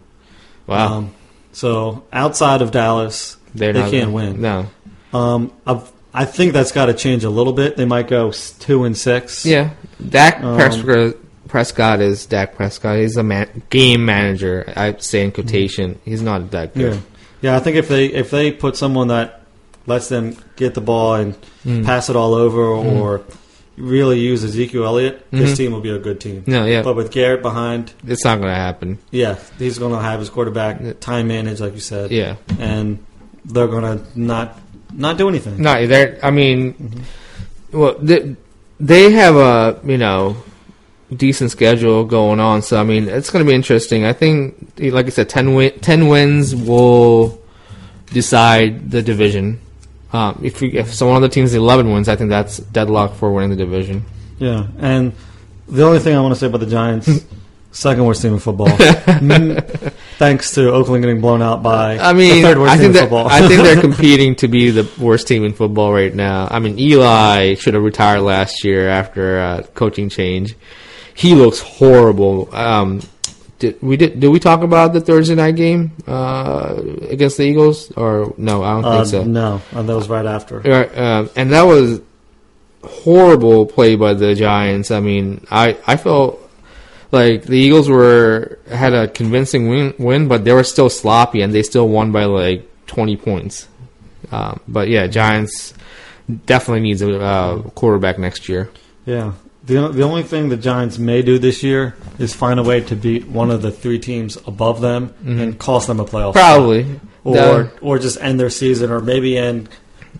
Wow, 0.66 0.94
Um, 0.98 1.14
so 1.52 2.04
outside 2.12 2.62
of 2.62 2.70
Dallas, 2.70 3.36
they're 3.54 3.72
they 3.72 3.80
not, 3.80 3.90
can't 3.90 4.12
win. 4.12 4.40
No, 4.40 4.66
um, 5.12 5.52
I've, 5.66 5.90
I 6.12 6.24
think 6.24 6.52
that's 6.52 6.72
got 6.72 6.86
to 6.86 6.94
change 6.94 7.24
a 7.24 7.30
little 7.30 7.52
bit. 7.52 7.76
They 7.76 7.84
might 7.84 8.08
go 8.08 8.32
two 8.32 8.84
and 8.84 8.96
six. 8.96 9.44
Yeah, 9.46 9.70
Dak 10.08 10.42
Um, 10.42 10.56
Prescott, 10.56 11.14
Prescott 11.48 12.00
is 12.00 12.26
Dak 12.26 12.54
Prescott. 12.56 12.98
He's 12.98 13.16
a 13.16 13.22
man, 13.22 13.62
game 13.70 14.04
manager. 14.04 14.72
I 14.76 14.96
say 14.98 15.24
in 15.24 15.32
quotation. 15.32 15.98
He's 16.04 16.22
not 16.22 16.50
that 16.52 16.76
Yeah, 16.76 16.82
good. 16.90 17.02
yeah. 17.42 17.56
I 17.56 17.60
think 17.60 17.76
if 17.76 17.88
they 17.88 18.06
if 18.06 18.30
they 18.30 18.50
put 18.52 18.76
someone 18.76 19.08
that 19.08 19.42
lets 19.86 20.08
them 20.08 20.36
get 20.56 20.74
the 20.74 20.80
ball 20.80 21.14
and 21.14 21.34
Mm. 21.66 21.84
pass 21.84 22.08
it 22.08 22.16
all 22.16 22.34
over, 22.34 22.60
Mm. 22.62 23.00
or 23.00 23.20
really 23.76 24.18
use 24.20 24.42
Ezekiel 24.44 24.84
Elliott, 24.84 25.26
this 25.30 25.56
team 25.56 25.72
will 25.72 25.80
be 25.80 25.90
a 25.90 25.98
good 25.98 26.20
team. 26.20 26.42
No, 26.46 26.64
yeah, 26.66 26.82
But 26.82 26.96
with 26.96 27.10
Garrett 27.10 27.40
behind, 27.42 27.92
it's 28.06 28.24
not 28.24 28.36
going 28.40 28.50
to 28.52 28.54
happen. 28.58 28.98
yeah, 29.10 29.36
he's 29.58 29.78
going 29.78 29.92
to 29.94 30.00
have 30.00 30.20
his 30.20 30.28
quarterback 30.28 31.00
time 31.00 31.28
managed, 31.28 31.60
like 31.60 31.74
you 31.74 31.80
said, 31.80 32.10
Yeah, 32.10 32.34
and 32.58 32.98
they're 33.44 33.68
going 33.68 33.98
to 33.98 34.18
not 34.20 34.58
not 34.92 35.18
do 35.18 35.28
anything. 35.28 35.60
no, 35.62 35.86
they're. 35.86 36.18
I 36.22 36.30
mean, 36.30 36.74
Mm-hmm. 36.74 37.78
well, 37.78 37.94
they, 38.00 38.36
they 38.80 39.12
have 39.12 39.36
a 39.36 39.80
you 39.84 39.98
know 39.98 40.36
decent 41.14 41.50
schedule 41.50 42.04
going 42.04 42.40
on. 42.40 42.62
So 42.62 42.80
I 42.80 42.84
mean, 42.84 43.08
it's 43.08 43.30
going 43.30 43.44
to 43.44 43.48
be 43.48 43.54
interesting. 43.54 44.04
I 44.04 44.12
think, 44.12 44.56
like 44.78 45.06
I 45.06 45.10
said, 45.10 45.28
10, 45.28 45.54
win, 45.54 45.78
10 45.80 46.08
wins 46.08 46.54
will 46.54 47.40
decide 48.12 48.90
the 48.90 49.02
division. 49.02 49.60
Um, 50.12 50.40
if 50.42 50.60
you, 50.60 50.70
if 50.74 50.92
some 50.92 51.06
one 51.08 51.16
of 51.16 51.22
the 51.22 51.28
teams 51.28 51.54
eleven 51.54 51.92
wins, 51.92 52.08
I 52.08 52.16
think 52.16 52.30
that's 52.30 52.58
deadlock 52.58 53.14
for 53.14 53.32
winning 53.32 53.50
the 53.50 53.56
division. 53.56 54.04
Yeah, 54.38 54.66
and 54.78 55.12
the 55.68 55.84
only 55.84 56.00
thing 56.00 56.16
I 56.16 56.20
want 56.20 56.34
to 56.34 56.40
say 56.40 56.46
about 56.48 56.58
the 56.58 56.66
Giants, 56.66 57.08
second 57.72 58.04
worst 58.04 58.22
team 58.22 58.32
in 58.34 58.38
football. 58.38 58.68
Mm, 59.20 59.92
Thanks 60.18 60.52
to 60.54 60.70
Oakland 60.72 61.02
getting 61.02 61.20
blown 61.20 61.40
out 61.42 61.62
by 61.62 61.98
I 61.98 62.12
mean, 62.12 62.36
the 62.36 62.48
third 62.48 62.58
worst 62.58 62.72
I 62.72 62.76
team 62.76 62.82
think 62.82 62.88
in 62.88 62.92
that, 62.94 63.00
football. 63.02 63.28
I 63.28 63.46
think 63.48 63.62
they're 63.62 63.80
competing 63.88 64.34
to 64.36 64.48
be 64.48 64.70
the 64.70 64.88
worst 64.98 65.26
team 65.28 65.44
in 65.44 65.52
football 65.54 65.92
right 65.92 66.14
now. 66.14 66.46
I 66.50 66.58
mean, 66.58 66.78
Eli 66.78 67.54
should 67.54 67.74
have 67.74 67.82
retired 67.82 68.20
last 68.20 68.64
year 68.64 68.88
after 68.88 69.38
uh, 69.40 69.62
coaching 69.74 70.08
change. 70.08 70.54
He 71.14 71.34
looks 71.34 71.60
horrible. 71.60 72.54
Um, 72.54 73.00
did 73.58 73.80
we 73.82 73.96
did 73.96 74.20
did 74.20 74.28
we 74.28 74.38
talk 74.40 74.62
about 74.62 74.92
the 74.94 75.00
Thursday 75.00 75.34
night 75.34 75.56
game 75.56 75.92
uh, 76.06 76.80
against 77.08 77.36
the 77.36 77.44
Eagles 77.44 77.90
or 77.92 78.32
no? 78.38 78.62
I 78.62 78.72
don't 78.74 78.84
Uh, 78.84 78.96
think 79.04 79.06
so. 79.06 79.24
no, 79.24 79.60
uh, 79.74 79.82
that 79.82 79.94
was 79.96 80.08
right 80.08 80.24
after. 80.26 80.56
Um, 80.98 81.30
and 81.36 81.52
that 81.52 81.62
was 81.64 82.00
horrible 82.82 83.66
play 83.66 83.96
by 83.96 84.14
the 84.14 84.34
Giants. 84.34 84.90
I 84.90 85.00
mean, 85.00 85.46
I 85.50 85.76
I 85.86 85.96
felt 85.96 86.40
like 87.12 87.42
the 87.44 87.56
Eagles 87.58 87.88
were 87.88 88.58
had 88.70 88.92
a 88.92 89.08
convincing 89.08 89.68
win, 89.68 89.94
win 89.98 90.28
but 90.28 90.44
they 90.44 90.52
were 90.52 90.64
still 90.64 90.88
sloppy 90.90 91.42
and 91.42 91.52
they 91.54 91.62
still 91.62 91.88
won 91.88 92.12
by 92.12 92.24
like 92.24 92.68
twenty 92.86 93.16
points. 93.16 93.68
Um, 94.32 94.60
but 94.68 94.88
yeah, 94.88 95.06
Giants 95.06 95.74
definitely 96.46 96.82
needs 96.82 97.02
a 97.02 97.20
uh, 97.20 97.62
quarterback 97.74 98.18
next 98.18 98.48
year. 98.48 98.70
Yeah. 99.06 99.32
The, 99.64 99.88
the 99.88 100.02
only 100.02 100.22
thing 100.22 100.48
the 100.48 100.56
Giants 100.56 100.98
may 100.98 101.22
do 101.22 101.38
this 101.38 101.62
year 101.62 101.94
is 102.18 102.32
find 102.34 102.58
a 102.58 102.62
way 102.62 102.80
to 102.82 102.96
beat 102.96 103.28
one 103.28 103.50
of 103.50 103.60
the 103.62 103.70
three 103.70 103.98
teams 103.98 104.36
above 104.46 104.80
them 104.80 105.12
Mhm. 105.22 105.40
and 105.40 105.58
cost 105.58 105.86
them 105.86 106.00
a 106.00 106.04
playoff. 106.04 106.32
spot. 106.32 106.34
Probably 106.34 107.00
Or 107.24 107.34
The- 107.34 107.70
or 107.80 107.98
just 107.98 108.20
end 108.20 108.40
their 108.40 108.50
season 108.50 108.90
or 108.90 109.00
maybe 109.00 109.36
end 109.36 109.68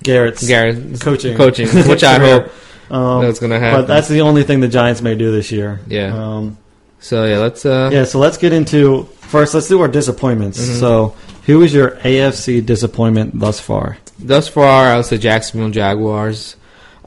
Garrett's 0.03 0.47
Garrett 0.47 1.01
coaching. 1.01 1.36
coaching, 1.36 1.68
which 1.88 2.05
I 2.05 2.18
hope 2.18 2.51
Um, 2.91 3.22
that's 3.24 3.38
going 3.41 3.51
to 3.53 3.59
happen. 3.59 3.80
but 3.82 3.86
that's 3.86 4.09
the 4.09 4.20
only 4.20 4.43
thing 4.43 4.61
the 4.61 4.68
Giants 4.68 5.01
may 5.03 5.14
do 5.14 5.32
this 5.32 5.51
year. 5.51 5.80
Yeah. 5.88 6.12
Um, 6.14 6.59
so 7.01 7.24
yeah, 7.24 7.38
let's 7.38 7.64
uh, 7.66 7.90
yeah, 7.92 8.05
so 8.05 8.18
let's 8.18 8.36
get 8.36 8.53
into 8.53 9.05
first. 9.20 9.55
Let's 9.55 9.68
do 9.68 9.80
our 9.80 9.88
disappointments. 9.88 10.61
Mhm. 10.61 10.80
So, 10.80 11.14
who 11.46 11.62
is 11.62 11.72
your 11.74 11.92
AFC 12.05 12.61
disappointment 12.64 13.38
thus 13.38 13.59
far? 13.61 13.98
Thus 14.18 14.48
far, 14.48 14.92
I 14.92 14.96
would 14.96 15.07
say 15.07 15.18
Jacksonville 15.18 15.70
Jaguars. 15.70 16.57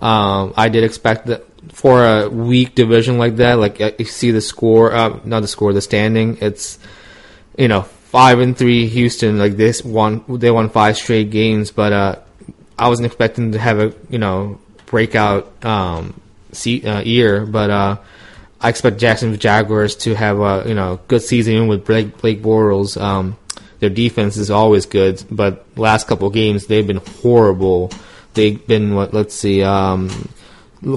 Um, 0.01 0.53
I 0.57 0.67
did 0.69 0.83
expect 0.83 1.27
that 1.27 1.45
for 1.71 2.05
a 2.05 2.27
weak 2.29 2.75
division 2.75 3.17
like 3.17 3.37
that. 3.37 3.53
Like 3.59 3.79
uh, 3.79 3.91
you 3.97 4.05
see 4.05 4.31
the 4.31 4.41
score, 4.41 4.93
uh, 4.93 5.19
not 5.23 5.41
the 5.41 5.47
score, 5.47 5.71
the 5.73 5.81
standing. 5.81 6.37
It's 6.41 6.77
you 7.57 7.67
know 7.67 7.83
five 7.83 8.39
and 8.39 8.57
three 8.57 8.87
Houston. 8.87 9.37
Like 9.37 9.55
this 9.57 9.83
one, 9.83 10.23
they 10.27 10.51
won 10.51 10.69
five 10.69 10.97
straight 10.97 11.29
games, 11.29 11.71
but 11.71 11.93
uh, 11.93 12.15
I 12.77 12.89
wasn't 12.89 13.05
expecting 13.05 13.51
to 13.53 13.59
have 13.59 13.79
a 13.79 13.93
you 14.09 14.17
know 14.17 14.59
breakout 14.87 15.51
um, 15.63 16.19
se- 16.51 16.83
uh, 16.83 17.01
year. 17.01 17.45
But 17.45 17.69
uh, 17.69 17.97
I 18.63 18.69
expect 18.69 18.97
Jacksonville 18.97 19.37
Jaguars 19.37 19.95
to 19.97 20.15
have 20.15 20.39
a 20.39 20.63
you 20.65 20.73
know 20.73 20.99
good 21.09 21.21
season 21.21 21.53
even 21.53 21.67
with 21.67 21.85
Blake, 21.85 22.17
Blake 22.17 22.41
Bortles. 22.41 22.99
Um, 22.99 23.37
their 23.79 23.89
defense 23.89 24.37
is 24.37 24.49
always 24.49 24.85
good, 24.85 25.21
but 25.29 25.67
last 25.77 26.07
couple 26.07 26.27
of 26.27 26.33
games 26.33 26.67
they've 26.67 26.87
been 26.87 27.01
horrible. 27.21 27.91
They've 28.33 28.65
been 28.65 28.95
what? 28.95 29.13
Let's 29.13 29.35
see, 29.35 29.61
um, 29.61 30.07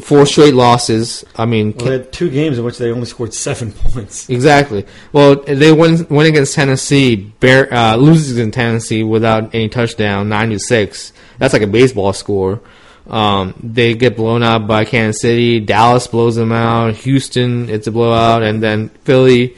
four 0.01 0.25
straight 0.27 0.55
losses. 0.55 1.25
I 1.35 1.45
mean, 1.45 1.75
Well, 1.77 1.87
they 1.87 1.93
had 1.93 2.13
two 2.13 2.31
games 2.31 2.59
in 2.59 2.65
which 2.65 2.79
they 2.79 2.93
only 2.93 3.07
scored 3.07 3.35
seven 3.35 3.73
points. 3.93 4.31
Exactly. 4.31 4.87
Well, 5.13 5.35
they 5.43 5.73
win 5.73 6.07
win 6.09 6.27
against 6.29 6.55
Tennessee, 6.55 7.17
bear, 7.17 7.73
uh, 7.75 7.97
loses 7.97 8.39
in 8.39 8.53
Tennessee 8.53 9.03
without 9.03 9.53
any 9.55 9.69
touchdown, 9.69 10.29
nine 10.29 10.51
to 10.51 10.61
six. 10.61 11.13
That's 11.39 11.53
like 11.53 11.63
a 11.63 11.67
baseball 11.67 12.13
score. 12.13 12.61
Um, 13.09 13.55
they 13.63 13.95
get 13.95 14.17
blown 14.17 14.43
out 14.43 14.67
by 14.67 14.85
Kansas 14.85 15.21
City. 15.23 15.61
Dallas 15.61 16.07
blows 16.07 16.35
them 16.37 16.53
out. 16.53 16.95
Houston, 16.97 17.69
it's 17.69 17.87
a 17.87 17.93
blowout, 17.93 18.43
and 18.43 18.63
then 18.63 18.89
Philly. 19.05 19.57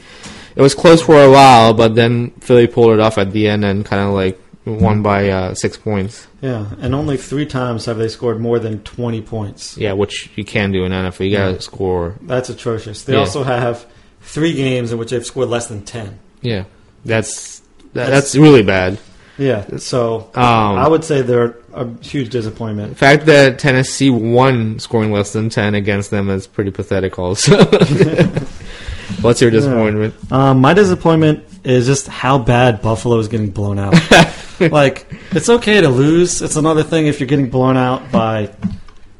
It 0.55 0.61
was 0.61 0.75
close 0.75 1.01
for 1.01 1.15
a 1.23 1.29
while, 1.31 1.73
but 1.73 1.95
then 1.95 2.31
Philly 2.41 2.67
pulled 2.67 2.91
it 2.93 2.99
off 2.99 3.17
at 3.17 3.31
the 3.31 3.47
end 3.47 3.63
and 3.63 3.85
kind 3.85 4.01
of 4.07 4.13
like 4.13 4.39
won 4.65 5.01
by 5.01 5.29
uh, 5.29 5.53
six 5.53 5.77
points. 5.77 6.27
Yeah, 6.41 6.65
and 6.81 6.93
only 6.93 7.15
three 7.17 7.45
times 7.45 7.85
have 7.85 7.97
they 7.97 8.07
scored 8.09 8.39
more 8.41 8.59
than 8.59 8.81
twenty 8.83 9.21
points. 9.21 9.77
Yeah, 9.77 9.93
which 9.93 10.29
you 10.35 10.43
can 10.43 10.71
do 10.71 10.83
in 10.83 10.91
NFL. 10.91 11.29
You 11.29 11.37
gotta 11.37 11.53
Yeah. 11.53 11.59
score. 11.59 12.15
That's 12.21 12.49
atrocious. 12.49 13.03
They 13.03 13.13
Yeah. 13.13 13.19
also 13.19 13.43
have 13.43 13.85
three 14.21 14.53
games 14.53 14.91
in 14.91 14.97
which 14.97 15.11
they've 15.11 15.25
scored 15.25 15.49
less 15.49 15.67
than 15.67 15.83
ten. 15.83 16.19
Yeah, 16.41 16.65
that's 17.05 17.59
that, 17.59 17.65
That's- 18.05 18.09
that's 18.23 18.35
really 18.35 18.63
bad. 18.63 18.97
Yeah, 19.39 19.77
so 19.77 20.29
Um, 20.35 20.43
I 20.77 20.87
would 20.87 21.03
say 21.03 21.21
they're 21.21 21.55
a 21.73 21.87
huge 22.01 22.29
disappointment. 22.29 22.89
The 22.91 22.95
fact 22.97 23.25
that 23.27 23.57
Tennessee 23.57 24.09
won 24.09 24.79
scoring 24.79 25.11
less 25.11 25.31
than 25.33 25.49
10 25.49 25.75
against 25.75 26.11
them 26.11 26.29
is 26.29 26.45
pretty 26.45 26.71
pathetic 26.71 27.17
also. 27.17 27.63
What's 29.21 29.41
your 29.41 29.49
disappointment? 29.51 30.13
Um, 30.31 30.59
my 30.59 30.73
disappointment 30.73 31.43
is 31.63 31.85
just 31.87 32.07
how 32.07 32.37
bad 32.37 32.81
Buffalo 32.81 33.17
is 33.17 33.27
getting 33.27 33.49
blown 33.49 33.79
out. 33.79 33.95
like, 34.59 35.07
it's 35.31 35.49
okay 35.49 35.81
to 35.81 35.89
lose. 35.89 36.41
It's 36.41 36.55
another 36.55 36.83
thing 36.83 37.07
if 37.07 37.19
you're 37.19 37.27
getting 37.27 37.49
blown 37.49 37.75
out 37.77 38.11
by 38.11 38.53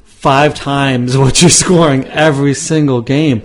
five 0.04 0.54
times 0.54 1.18
what 1.18 1.42
you're 1.42 1.50
scoring 1.50 2.06
every 2.06 2.54
single 2.54 3.02
game. 3.02 3.42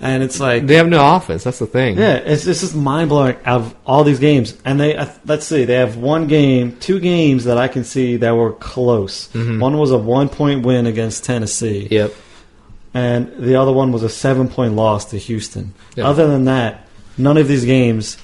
And 0.00 0.22
it's 0.22 0.38
like 0.40 0.66
They 0.66 0.74
have 0.76 0.88
no 0.88 1.16
offense. 1.16 1.44
That's 1.44 1.58
the 1.58 1.66
thing. 1.66 1.96
yeah, 1.98 2.16
it's, 2.16 2.46
it's 2.46 2.60
just 2.60 2.74
mind 2.76 3.08
blowing 3.08 3.36
out 3.44 3.60
of 3.62 3.74
all 3.86 4.04
these 4.04 4.18
games. 4.18 4.54
And 4.64 4.78
they 4.78 4.96
uh, 4.96 5.06
let's 5.24 5.46
see, 5.46 5.64
they 5.64 5.74
have 5.74 5.96
one 5.96 6.26
game, 6.26 6.76
two 6.78 7.00
games 7.00 7.44
that 7.44 7.56
I 7.58 7.68
can 7.68 7.84
see 7.84 8.16
that 8.16 8.32
were 8.36 8.52
close. 8.52 9.28
Mhm. 9.32 9.60
One 9.60 9.78
was 9.78 9.90
a 9.92 9.98
one 9.98 10.28
point 10.28 10.64
win 10.66 10.86
against 10.86 11.24
Tennessee, 11.24 11.88
Yep. 11.90 12.12
and 12.94 13.32
the 13.38 13.56
other 13.56 13.72
one 13.72 13.92
was 13.92 14.02
a 14.02 14.08
seven 14.08 14.48
point 14.48 14.74
loss 14.74 15.06
to 15.06 15.18
Houston. 15.18 15.74
Yeah. 15.94 16.08
Other 16.08 16.26
than 16.28 16.44
that, 16.44 16.86
none 17.18 17.36
of 17.36 17.48
these 17.48 17.64
games 17.64 18.16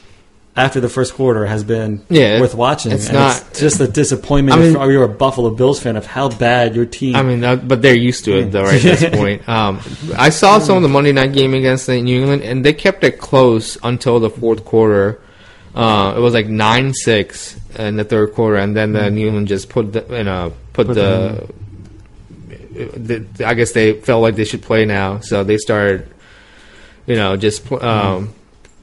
after 0.55 0.81
the 0.81 0.89
first 0.89 1.15
quarter 1.15 1.47
has 1.47 1.65
been 1.65 2.03
Yeah, 2.11 2.39
worth 2.39 2.55
watching. 2.55 2.93
it's 2.93 3.07
And 3.07 3.15
not- 3.15 3.43
it's 3.51 3.61
just 3.61 3.81
a 3.81 3.89
disappointment 3.89 4.57
I 4.59 4.61
mean- 4.61 4.77
if 4.77 4.91
you're 4.91 5.05
a 5.05 5.09
Buffalo 5.09 5.49
Bills 5.51 5.81
fan 5.81 5.97
of 5.97 6.05
how 6.05 6.29
bad 6.29 6.75
your 6.77 6.85
team. 6.85 7.17
I 7.17 7.23
mean, 7.23 7.41
but 7.67 7.81
they're 7.81 7.97
used 7.97 8.27
to 8.27 8.37
it 8.39 8.53
though. 8.53 8.65
Right 8.65 8.85
at 8.85 8.99
this 8.99 9.11
point, 9.19 9.49
um, 9.49 9.81
I 10.17 10.29
saw 10.29 10.59
some 10.59 10.77
of 10.77 10.83
the 10.83 10.91
Monday 10.91 11.13
night 11.13 11.33
game 11.33 11.55
against 11.55 11.87
the 11.87 12.01
New 12.03 12.21
England, 12.21 12.43
and 12.43 12.63
they 12.65 12.75
kept 12.75 13.03
it 13.03 13.19
close 13.19 13.79
until 13.83 14.21
the 14.21 14.29
fourth 14.29 14.65
quarter. 14.67 15.19
Uh, 15.75 16.13
it 16.19 16.21
was 16.21 16.35
like 16.35 16.49
nine 16.49 16.93
six 16.93 17.57
in 17.79 17.97
the 17.97 18.05
third 18.05 18.35
quarter, 18.35 18.57
and 18.57 18.77
then 18.77 18.93
the 18.93 19.11
New 19.11 19.27
England 19.29 19.49
just 19.49 19.71
put 19.71 19.95
the, 19.95 20.05
you 20.11 20.25
know 20.25 20.53
put, 20.75 20.89
Put 20.89 20.97
the, 20.97 21.49
the. 22.75 23.47
I 23.47 23.55
guess 23.55 23.73
they 23.73 23.95
felt 23.95 24.21
like 24.23 24.37
they 24.37 24.45
should 24.45 24.61
play 24.63 24.85
now, 24.85 25.21
so 25.21 25.45
they 25.45 25.57
started, 25.57 26.09
you 27.07 27.17
know, 27.17 27.37
just 27.39 27.71
um, 27.73 28.35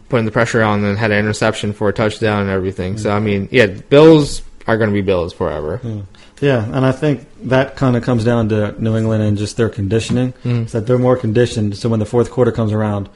putting 0.10 0.26
the 0.26 0.32
pressure 0.32 0.62
on 0.62 0.84
and 0.84 0.98
had 0.98 1.12
an 1.12 1.20
interception 1.20 1.72
for 1.74 1.88
a 1.90 1.94
touchdown 1.94 2.42
and 2.42 2.50
everything. 2.50 2.98
So 2.98 3.12
I 3.12 3.20
mean, 3.20 3.48
yeah, 3.52 3.68
Bills 3.68 4.42
are 4.68 4.78
going 4.78 4.90
to 4.90 4.94
be 4.94 5.02
Bills 5.02 5.34
forever. 5.34 5.80
Yeah. 5.84 6.02
Yeah, 6.42 6.64
and 6.64 6.86
I 6.86 6.94
think 6.94 7.28
that 7.50 7.76
kind 7.76 7.98
of 7.98 8.04
comes 8.04 8.24
down 8.24 8.48
to 8.50 8.74
New 8.82 8.96
England 8.96 9.24
and 9.24 9.38
just 9.38 9.58
their 9.58 9.68
conditioning. 9.68 10.34
Mhm. 10.46 10.68
Is 10.68 10.72
that 10.72 10.88
they're 10.88 10.98
more 10.98 11.18
conditioned, 11.18 11.76
so 11.78 11.90
when 11.90 12.00
the 12.00 12.06
fourth 12.06 12.32
quarter 12.32 12.52
comes 12.54 12.72
around, 12.72 13.10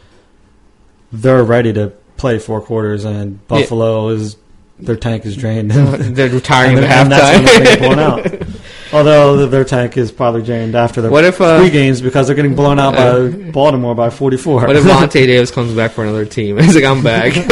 they're 1.11 1.43
ready 1.43 1.71
to 1.73 1.93
play 2.17 2.37
four 2.39 2.59
quarters, 2.61 3.05
and 3.05 3.45
Buffalo 3.47 4.09
is 4.09 4.35
their 4.79 4.95
tank 4.97 5.25
is 5.25 5.37
drained. 5.37 5.71
They're 5.71 6.29
retiring 6.29 6.77
and, 6.79 6.85
at 6.85 7.01
and 7.03 7.11
that's 7.13 7.37
when 7.53 7.63
they 7.63 7.69
get 7.69 7.79
blown 7.79 7.97
halftime. 7.97 8.41
out. 8.41 8.47
Although 8.93 9.47
their 9.47 9.63
tank 9.63 9.97
is 9.97 10.11
probably 10.11 10.43
drained 10.43 10.75
after 10.75 11.01
the 11.01 11.09
What 11.09 11.23
if, 11.23 11.41
uh, 11.41 11.59
three 11.59 11.69
games 11.69 12.01
because 12.01 12.27
they're 12.27 12.35
getting 12.35 12.55
blown 12.55 12.79
out 12.79 12.93
by 12.95 13.51
Baltimore 13.51 13.95
by 13.95 14.09
forty-four. 14.09 14.67
What 14.67 14.75
if 14.75 14.83
Vontae 14.85 15.25
Davis 15.25 15.51
comes 15.51 15.73
back 15.73 15.91
for 15.91 16.03
another 16.03 16.25
team? 16.25 16.57
He's 16.59 16.75
like, 16.75 16.83
I'm 16.83 17.03
back. 17.03 17.33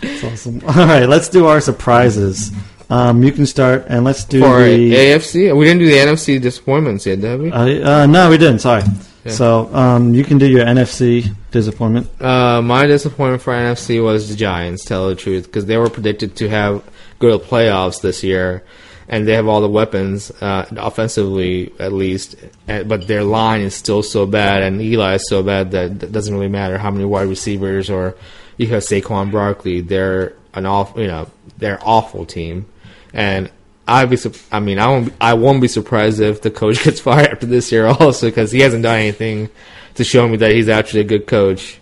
That's 0.00 0.24
awesome. 0.24 0.62
All 0.66 0.86
right, 0.86 1.06
let's 1.06 1.28
do 1.28 1.46
our 1.46 1.60
surprises. 1.60 2.50
Um, 2.90 3.22
you 3.22 3.30
can 3.30 3.46
start, 3.46 3.86
and 3.88 4.04
let's 4.04 4.24
do 4.24 4.40
for 4.40 4.64
the 4.64 4.92
AFC, 4.92 5.56
we 5.56 5.64
didn't 5.64 5.78
do 5.78 5.86
the 5.86 5.96
NFC 5.96 6.40
disappointments 6.42 7.06
yet, 7.06 7.20
did 7.20 7.40
we? 7.40 7.52
Uh, 7.52 8.02
uh, 8.02 8.06
no, 8.06 8.28
we 8.28 8.36
didn't. 8.36 8.58
Sorry. 8.58 8.82
Yeah. 9.24 9.32
So 9.32 9.72
um, 9.74 10.12
you 10.12 10.24
can 10.24 10.38
do 10.38 10.48
your 10.48 10.64
NFC 10.64 11.32
disappointment. 11.52 12.08
Uh, 12.20 12.62
my 12.62 12.86
disappointment 12.86 13.42
for 13.42 13.52
NFC 13.52 14.02
was 14.02 14.28
the 14.28 14.34
Giants, 14.34 14.84
tell 14.84 15.08
the 15.08 15.14
truth, 15.14 15.44
because 15.44 15.66
they 15.66 15.76
were 15.76 15.88
predicted 15.88 16.34
to 16.36 16.48
have 16.48 16.82
go 17.20 17.38
to 17.38 17.44
playoffs 17.44 18.00
this 18.00 18.24
year, 18.24 18.64
and 19.10 19.26
they 19.26 19.34
have 19.34 19.48
all 19.48 19.60
the 19.60 19.68
weapons, 19.68 20.30
uh, 20.40 20.66
offensively 20.76 21.72
at 21.80 21.92
least, 21.92 22.36
and, 22.68 22.88
but 22.88 23.08
their 23.08 23.24
line 23.24 23.60
is 23.60 23.74
still 23.74 24.04
so 24.04 24.24
bad, 24.24 24.62
and 24.62 24.80
Eli 24.80 25.16
is 25.16 25.28
so 25.28 25.42
bad 25.42 25.72
that 25.72 26.02
it 26.04 26.12
doesn't 26.12 26.32
really 26.32 26.48
matter 26.48 26.78
how 26.78 26.92
many 26.92 27.04
wide 27.04 27.28
receivers 27.28 27.90
or 27.90 28.16
you 28.56 28.68
have 28.68 28.84
Saquon 28.84 29.32
Barkley. 29.32 29.80
They're 29.80 30.34
an 30.54 30.64
awful, 30.64 31.00
you 31.02 31.08
know, 31.08 31.28
they're 31.58 31.80
awful 31.82 32.24
team, 32.24 32.66
and. 33.12 33.50
I'd 33.88 34.08
be, 34.08 34.16
I 34.52 34.60
mean, 34.60 34.78
I 34.78 34.86
won't, 34.86 35.12
I 35.20 35.34
won't 35.34 35.60
be 35.60 35.66
surprised 35.66 36.20
if 36.20 36.42
the 36.42 36.50
coach 36.52 36.84
gets 36.84 37.00
fired 37.00 37.26
after 37.26 37.46
this 37.46 37.72
year, 37.72 37.86
also, 37.86 38.28
because 38.28 38.52
he 38.52 38.60
hasn't 38.60 38.84
done 38.84 39.00
anything 39.00 39.48
to 39.96 40.04
show 40.04 40.28
me 40.28 40.36
that 40.36 40.52
he's 40.52 40.68
actually 40.68 41.00
a 41.00 41.04
good 41.04 41.26
coach. 41.26 41.80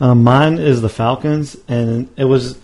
Um, 0.00 0.22
mine 0.22 0.58
is 0.58 0.82
the 0.82 0.88
Falcons, 0.88 1.56
and 1.66 2.08
it 2.16 2.26
was 2.26 2.60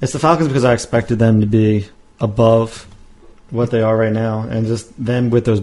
it's 0.00 0.12
the 0.12 0.18
Falcons 0.18 0.48
because 0.48 0.64
I 0.64 0.72
expected 0.72 1.18
them 1.18 1.40
to 1.40 1.46
be 1.46 1.88
above 2.20 2.86
what 3.50 3.70
they 3.70 3.80
are 3.82 3.96
right 3.96 4.12
now, 4.12 4.40
and 4.42 4.66
just 4.66 4.92
then 5.02 5.30
with 5.30 5.44
those 5.44 5.62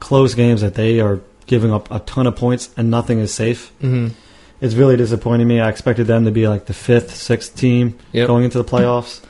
close 0.00 0.34
games 0.34 0.60
that 0.62 0.74
they 0.74 1.00
are 1.00 1.20
giving 1.46 1.72
up 1.72 1.90
a 1.90 1.98
ton 2.00 2.26
of 2.26 2.34
points 2.36 2.70
and 2.76 2.90
nothing 2.90 3.18
is 3.18 3.32
safe. 3.34 3.70
Mm-hmm. 3.82 4.08
It's 4.60 4.74
really 4.74 4.96
disappointing 4.96 5.46
me. 5.48 5.60
I 5.60 5.68
expected 5.68 6.06
them 6.06 6.24
to 6.24 6.30
be 6.30 6.46
like 6.48 6.66
the 6.66 6.72
fifth, 6.74 7.14
sixth 7.14 7.56
team 7.56 7.98
Yep. 8.12 8.26
going 8.26 8.44
into 8.44 8.58
the 8.58 8.64
playoffs. 8.64 9.20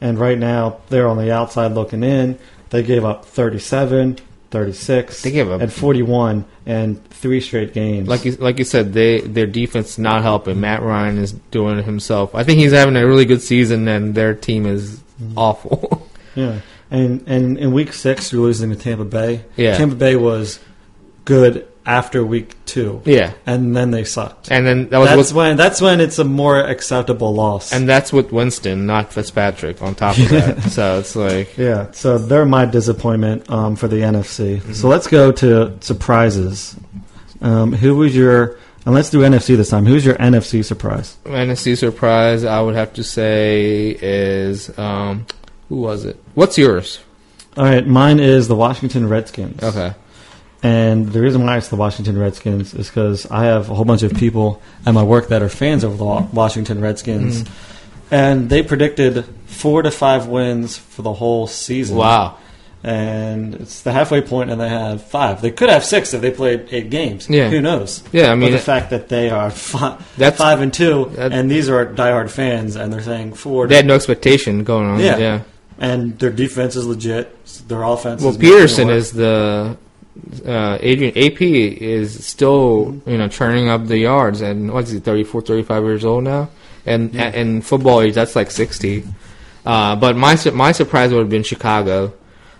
And 0.00 0.18
right 0.18 0.38
now, 0.38 0.78
they're 0.88 1.08
on 1.08 1.16
the 1.18 1.32
outside 1.32 1.72
looking 1.72 2.02
in. 2.04 2.38
They 2.70 2.82
gave 2.82 3.04
up 3.04 3.24
37, 3.24 4.18
36, 4.50 5.22
They 5.22 5.30
gave 5.30 5.50
up- 5.50 5.60
and 5.60 5.72
41 5.72 6.44
and 6.66 7.02
three 7.10 7.40
straight 7.40 7.72
games. 7.74 8.08
Like 8.08 8.24
you, 8.24 8.32
like 8.32 8.58
you 8.58 8.64
said, 8.64 8.92
they 8.92 9.20
their 9.20 9.46
defense 9.46 9.90
is 9.92 9.98
not 9.98 10.22
helping. 10.22 10.60
Matt 10.60 10.82
Ryan 10.82 11.18
is 11.18 11.32
doing 11.50 11.78
it 11.78 11.84
himself. 11.84 12.34
I 12.34 12.44
think 12.44 12.58
he's 12.60 12.72
having 12.72 12.96
a 12.96 13.06
really 13.06 13.24
good 13.24 13.42
season, 13.42 13.88
and 13.88 14.14
their 14.14 14.34
team 14.34 14.66
is 14.66 15.00
awful. 15.36 15.97
yeah. 16.38 16.60
And, 16.90 17.22
and 17.26 17.58
in 17.58 17.72
week 17.72 17.92
six, 17.92 18.32
you're 18.32 18.42
losing 18.42 18.70
to 18.70 18.76
Tampa 18.76 19.04
Bay. 19.04 19.44
Yeah. 19.56 19.76
Tampa 19.76 19.94
Bay 19.96 20.16
was 20.16 20.58
good 21.24 21.68
after 21.84 22.24
week 22.24 22.54
two, 22.66 23.00
yeah, 23.06 23.32
and 23.46 23.74
then 23.74 23.90
they 23.90 24.04
sucked. 24.04 24.50
and 24.50 24.66
then 24.66 24.90
that 24.90 24.98
was 24.98 25.08
That's 25.08 25.32
when 25.32 25.56
that's 25.56 25.80
when 25.80 26.00
it's 26.00 26.18
a 26.18 26.24
more 26.24 26.60
acceptable 26.60 27.32
loss. 27.34 27.72
and 27.72 27.88
that's 27.88 28.12
with 28.12 28.30
Winston, 28.30 28.84
not 28.86 29.10
Fitzpatrick. 29.10 29.80
On 29.80 29.94
top 29.94 30.18
of 30.18 30.28
that, 30.28 30.62
so 30.70 30.98
it's 30.98 31.16
like 31.16 31.56
Yeah, 31.56 31.90
so 31.92 32.18
they're 32.18 32.44
my 32.44 32.66
disappointment 32.66 33.50
um, 33.50 33.74
for 33.74 33.88
the 33.88 33.96
NFC. 34.02 34.58
Mm-hmm. 34.58 34.72
So 34.74 34.88
let's 34.88 35.06
go 35.06 35.32
to 35.32 35.78
surprises. 35.80 36.76
Um, 37.40 37.72
who 37.72 37.96
was 37.96 38.14
your? 38.14 38.58
And 38.84 38.94
let's 38.94 39.10
do 39.10 39.20
NFC 39.20 39.56
this 39.56 39.70
time. 39.70 39.86
Who's 39.86 40.04
your 40.04 40.14
NFC 40.16 40.64
surprise? 40.64 41.16
NFC 41.24 41.76
surprise. 41.76 42.44
I 42.44 42.60
would 42.60 42.74
have 42.74 42.92
to 42.94 43.04
say 43.04 43.96
is 44.00 44.76
um, 44.78 45.26
who 45.68 45.76
was 45.76 46.04
it? 46.04 46.16
What's 46.34 46.56
yours? 46.58 47.00
All 47.56 47.64
right, 47.64 47.86
mine 47.86 48.20
is 48.20 48.48
the 48.48 48.54
Washington 48.56 49.08
Redskins. 49.08 49.62
Okay, 49.62 49.92
And 50.62 51.08
the 51.12 51.20
reason 51.20 51.44
why 51.44 51.56
it's 51.56 51.68
the 51.68 51.76
Washington 51.76 52.18
Redskins 52.18 52.74
is 52.74 52.88
because 52.88 53.26
I 53.30 53.44
have 53.44 53.70
a 53.70 53.74
whole 53.74 53.84
bunch 53.84 54.02
of 54.02 54.14
people 54.14 54.62
at 54.86 54.92
my 54.94 55.02
work 55.02 55.28
that 55.28 55.42
are 55.42 55.48
fans 55.48 55.84
of 55.84 55.98
the 55.98 56.04
Washington 56.04 56.80
Redskins, 56.80 57.42
Mm. 57.42 57.48
and 58.10 58.48
they 58.50 58.62
predicted 58.62 59.24
four 59.46 59.82
to 59.82 59.90
five 59.90 60.26
wins 60.26 60.76
for 60.76 61.02
the 61.02 61.12
whole 61.14 61.46
season. 61.46 61.96
wow. 61.96 62.36
And 62.84 63.56
it's 63.56 63.80
the 63.82 63.90
halfway 63.90 64.20
point, 64.20 64.50
and 64.50 64.60
they 64.60 64.68
have 64.68 65.02
five. 65.02 65.42
They 65.42 65.50
could 65.50 65.68
have 65.68 65.84
six 65.84 66.14
if 66.14 66.20
they 66.20 66.30
played 66.30 66.68
eight 66.70 66.90
games. 66.90 67.28
Yeah. 67.28 67.48
Who 67.50 67.60
knows? 67.60 68.04
Yeah, 68.12 68.30
I 68.30 68.36
mean, 68.36 68.52
but 68.52 68.56
the 68.58 68.62
fact 68.62 68.90
that 68.90 69.08
they 69.08 69.30
are 69.30 69.50
fi- 69.50 69.98
That's- 70.16 70.38
five 70.38 70.60
and 70.60 70.72
two, 70.72 71.10
and 71.18 71.50
these 71.50 71.68
are 71.68 71.84
diehard 71.84 72.30
fans, 72.30 72.76
and 72.76 72.92
they're 72.92 73.02
saying 73.02 73.32
four. 73.32 73.66
they 73.66 73.74
had 73.74 73.84
no 73.86 73.96
expectation 73.96 74.62
going 74.62 74.86
on. 74.86 75.00
Yeah. 75.00 75.16
yeah. 75.18 75.40
And 75.78 76.18
their 76.18 76.30
defense 76.30 76.76
is 76.76 76.86
legit. 76.86 77.34
Their 77.68 77.82
offense. 77.82 78.22
Well, 78.22 78.36
Peterson 78.36 78.90
is 78.90 79.12
the 79.12 79.76
uh, 80.44 80.78
Adrian 80.80 81.16
AP 81.16 81.40
is 81.40 82.24
still 82.26 83.00
you 83.06 83.18
know 83.18 83.28
churning 83.28 83.68
up 83.68 83.86
the 83.86 83.98
yards, 83.98 84.40
and 84.40 84.72
what's 84.72 84.90
he 84.90 84.98
34, 84.98 85.42
35 85.42 85.82
years 85.84 86.04
old 86.04 86.24
now, 86.24 86.50
and 86.86 87.14
Yeah. 87.14 87.30
in 87.30 87.62
football 87.62 88.00
age 88.00 88.14
that's 88.14 88.34
like 88.36 88.50
sixty. 88.50 89.04
Uh, 89.64 89.96
but 89.96 90.16
my 90.16 90.36
my 90.52 90.72
surprise 90.72 91.12
would 91.12 91.20
have 91.20 91.30
been 91.30 91.42
Chicago 91.42 92.12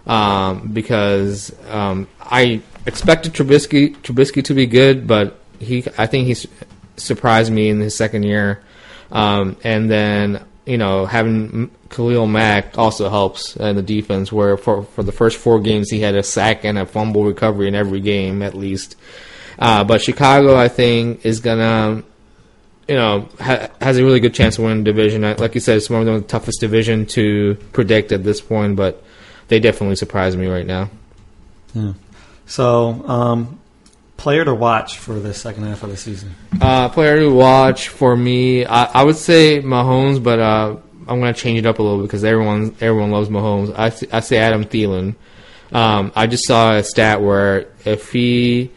um, 0.06 0.68
because 0.72 1.54
um, 1.68 2.06
I 2.20 2.60
expected 2.86 3.32
Trubisky 3.32 3.96
Trubisky 3.96 4.44
to 4.44 4.54
be 4.54 4.66
good, 4.66 5.06
but 5.06 5.38
he 5.58 5.84
I 5.96 6.06
think 6.06 6.26
he's 6.26 6.46
surprised 6.96 7.50
me 7.52 7.68
in 7.70 7.80
his 7.80 7.94
second 7.94 8.24
year, 8.24 8.62
um, 9.10 9.56
and 9.64 9.90
then 9.90 10.44
you 10.68 10.78
know 10.78 11.06
having 11.06 11.70
Khalil 11.90 12.26
Mack 12.26 12.76
also 12.76 13.08
helps 13.08 13.56
in 13.56 13.76
the 13.76 13.82
defense. 13.82 14.30
Where 14.30 14.56
for 14.56 14.84
for 14.84 15.02
the 15.02 15.12
first 15.12 15.38
four 15.38 15.60
games 15.60 15.90
he 15.90 16.00
had 16.00 16.14
a 16.14 16.22
sack 16.22 16.64
and 16.64 16.78
a 16.78 16.86
fumble 16.86 17.24
recovery 17.24 17.68
in 17.68 17.74
every 17.74 18.00
game 18.00 18.42
at 18.42 18.54
least. 18.54 18.96
Uh, 19.58 19.82
but 19.82 20.00
Chicago, 20.00 20.56
I 20.56 20.68
think, 20.68 21.26
is 21.26 21.40
gonna 21.40 22.04
you 22.88 22.94
know, 22.94 23.28
ha- 23.38 23.68
has 23.80 23.98
a 23.98 24.04
really 24.04 24.18
good 24.18 24.34
chance 24.34 24.56
to 24.56 24.62
win 24.62 24.78
the 24.78 24.84
division. 24.84 25.22
Like 25.22 25.54
you 25.54 25.60
said, 25.60 25.76
it's 25.76 25.90
one 25.90 26.08
of 26.08 26.22
the 26.22 26.26
toughest 26.26 26.60
division 26.60 27.04
to 27.06 27.56
predict 27.72 28.12
at 28.12 28.24
this 28.24 28.40
point, 28.40 28.76
but 28.76 29.04
they 29.48 29.60
definitely 29.60 29.96
surprise 29.96 30.36
me 30.36 30.46
right 30.46 30.66
now. 30.66 30.90
Yeah. 31.74 31.92
So, 32.46 33.06
um, 33.06 33.60
player 34.18 34.44
to 34.44 34.54
watch 34.54 34.98
for 34.98 35.18
the 35.18 35.32
second 35.32 35.62
half 35.62 35.82
of 35.82 35.88
the 35.88 35.96
season. 35.96 36.34
Uh, 36.60 36.90
player 36.90 37.16
to 37.20 37.32
watch 37.32 37.88
for 37.88 38.14
me, 38.14 38.66
I, 38.66 38.84
I 38.84 39.04
would 39.04 39.16
say 39.16 39.62
Mahomes, 39.62 40.22
but 40.22 40.38
uh, 40.38 40.76
I'm 41.06 41.20
going 41.20 41.32
to 41.32 41.40
change 41.40 41.60
it 41.60 41.64
up 41.66 41.78
a 41.78 41.82
little 41.82 42.02
because 42.02 42.22
everyone 42.24 42.76
everyone 42.80 43.10
loves 43.10 43.30
Mahomes. 43.30 43.72
I, 43.74 43.86
I 44.14 44.20
say 44.20 44.36
Adam 44.36 44.64
Thielen. 44.64 45.14
Um, 45.72 46.12
I 46.14 46.26
just 46.26 46.46
saw 46.46 46.74
a 46.74 46.82
stat 46.82 47.22
where 47.22 47.68
if 47.84 48.12
he 48.12 48.70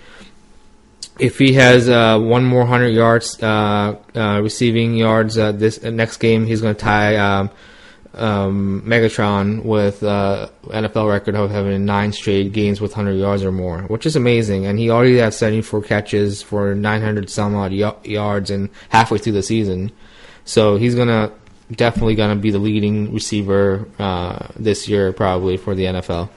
if 1.20 1.38
he 1.38 1.54
has 1.54 1.90
uh, 1.90 2.20
one 2.20 2.46
more 2.46 2.66
hundred 2.66 2.90
yards 2.90 3.42
uh, 3.42 3.98
uh, 4.16 4.40
receiving 4.42 4.96
yards 4.96 5.38
uh, 5.38 5.52
this 5.52 5.82
next 5.82 6.18
game, 6.18 6.46
he's 6.46 6.62
going 6.62 6.76
to 6.76 6.80
tie 6.82 7.18
um, 7.18 7.50
um, 8.14 8.84
Megatron 8.86 9.64
with 9.64 10.04
uh, 10.04 10.50
NFL 10.66 11.10
record 11.10 11.36
of 11.36 11.50
having 11.52 11.86
nine 11.86 12.12
straight 12.12 12.52
games 12.52 12.82
with 12.82 12.92
100 12.92 13.14
yards 13.18 13.44
or 13.44 13.52
more, 13.52 13.84
which 13.84 14.06
is 14.06 14.16
amazing. 14.16 14.66
And 14.66 14.78
he 14.78 14.90
already 14.90 15.18
has 15.18 15.38
74 15.38 15.82
catches 15.84 16.42
for 16.42 16.76
900 16.76 17.30
some 17.30 17.56
odd 17.56 17.72
y- 17.72 17.96
yards 18.04 18.50
and 18.52 18.70
halfway 18.90 19.18
through 19.18 19.34
the 19.34 19.44
season. 19.44 19.92
So 20.46 20.76
he's 20.76 20.96
gonna 20.96 21.32
definitely 21.72 22.16
gonna 22.16 22.36
be 22.36 22.52
the 22.52 22.60
leading 22.60 23.14
receiver 23.14 23.88
uh, 24.00 24.48
this 24.58 24.88
year, 24.90 25.14
probably 25.14 25.56
for 25.58 25.74
the 25.76 25.86
NFL. 25.86 26.30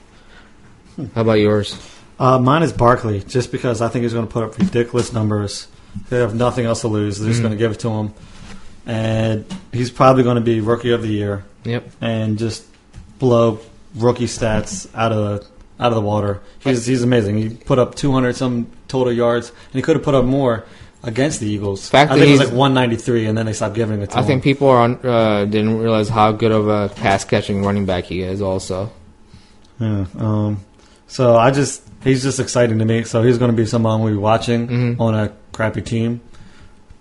How 1.14 1.22
about 1.22 1.40
yours? 1.40 1.76
Uh, 2.20 2.38
mine 2.38 2.62
is 2.62 2.72
Barkley, 2.72 3.20
just 3.24 3.50
because 3.50 3.82
I 3.82 3.88
think 3.88 4.04
he's 4.04 4.12
going 4.12 4.28
to 4.28 4.32
put 4.32 4.44
up 4.44 4.56
ridiculous 4.56 5.12
numbers. 5.12 5.66
They 6.08 6.18
have 6.20 6.32
nothing 6.36 6.64
else 6.66 6.82
to 6.82 6.88
lose. 6.88 7.18
They're 7.18 7.28
just 7.28 7.40
Mhm. 7.40 7.42
going 7.42 7.52
to 7.54 7.58
give 7.58 7.72
it 7.72 7.80
to 7.80 7.88
him, 7.90 8.14
and 8.86 9.44
he's 9.72 9.90
probably 9.90 10.22
going 10.22 10.36
to 10.36 10.40
be 10.40 10.60
rookie 10.60 10.92
of 10.92 11.02
the 11.02 11.08
year 11.08 11.44
Yep. 11.64 11.90
and 12.00 12.38
just 12.38 12.64
blow 13.18 13.58
rookie 13.94 14.26
stats 14.26 14.88
out 14.94 15.12
of 15.12 15.18
the 15.40 15.46
out 15.82 15.88
of 15.88 15.94
the 15.94 16.00
water. 16.02 16.40
He's 16.60 16.86
he's 16.86 17.02
amazing. 17.02 17.38
He 17.38 17.48
put 17.50 17.78
up 17.78 17.94
200 17.94 18.36
some 18.36 18.66
total 18.88 19.12
yards, 19.12 19.48
and 19.50 19.74
he 19.74 19.82
could 19.82 19.96
have 19.96 20.04
put 20.04 20.14
up 20.14 20.24
more 20.24 20.64
against 21.02 21.40
the 21.40 21.46
Eagles. 21.48 21.88
Fact 21.88 22.10
I 22.10 22.14
think 22.14 22.28
it 22.28 22.30
was 22.32 22.40
like 22.40 22.48
193, 22.56 23.26
and 23.26 23.36
then 23.36 23.46
they 23.46 23.52
stopped 23.52 23.74
giving 23.74 24.00
it 24.00 24.10
to 24.10 24.16
I 24.16 24.20
him. 24.20 24.26
think 24.26 24.42
people 24.42 24.68
are 24.68 24.78
on, 24.78 25.04
uh, 25.04 25.44
didn't 25.44 25.78
realize 25.78 26.08
how 26.08 26.32
good 26.32 26.50
of 26.52 26.66
a 26.68 26.88
pass 26.94 27.24
catching 27.24 27.62
running 27.64 27.84
back 27.86 28.04
he 28.04 28.22
is. 28.22 28.40
Also, 28.40 28.90
Yeah. 29.80 30.06
Um, 30.18 30.60
so 31.08 31.36
I 31.36 31.50
just 31.50 31.82
he's 32.02 32.22
just 32.22 32.40
exciting 32.40 32.78
to 32.78 32.84
me. 32.84 33.04
So 33.04 33.22
he's 33.22 33.38
going 33.38 33.50
to 33.50 33.56
be 33.56 33.66
someone 33.66 34.00
we'll 34.02 34.12
be 34.14 34.18
watching 34.18 34.68
Mhm. 34.68 35.00
on 35.00 35.14
a 35.14 35.32
crappy 35.52 35.82
team. 35.82 36.20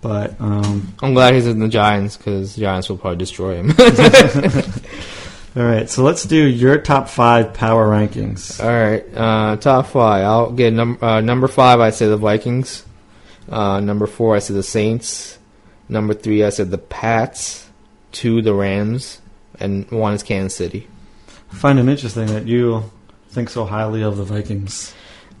But 0.04 0.38
um, 0.38 0.92
I'm 1.02 1.14
glad 1.14 1.32
he's 1.32 1.46
in 1.46 1.60
the 1.60 1.68
Giants 1.68 2.18
because 2.18 2.56
Giants 2.56 2.90
will 2.90 2.98
probably 2.98 3.16
destroy 3.16 3.56
him. 3.56 3.70
all 5.56 5.62
right, 5.62 5.88
so 5.88 6.02
let's 6.02 6.24
do 6.24 6.46
your 6.46 6.76
top 6.76 7.08
five 7.08 7.54
power 7.54 7.88
rankings. 7.88 8.62
All 8.62 8.68
right, 8.68 9.02
uh, 9.16 9.56
top 9.56 9.86
five. 9.86 10.22
I'll 10.22 10.52
get 10.52 10.74
num- 10.74 10.98
uh, 11.00 11.22
number 11.22 11.48
five. 11.48 11.80
I 11.80 11.88
say 11.88 12.06
the 12.06 12.18
Vikings. 12.18 12.84
Uh, 13.48 13.80
number 13.80 14.06
four, 14.06 14.36
I 14.36 14.40
say 14.40 14.52
the 14.52 14.62
Saints. 14.62 15.38
Number 15.88 16.12
three, 16.12 16.44
I 16.44 16.50
said 16.50 16.70
the 16.70 16.76
Pats. 16.76 17.66
Two, 18.12 18.42
the 18.42 18.52
Rams, 18.52 19.22
and 19.58 19.90
one 19.90 20.12
is 20.12 20.22
Kansas 20.22 20.54
City. 20.54 20.86
I 21.50 21.54
find 21.54 21.78
it 21.78 21.88
interesting 21.88 22.26
that 22.26 22.46
you 22.46 22.84
think 23.30 23.48
so 23.48 23.64
highly 23.64 24.02
of 24.02 24.18
the 24.18 24.24
Vikings. 24.24 24.94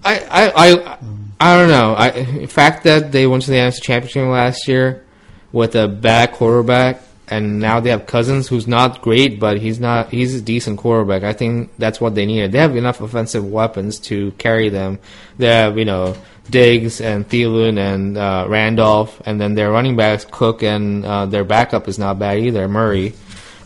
I, 0.04 0.18
I, 0.18 0.52
I, 0.54 0.98
I 1.40 1.58
don't 1.58 1.68
know. 1.68 1.94
I, 1.96 2.10
the 2.10 2.46
fact 2.46 2.84
that 2.84 3.12
they 3.12 3.26
went 3.26 3.44
to 3.44 3.50
the 3.50 3.56
NFC 3.56 3.82
Championship 3.82 4.26
last 4.26 4.68
year 4.68 5.04
with 5.52 5.74
a 5.74 5.88
bad 5.88 6.32
quarterback, 6.32 7.00
and 7.28 7.58
now 7.58 7.80
they 7.80 7.90
have 7.90 8.06
Cousins, 8.06 8.48
who's 8.48 8.66
not 8.66 9.00
great, 9.00 9.40
but 9.40 9.58
he's 9.58 9.80
not. 9.80 10.10
He's 10.10 10.34
a 10.34 10.42
decent 10.42 10.78
quarterback. 10.78 11.22
I 11.22 11.32
think 11.32 11.70
that's 11.78 12.00
what 12.00 12.14
they 12.14 12.26
needed. 12.26 12.52
They 12.52 12.58
have 12.58 12.76
enough 12.76 13.00
offensive 13.00 13.50
weapons 13.50 13.98
to 14.00 14.32
carry 14.32 14.68
them. 14.68 14.98
They 15.38 15.46
have, 15.46 15.78
you 15.78 15.86
know, 15.86 16.16
Diggs 16.50 17.00
and 17.00 17.26
Thielen 17.26 17.78
and 17.78 18.18
uh, 18.18 18.46
Rudolph, 18.48 19.22
and 19.24 19.40
then 19.40 19.54
their 19.54 19.70
running 19.70 19.96
backs 19.96 20.26
Cook 20.30 20.62
and 20.62 21.04
uh, 21.04 21.26
their 21.26 21.44
backup 21.44 21.88
is 21.88 21.98
not 21.98 22.18
bad 22.18 22.40
either, 22.40 22.68
Murray. 22.68 23.14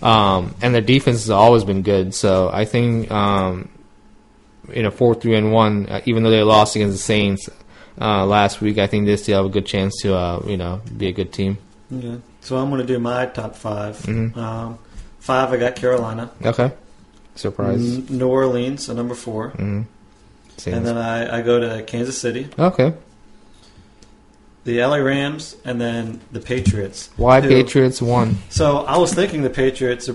Um, 0.00 0.54
and 0.62 0.72
their 0.72 0.82
defense 0.82 1.22
has 1.22 1.30
always 1.30 1.64
been 1.64 1.82
good. 1.82 2.14
So 2.14 2.48
I 2.52 2.64
think 2.64 3.10
um, 3.10 3.68
you 4.74 4.82
know 4.82 4.90
four 4.90 5.14
three 5.14 5.34
and 5.36 5.52
one. 5.52 5.86
Uh, 5.88 6.00
even 6.04 6.22
though 6.22 6.30
they 6.30 6.42
lost 6.42 6.76
against 6.76 6.94
the 6.96 7.02
Saints 7.02 7.48
uh, 8.00 8.24
last 8.26 8.60
week, 8.60 8.78
I 8.78 8.86
think 8.86 9.06
they 9.06 9.16
still 9.16 9.36
have 9.42 9.46
a 9.46 9.52
good 9.52 9.66
chance 9.66 10.00
to 10.02 10.14
uh, 10.14 10.42
you 10.46 10.56
know 10.56 10.80
be 10.96 11.08
a 11.08 11.12
good 11.12 11.32
team. 11.32 11.58
Okay. 11.94 12.18
So 12.40 12.56
I'm 12.56 12.68
going 12.70 12.80
to 12.80 12.86
do 12.86 12.98
my 12.98 13.26
top 13.26 13.56
5 13.56 13.96
Mhm. 14.02 14.36
Um, 14.36 14.78
five, 15.20 15.52
I 15.52 15.56
got 15.56 15.74
Carolina. 15.76 16.30
Okay, 16.44 16.70
surprise. 17.34 17.96
N- 17.98 18.06
New 18.10 18.28
Orleans, 18.28 18.88
at 18.88 18.96
number 18.96 19.14
4 19.14 19.50
Mm-hmm. 19.50 20.70
And 20.70 20.84
then 20.86 20.96
I, 20.96 21.38
I 21.38 21.42
go 21.42 21.58
to 21.60 21.82
Kansas 21.84 22.18
City, 22.18 22.48
okay, 22.58 22.94
the 24.64 24.82
LA 24.84 24.96
Rams, 24.96 25.56
and 25.64 25.80
then 25.80 26.20
the 26.32 26.40
Patriots. 26.40 27.10
why 27.16 27.40
who- 27.40 27.48
Patriots 27.48 28.02
won? 28.02 28.36
So 28.50 28.78
I 28.78 28.98
was 28.98 29.12
thinking 29.14 29.42
the 29.42 29.50
Patriots 29.50 30.10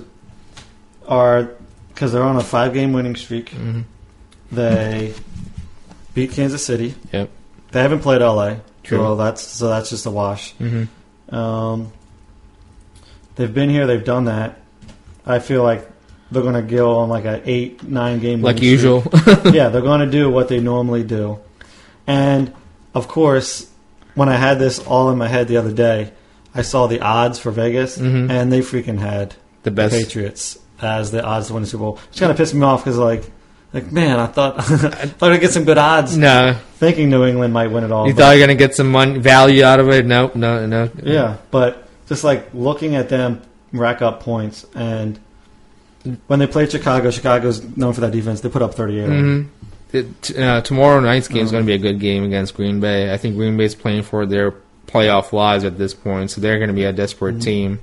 are 1.07 1.49
because 1.89 2.11
they're 2.13 2.23
on 2.23 2.35
a 2.37 2.43
five 2.43 2.73
game 2.73 2.93
winning 2.93 3.15
streak. 3.15 3.49
hmm 3.49 3.81
They 4.51 5.13
beat 6.13 6.31
Kansas 6.31 6.65
City. 6.65 6.95
Yep. 7.11 7.29
They 7.71 7.81
haven't 7.81 7.99
played 8.01 8.21
LA. 8.21 8.57
True. 8.83 8.97
So 8.99 9.15
that's 9.15 9.41
so 9.41 9.69
that's 9.69 9.89
just 9.89 10.05
a 10.05 10.11
wash. 10.11 10.53
hmm 10.53 10.83
Um, 11.29 11.91
they've 13.35 13.53
been 13.53 13.69
here. 13.69 13.87
They've 13.87 14.03
done 14.03 14.25
that. 14.25 14.59
I 15.25 15.39
feel 15.39 15.63
like 15.63 15.89
they're 16.31 16.41
going 16.43 16.55
to 16.55 16.61
go 16.61 16.97
on 16.99 17.09
like 17.09 17.25
an 17.25 17.41
eight 17.45 17.83
nine 17.83 18.19
game 18.19 18.41
Like 18.41 18.61
usual. 18.61 19.03
yeah, 19.45 19.69
they're 19.69 19.81
going 19.81 20.01
to 20.01 20.09
do 20.11 20.29
what 20.29 20.49
they 20.49 20.59
normally 20.59 21.03
do. 21.03 21.39
And 22.05 22.53
of 22.93 23.07
course, 23.07 23.69
when 24.15 24.29
I 24.29 24.35
had 24.35 24.59
this 24.59 24.79
all 24.79 25.09
in 25.11 25.17
my 25.17 25.27
head 25.27 25.47
the 25.47 25.57
other 25.57 25.71
day, 25.71 26.11
I 26.53 26.61
saw 26.61 26.85
the 26.87 26.99
odds 27.01 27.39
for 27.39 27.49
Vegas, 27.51 27.97
Mhm. 27.97 28.29
and 28.29 28.51
they 28.51 28.59
freaking 28.59 28.99
had 28.99 29.31
the 29.63 29.69
the 29.69 29.71
best. 29.71 29.95
Patriots 29.95 30.59
as 30.81 31.11
the 31.11 31.23
odds 31.23 31.47
to 31.47 31.53
win 31.53 31.63
the 31.63 31.69
Super 31.69 31.83
Bowl. 31.83 31.99
Which 32.11 32.19
kind 32.19 32.29
of 32.31 32.37
pissed 32.37 32.53
me 32.53 32.61
off 32.63 32.83
because 32.83 32.97
like, 32.99 33.23
like 33.73 33.91
man, 33.91 34.19
I 34.19 34.27
thought 34.27 34.59
I 34.59 34.61
thought 35.07 35.31
I'd 35.31 35.41
get 35.41 35.51
some 35.51 35.63
good 35.65 35.77
odds, 35.77 36.17
No, 36.17 36.55
thinking 36.75 37.09
New 37.09 37.25
England 37.25 37.53
might 37.53 37.67
win 37.67 37.83
it 37.83 37.91
all. 37.91 38.07
you 38.07 38.13
thought 38.13 38.31
you 38.31 38.41
were 38.41 38.47
gonna 38.47 38.55
get 38.57 38.75
some 38.75 38.91
money 38.91 39.17
value 39.19 39.63
out 39.63 39.79
of 39.79 39.89
it. 39.89 40.05
Nope, 40.05 40.35
no, 40.35 40.65
no. 40.65 40.89
yeah, 41.03 41.37
but 41.51 41.87
just 42.07 42.23
like 42.23 42.53
looking 42.53 42.95
at 42.95 43.09
them 43.09 43.41
rack 43.71 44.01
up 44.01 44.19
points, 44.21 44.65
and 44.75 45.19
when 46.27 46.39
they 46.39 46.47
played 46.47 46.69
Chicago, 46.71 47.09
Chicago's 47.11 47.63
known 47.77 47.93
for 47.93 48.01
that 48.01 48.11
defense. 48.11 48.41
They 48.41 48.49
put 48.49 48.61
up 48.61 48.73
38. 48.75 49.05
hmm 49.07 49.41
It, 49.93 50.37
uh, 50.37 50.61
tomorrow 50.61 50.99
night's 50.99 51.27
game 51.27 51.43
is 51.43 51.49
Uh-huh. 51.49 51.51
going 51.61 51.63
to 51.63 51.67
be 51.67 51.73
a 51.75 51.77
good 51.91 51.99
game 51.99 52.23
against 52.25 52.55
Green 52.55 52.79
Bay. 52.81 53.13
I 53.13 53.17
think 53.17 53.35
Green 53.35 53.55
Bay's 53.55 53.73
playing 53.73 54.03
for 54.03 54.25
their 54.25 54.53
playoff 54.87 55.31
lives 55.31 55.63
at 55.63 55.77
this 55.77 55.93
point, 55.93 56.29
so 56.31 56.41
they're 56.41 56.57
going 56.57 56.67
to 56.67 56.73
be 56.75 56.83
a 56.83 56.91
desperate 56.91 57.37
Mhm. 57.37 57.41
team. 57.43 57.79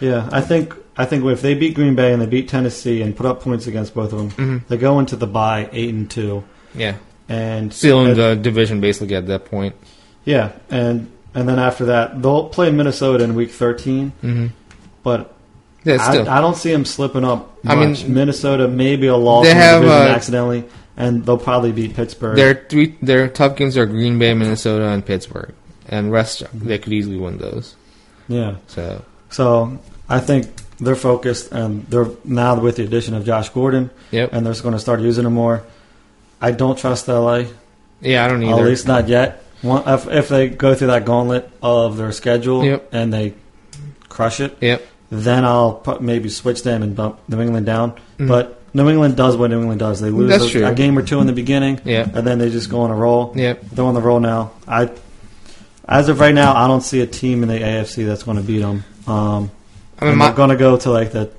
Yeah, 0.00 0.28
I 0.30 0.40
think 0.42 0.74
I 0.96 1.04
think 1.06 1.24
if 1.24 1.40
they 1.42 1.54
beat 1.54 1.74
Green 1.74 1.94
Bay 1.94 2.12
and 2.12 2.20
they 2.20 2.26
beat 2.26 2.48
Tennessee 2.48 3.00
and 3.02 3.16
put 3.16 3.24
up 3.26 3.40
points 3.40 3.66
against 3.66 3.94
both 3.94 4.12
of 4.12 4.18
them, 4.18 4.30
hmm 4.30 4.58
they 4.68 4.76
go 4.76 4.98
into 4.98 5.16
the 5.16 5.26
bye 5.26 5.68
eight 5.72 5.94
and 5.94 6.10
two, 6.10 6.44
Yeah, 6.74 6.96
and 7.28 7.72
uh, 7.72 8.14
the 8.14 8.36
division 8.36 8.80
basically 8.80 9.16
at 9.16 9.26
that 9.28 9.46
point. 9.46 9.74
yeah, 10.24 10.52
and 10.70 11.10
and 11.34 11.48
then 11.48 11.58
after 11.58 11.86
that 11.86 12.20
they'll 12.20 12.48
play 12.50 12.70
Minnesota 12.70 13.24
in 13.24 13.34
week 13.34 13.50
13, 13.50 14.10
hmm 14.20 14.46
but 15.02 15.34
Yeah, 15.84 15.96
still. 16.10 16.28
I, 16.28 16.38
I 16.38 16.40
don't 16.40 16.56
see 16.56 16.70
them 16.70 16.84
slipping 16.84 17.24
up 17.24 17.58
I 17.66 17.74
mean, 17.74 17.90
much. 17.90 18.04
Minnesota 18.04 18.68
maybe 18.68 19.06
a 19.06 19.16
loss 19.16 19.46
they 19.46 19.54
have, 19.54 19.80
division 19.82 20.06
uh, 20.06 20.10
accidentally, 20.14 20.64
and 20.96 21.24
they'll 21.24 21.38
probably 21.38 21.72
beat 21.72 21.94
Pittsburgh. 21.94 22.36
their 22.36 22.54
three 22.68 22.96
their 23.00 23.28
tough 23.28 23.56
games 23.56 23.76
are 23.78 23.86
Green 23.86 24.18
Bay, 24.18 24.34
Minnesota, 24.34 24.88
and 24.88 25.04
Pittsburgh, 25.06 25.54
and 25.88 26.12
rest 26.12 26.42
they 26.52 26.78
could 26.78 26.92
easily 26.92 27.16
win 27.16 27.38
those. 27.38 27.76
yeah. 28.28 28.56
So 28.66 29.02
So 29.30 29.78
I 30.08 30.20
think 30.20 30.46
they're 30.82 30.96
focused, 30.96 31.52
and 31.52 31.86
they're 31.86 32.08
now 32.24 32.58
with 32.60 32.76
the 32.76 32.84
addition 32.84 33.14
of 33.14 33.24
Josh 33.24 33.48
Gordon, 33.50 33.90
yep, 34.10 34.32
and 34.32 34.44
they're 34.44 34.54
going 34.62 34.74
to 34.74 34.80
start 34.80 35.00
using 35.00 35.24
him 35.24 35.32
more. 35.34 35.62
I 36.40 36.50
don't 36.50 36.76
trust 36.78 37.08
LA, 37.08 37.44
yeah, 38.00 38.24
I 38.24 38.28
don't 38.28 38.42
either. 38.42 38.60
at 38.60 38.66
least 38.66 38.86
not 38.86 39.08
yet. 39.08 39.42
One, 39.62 39.84
if, 39.86 40.08
if 40.08 40.28
they 40.28 40.48
go 40.48 40.74
through 40.74 40.88
that 40.88 41.04
gauntlet 41.04 41.48
of 41.62 41.96
their 41.96 42.10
schedule 42.10 42.64
Yep. 42.64 42.88
and 42.92 43.12
they 43.12 43.34
crush 44.08 44.40
it, 44.40 44.56
Yep. 44.60 44.82
then 45.10 45.44
I'll 45.44 45.74
pu- 45.74 46.00
maybe 46.00 46.28
switch 46.28 46.64
them 46.64 46.82
and 46.82 46.96
bump 46.96 47.20
New 47.28 47.40
England 47.40 47.64
down. 47.66 47.92
Mhm. 48.18 48.26
But 48.26 48.60
New 48.74 48.88
England 48.90 49.16
does 49.16 49.36
what 49.36 49.50
New 49.50 49.60
England 49.60 49.78
does. 49.78 50.00
They 50.00 50.10
lose 50.10 50.52
a, 50.56 50.64
a 50.64 50.74
game 50.74 50.98
or 50.98 51.02
two 51.02 51.20
in 51.20 51.28
the 51.28 51.32
beginning, 51.32 51.78
and 51.84 52.12
then 52.26 52.38
they 52.40 52.50
just 52.50 52.70
go 52.70 52.80
on 52.80 52.90
a 52.90 52.94
roll. 52.96 53.32
Yep. 53.36 53.66
They're 53.72 53.84
on 53.84 53.94
the 53.94 54.00
roll 54.00 54.18
now. 54.18 54.50
I, 54.66 54.90
as 55.86 56.08
of 56.08 56.18
right 56.18 56.34
now, 56.34 56.56
I 56.56 56.66
don't 56.66 56.80
see 56.82 57.00
a 57.00 57.06
team 57.06 57.42
in 57.44 57.48
the 57.48 57.58
AFC 57.58 58.04
that's 58.04 58.22
going 58.24 58.38
to 58.38 58.42
beat 58.42 58.60
them. 58.62 58.82
Um, 59.06 59.50
I 60.02 60.10
mean, 60.10 60.18
my, 60.18 60.32
going 60.32 60.50
to 60.50 60.56
go 60.56 60.76
to 60.76 60.90
like 60.90 61.12
the 61.12 61.30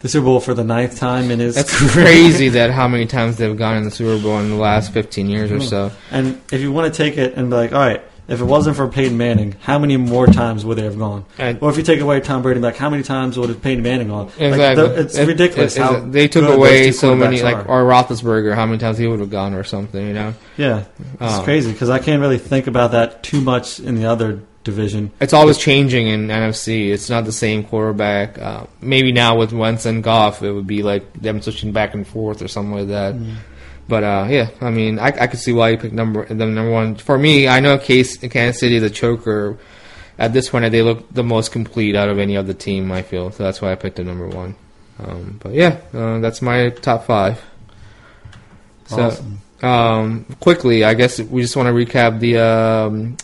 the 0.00 0.08
Super 0.08 0.24
Bowl 0.26 0.40
for 0.40 0.52
the 0.54 0.64
ninth 0.64 0.98
time 0.98 1.30
in 1.30 1.38
his 1.38 1.54
that's 1.54 1.92
crazy 1.92 2.50
that 2.50 2.70
how 2.78 2.86
many 2.88 3.06
times 3.06 3.36
they've 3.36 3.56
gone 3.56 3.76
in 3.78 3.84
the 3.84 3.90
Super 3.90 4.22
Bowl 4.22 4.38
in 4.38 4.50
the 4.50 4.56
last 4.56 4.92
fifteen 4.92 5.28
years 5.28 5.50
or 5.50 5.60
so. 5.60 5.90
And 6.10 6.40
if 6.52 6.60
you 6.60 6.72
want 6.72 6.92
to 6.92 6.96
take 6.96 7.16
it 7.16 7.34
and 7.34 7.48
be 7.48 7.56
like, 7.56 7.72
all 7.72 7.78
right, 7.78 8.02
if 8.28 8.40
it 8.40 8.44
wasn't 8.44 8.76
for 8.76 8.86
Peyton 8.88 9.16
Manning, 9.16 9.54
how 9.60 9.78
many 9.78 9.96
more 9.96 10.26
times 10.26 10.62
would 10.64 10.76
they 10.78 10.84
have 10.84 10.98
gone? 10.98 11.24
And 11.38 11.58
Or 11.62 11.70
if 11.70 11.76
you 11.78 11.82
take 11.82 12.00
away 12.00 12.20
Tom 12.20 12.42
Brady, 12.42 12.60
like 12.60 12.76
how 12.76 12.90
many 12.90 13.02
times 13.02 13.38
would 13.38 13.48
have 13.48 13.62
Peyton 13.62 13.82
Manning 13.82 14.08
gone? 14.08 14.26
Like, 14.26 14.40
Exactly. 14.40 14.88
the- 14.88 15.00
it's 15.00 15.16
It- 15.16 15.26
ridiculous 15.26 15.76
it- 15.76 15.82
how 15.82 15.94
it- 15.96 16.12
they 16.12 16.28
took 16.28 16.48
away 16.54 16.92
so 16.92 17.14
many, 17.14 17.38
quarterbacks 17.38 17.42
like 17.42 17.68
or 17.70 17.82
Roethlisberger, 17.84 18.54
how 18.54 18.66
many 18.66 18.78
times 18.78 18.98
he 18.98 19.06
would 19.06 19.20
have 19.20 19.30
gone 19.30 19.54
or 19.54 19.64
something, 19.64 20.06
you 20.06 20.12
know. 20.14 20.34
yeah, 20.58 20.84
it's 21.20 21.34
Um, 21.34 21.44
crazy 21.44 21.72
because 21.72 21.88
I 21.90 21.98
can't 21.98 22.20
really 22.20 22.38
think 22.38 22.66
about 22.66 22.92
that 22.92 23.22
too 23.22 23.40
much 23.40 23.78
in 23.80 23.94
the 23.94 24.04
other 24.06 24.40
division. 24.64 25.12
It's 25.20 25.32
always 25.32 25.58
changing 25.58 26.08
in 26.08 26.28
NFC. 26.28 26.90
It's 26.90 27.08
not 27.08 27.24
the 27.24 27.32
same 27.32 27.64
quarterback. 27.64 28.38
Uh, 28.38 28.66
maybe 28.80 29.12
now 29.12 29.36
with 29.38 29.52
Wentz 29.52 29.86
and 29.86 30.02
Goff, 30.02 30.42
it 30.42 30.50
would 30.52 30.66
be 30.66 30.82
like 30.82 31.12
them 31.14 31.40
switching 31.40 31.72
back 31.72 31.94
and 31.94 32.06
forth 32.06 32.42
or 32.42 32.48
something 32.48 32.74
like 32.74 32.88
that. 32.88 33.14
But 33.86 34.02
uh, 34.02 34.26
yeah, 34.30 34.48
I 34.60 34.70
mean, 34.70 34.98
I, 34.98 35.08
I 35.08 35.26
could 35.26 35.38
see 35.38 35.52
why 35.52 35.70
you 35.70 35.78
picked 35.78 35.94
number 35.94 36.24
the 36.26 36.34
number 36.34 36.70
one. 36.70 36.96
For 36.96 37.18
me, 37.18 37.46
I 37.46 37.60
know 37.60 37.78
Case 37.78 38.16
Kansas 38.16 38.58
City 38.58 38.76
is 38.76 38.82
a 38.82 38.90
choker 38.90 39.58
at 40.18 40.32
this 40.32 40.48
point, 40.48 40.70
they 40.70 40.82
look 40.82 41.12
the 41.12 41.24
most 41.24 41.50
complete 41.52 41.96
out 41.96 42.08
of 42.08 42.18
any 42.18 42.36
other 42.36 42.54
team. 42.54 42.92
I 42.92 43.02
feel 43.02 43.30
so. 43.30 43.42
That's 43.42 43.60
why 43.60 43.72
I 43.72 43.74
picked 43.74 43.96
them 43.96 44.06
number 44.06 44.28
one. 44.28 44.54
Um, 44.98 45.40
but 45.42 45.52
yeah, 45.52 45.80
uh, 45.92 46.20
that's 46.20 46.40
my 46.40 46.68
top 46.70 47.04
five. 47.04 47.42
So, 48.86 49.06
Awesome. 49.06 49.40
um, 49.62 50.24
quickly, 50.40 50.84
I 50.84 50.94
guess 50.94 51.18
we 51.20 51.42
just 51.42 51.56
want 51.56 51.66
to 51.66 51.72
recap 51.72 52.20
the 52.20 52.38
um, 52.38 53.16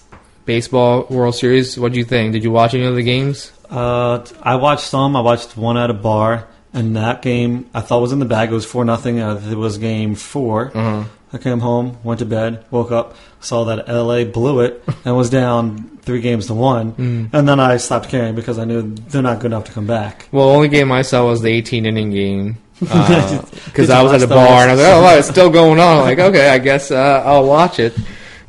baseball 0.51 1.07
World 1.11 1.37
Series. 1.37 1.79
What 1.79 1.93
do 1.93 1.99
you 2.01 2.05
think? 2.05 2.33
Did 2.33 2.43
you 2.43 2.51
watch 2.51 2.75
any 2.75 2.85
of 2.85 2.97
the 2.97 3.05
games? 3.05 3.53
Uh, 3.71 4.27
I 4.43 4.57
watched 4.57 4.83
some. 4.83 5.15
I 5.15 5.21
watched 5.21 5.57
one 5.57 5.77
at 5.77 5.91
a 5.91 5.95
bar, 5.95 6.49
and 6.75 6.97
that 6.97 7.23
game 7.23 7.71
I 7.73 7.81
thought 7.83 8.01
was 8.01 8.11
in 8.11 8.19
the 8.19 8.25
bag. 8.25 8.51
It 8.51 8.55
was 8.55 8.65
four 8.67 8.85
nothing. 8.85 9.21
Uh, 9.21 9.41
it 9.49 9.55
was 9.57 9.79
game 9.79 10.17
4 10.17 10.73
Uh-huh. 10.75 11.05
I 11.33 11.39
came 11.39 11.61
home, 11.61 11.99
went 12.03 12.19
to 12.19 12.27
bed, 12.27 12.65
woke 12.73 12.91
up, 12.91 13.15
saw 13.39 13.63
that 13.67 13.87
LA 13.87 14.25
blew 14.25 14.59
it, 14.67 14.83
and 15.05 15.17
was 15.17 15.31
down 15.31 15.99
three 16.03 16.21
games 16.21 16.49
to 16.49 16.55
one. 16.55 16.93
Mm. 16.95 17.31
And 17.33 17.49
then 17.49 17.61
I 17.61 17.77
stopped 17.77 18.09
caring 18.09 18.35
because 18.35 18.59
I 18.59 18.65
knew 18.65 18.83
they're 19.11 19.23
not 19.23 19.39
good 19.39 19.53
enough 19.53 19.67
to 19.67 19.73
come 19.73 19.87
back. 19.87 20.27
Well, 20.33 20.49
the 20.49 20.55
only 20.57 20.69
game 20.69 20.91
I 20.91 21.03
saw 21.03 21.27
was 21.27 21.41
the 21.41 21.51
18 21.51 21.87
inning 21.87 22.11
game. 22.11 22.59
Because 22.81 23.89
you 23.89 23.95
I 23.95 24.03
was 24.03 24.13
at 24.15 24.21
the 24.21 24.27
bar 24.27 24.63
and 24.63 24.71
I 24.71 24.75
was 24.75 24.83
like, 24.83 24.93
oh, 24.95 25.03
wow, 25.03 25.15
it's 25.21 25.29
still 25.29 25.51
going 25.51 25.79
on. 25.79 25.99
I'm 25.99 26.05
like, 26.11 26.19
okay, 26.19 26.49
I 26.51 26.59
guess 26.59 26.91
uh, 26.91 27.23
I'll 27.25 27.47
watch 27.47 27.79
it. 27.79 27.95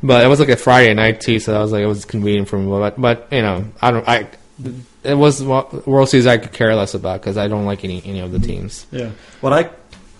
But 0.02 0.24
it 0.24 0.28
was 0.28 0.40
like 0.40 0.48
a 0.48 0.56
Friday 0.56 0.92
night 0.94 1.20
too, 1.20 1.38
so 1.38 1.56
I 1.56 1.60
was 1.60 1.70
like, 1.72 1.82
it 1.82 1.86
was 1.86 2.04
convenient 2.04 2.48
for 2.48 2.58
me. 2.58 2.68
But, 2.68 3.00
but 3.00 3.28
you 3.30 3.42
know, 3.42 3.64
I 3.80 3.90
don't. 3.90 4.08
I 4.08 4.26
it 5.04 5.14
was 5.14 5.42
World 5.42 6.08
Series 6.08 6.26
I 6.26 6.38
could 6.38 6.52
care 6.52 6.74
less 6.74 6.94
about 6.94 7.20
because 7.20 7.36
I 7.36 7.48
don't 7.48 7.64
like 7.66 7.84
any 7.84 8.02
any 8.04 8.20
of 8.20 8.32
the 8.32 8.38
teams. 8.38 8.86
Yeah. 8.90 9.10
What 9.40 9.52
I 9.52 9.70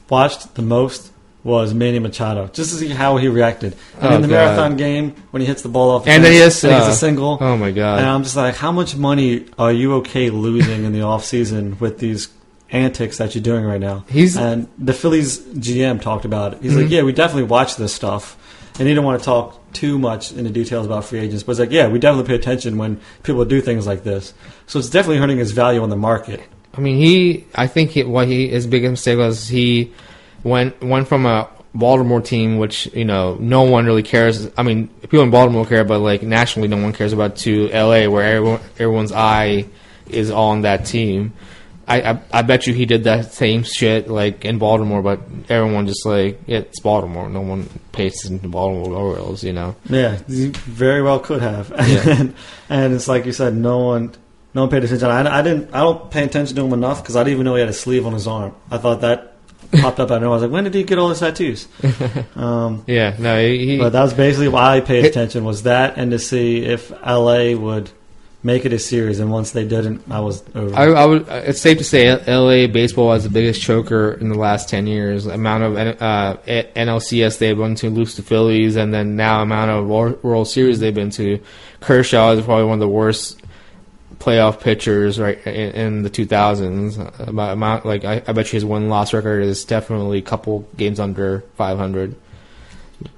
watched 0.08 0.54
the 0.54 0.62
most 0.62 1.10
was 1.44 1.74
Manny 1.74 1.98
Machado, 1.98 2.46
just 2.52 2.70
to 2.70 2.76
see 2.76 2.88
how 2.88 3.16
he 3.16 3.26
reacted. 3.26 3.74
And 4.00 4.12
Oh, 4.12 4.14
in 4.16 4.22
the 4.22 4.28
God. 4.28 4.34
marathon 4.34 4.76
game, 4.76 5.14
when 5.32 5.40
he 5.40 5.46
hits 5.46 5.62
the 5.62 5.68
ball 5.68 5.90
off 5.90 6.04
the 6.04 6.12
And 6.12 6.22
then 6.22 6.30
he 6.32 6.38
fence, 6.38 6.54
has, 6.62 6.64
and 6.64 6.72
he 6.74 6.78
gets 6.78 6.88
uh, 6.88 6.92
a 6.92 6.94
single. 6.94 7.38
Oh 7.40 7.56
my 7.56 7.72
god! 7.72 7.98
And 7.98 8.06
I'm 8.08 8.22
just 8.22 8.36
like, 8.36 8.54
how 8.54 8.70
much 8.70 8.94
money 8.96 9.46
are 9.58 9.72
you 9.72 9.94
okay 9.96 10.30
losing 10.30 10.84
in 10.84 10.92
the 10.92 11.02
off 11.02 11.24
season 11.24 11.76
with 11.80 11.98
these 11.98 12.28
antics 12.70 13.18
that 13.18 13.34
you're 13.34 13.42
doing 13.42 13.64
right 13.64 13.80
now? 13.80 14.04
He's 14.08 14.36
And 14.36 14.68
the 14.78 14.92
Phillies 14.92 15.40
GM 15.40 16.00
talked 16.00 16.24
about 16.24 16.54
it. 16.54 16.62
He's 16.62 16.72
Mhm. 16.74 16.82
like, 16.82 16.90
yeah, 16.90 17.02
we 17.02 17.12
definitely 17.12 17.44
watch 17.48 17.74
this 17.76 17.92
stuff. 17.92 18.36
And 18.78 18.88
he 18.88 18.94
didn't 18.94 19.04
want 19.04 19.20
to 19.20 19.24
talk 19.24 19.72
too 19.72 19.98
much 19.98 20.32
into 20.32 20.50
details 20.50 20.86
about 20.86 21.04
free 21.04 21.18
agents, 21.18 21.42
but 21.42 21.52
it's 21.52 21.60
like, 21.60 21.70
yeah, 21.70 21.88
we 21.88 21.98
definitely 21.98 22.28
pay 22.28 22.34
attention 22.34 22.78
when 22.78 23.00
people 23.22 23.44
do 23.44 23.60
things 23.60 23.86
like 23.86 24.02
this. 24.02 24.34
So 24.66 24.78
it's 24.78 24.90
definitely 24.90 25.18
hurting 25.18 25.38
his 25.38 25.52
value 25.52 25.82
on 25.82 25.90
the 25.90 25.96
market. 25.96 26.40
I 26.74 26.80
mean, 26.80 26.96
he. 26.96 27.46
I 27.54 27.66
think 27.66 27.90
he, 27.90 28.02
what 28.04 28.28
he 28.28 28.48
his 28.48 28.66
biggest 28.66 28.90
mistake 28.90 29.18
was 29.18 29.46
he 29.48 29.92
went 30.42 30.82
went 30.82 31.06
from 31.06 31.26
a 31.26 31.48
Baltimore 31.74 32.20
team, 32.20 32.58
which 32.58 32.86
you 32.94 33.04
know 33.04 33.36
no 33.38 33.62
one 33.62 33.84
really 33.84 34.02
cares. 34.02 34.48
I 34.56 34.62
mean, 34.62 34.88
people 34.88 35.20
in 35.20 35.30
Baltimore 35.30 35.66
care, 35.66 35.84
but 35.84 35.98
like 35.98 36.22
nationally, 36.22 36.68
no 36.68 36.78
one 36.78 36.92
cares 36.92 37.12
about. 37.12 37.36
To 37.36 37.70
L.A., 37.70 38.08
where 38.08 38.24
everyone 38.24 38.60
everyone's 38.74 39.12
eye 39.12 39.66
is 40.08 40.30
on 40.30 40.62
that 40.62 40.86
team. 40.86 41.34
I, 42.00 42.10
I 42.12 42.20
I 42.32 42.42
bet 42.42 42.66
you 42.66 42.74
he 42.74 42.86
did 42.86 43.04
that 43.04 43.32
same 43.32 43.62
shit 43.62 44.08
like 44.08 44.44
in 44.44 44.58
Baltimore, 44.58 45.02
but 45.02 45.20
everyone 45.48 45.86
just 45.86 46.04
like 46.06 46.40
it's 46.46 46.80
Baltimore. 46.80 47.28
No 47.28 47.40
one 47.42 47.68
pays 47.92 48.14
attention 48.24 48.40
to 48.40 48.48
Baltimore 48.48 48.96
Orioles, 48.96 49.44
you 49.44 49.52
know. 49.52 49.74
Yeah, 49.88 50.18
he 50.28 50.48
very 50.48 51.02
well 51.02 51.18
could 51.20 51.42
have. 51.42 51.70
Yeah. 51.88 52.20
and, 52.20 52.34
and 52.68 52.94
it's 52.94 53.08
like 53.08 53.26
you 53.26 53.32
said, 53.32 53.54
no 53.54 53.78
one, 53.78 54.12
no 54.54 54.62
one 54.62 54.70
paid 54.70 54.84
attention. 54.84 55.08
I, 55.08 55.38
I 55.38 55.42
didn't, 55.42 55.74
I 55.74 55.80
don't 55.80 56.10
pay 56.10 56.24
attention 56.24 56.56
to 56.56 56.64
him 56.64 56.72
enough 56.72 57.02
because 57.02 57.16
I 57.16 57.22
didn't 57.24 57.34
even 57.34 57.44
know 57.44 57.54
he 57.54 57.60
had 57.60 57.68
a 57.68 57.72
sleeve 57.74 58.06
on 58.06 58.12
his 58.12 58.26
arm. 58.26 58.54
I 58.70 58.78
thought 58.78 59.00
that 59.02 59.34
popped 59.80 60.00
up. 60.00 60.10
I 60.10 60.18
know. 60.18 60.30
I 60.30 60.34
was 60.34 60.42
like, 60.42 60.50
when 60.50 60.64
did 60.64 60.74
he 60.74 60.82
get 60.84 60.98
all 60.98 61.08
his 61.10 61.20
tattoos? 61.20 61.68
Um, 62.36 62.84
Yeah, 62.86 63.14
no, 63.18 63.40
he. 63.40 63.66
he- 63.72 63.78
but 63.78 63.90
that 63.90 64.02
was 64.02 64.14
basically 64.14 64.48
why 64.48 64.76
I 64.76 64.80
paid 64.80 65.04
attention 65.04 65.44
was 65.44 65.62
that, 65.64 65.94
and 65.98 66.10
to 66.12 66.18
see 66.18 66.64
if 66.64 66.90
LA 67.04 67.54
would 67.54 67.90
make 68.42 68.64
it 68.64 68.72
a 68.72 68.78
series. 68.78 69.20
And 69.20 69.30
once 69.30 69.52
they 69.52 69.66
didn't, 69.66 70.02
I 70.10 70.20
was 70.20 70.42
over. 70.54 70.74
I, 70.74 70.84
I 70.86 71.06
would. 71.06 71.28
It's 71.28 71.60
safe 71.60 71.78
to 71.78 71.84
say 71.84 72.06
L.A. 72.06 72.66
baseball 72.66 73.12
has 73.12 73.24
the 73.24 73.30
biggest 73.30 73.62
choker 73.62 74.12
in 74.12 74.28
the 74.28 74.38
last 74.38 74.68
ten 74.68 74.86
years. 74.86 75.26
Amount 75.26 75.62
of 75.64 75.76
uh, 75.76 76.36
NLCS 76.46 77.38
they've 77.38 77.56
been 77.56 77.74
to, 77.76 77.90
lose 77.90 78.14
to 78.16 78.22
Phillies, 78.22 78.76
and 78.76 78.92
then 78.92 79.16
now 79.16 79.42
amount 79.42 79.70
of 79.70 80.22
World 80.22 80.48
Series 80.48 80.80
they've 80.80 80.94
been 80.94 81.10
to. 81.10 81.40
Kershaw 81.80 82.32
is 82.32 82.44
probably 82.44 82.64
one 82.64 82.74
of 82.74 82.80
the 82.80 82.88
worst 82.88 83.40
playoff 84.18 84.60
pitchers 84.60 85.18
right 85.18 85.44
in, 85.46 85.72
in 85.72 86.02
the 86.02 86.10
2000s. 86.10 87.28
About 87.28 87.52
amount 87.52 87.84
like 87.84 88.04
I, 88.04 88.22
I 88.26 88.32
bet 88.32 88.52
you 88.52 88.56
his 88.56 88.64
one 88.64 88.88
loss 88.88 89.12
record 89.12 89.42
is 89.42 89.64
definitely 89.64 90.18
a 90.18 90.22
couple 90.22 90.68
games 90.76 91.00
under 91.00 91.40
500. 91.56 92.14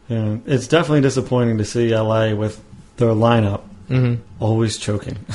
yeah, 0.08 0.38
it's 0.46 0.66
definitely 0.66 1.02
disappointing 1.02 1.58
to 1.58 1.64
see 1.64 1.94
LA 1.94 2.34
with 2.34 2.62
their 2.96 3.10
lineup 3.10 3.62
hmm 3.88 4.14
always 4.40 4.78
choking. 4.78 5.16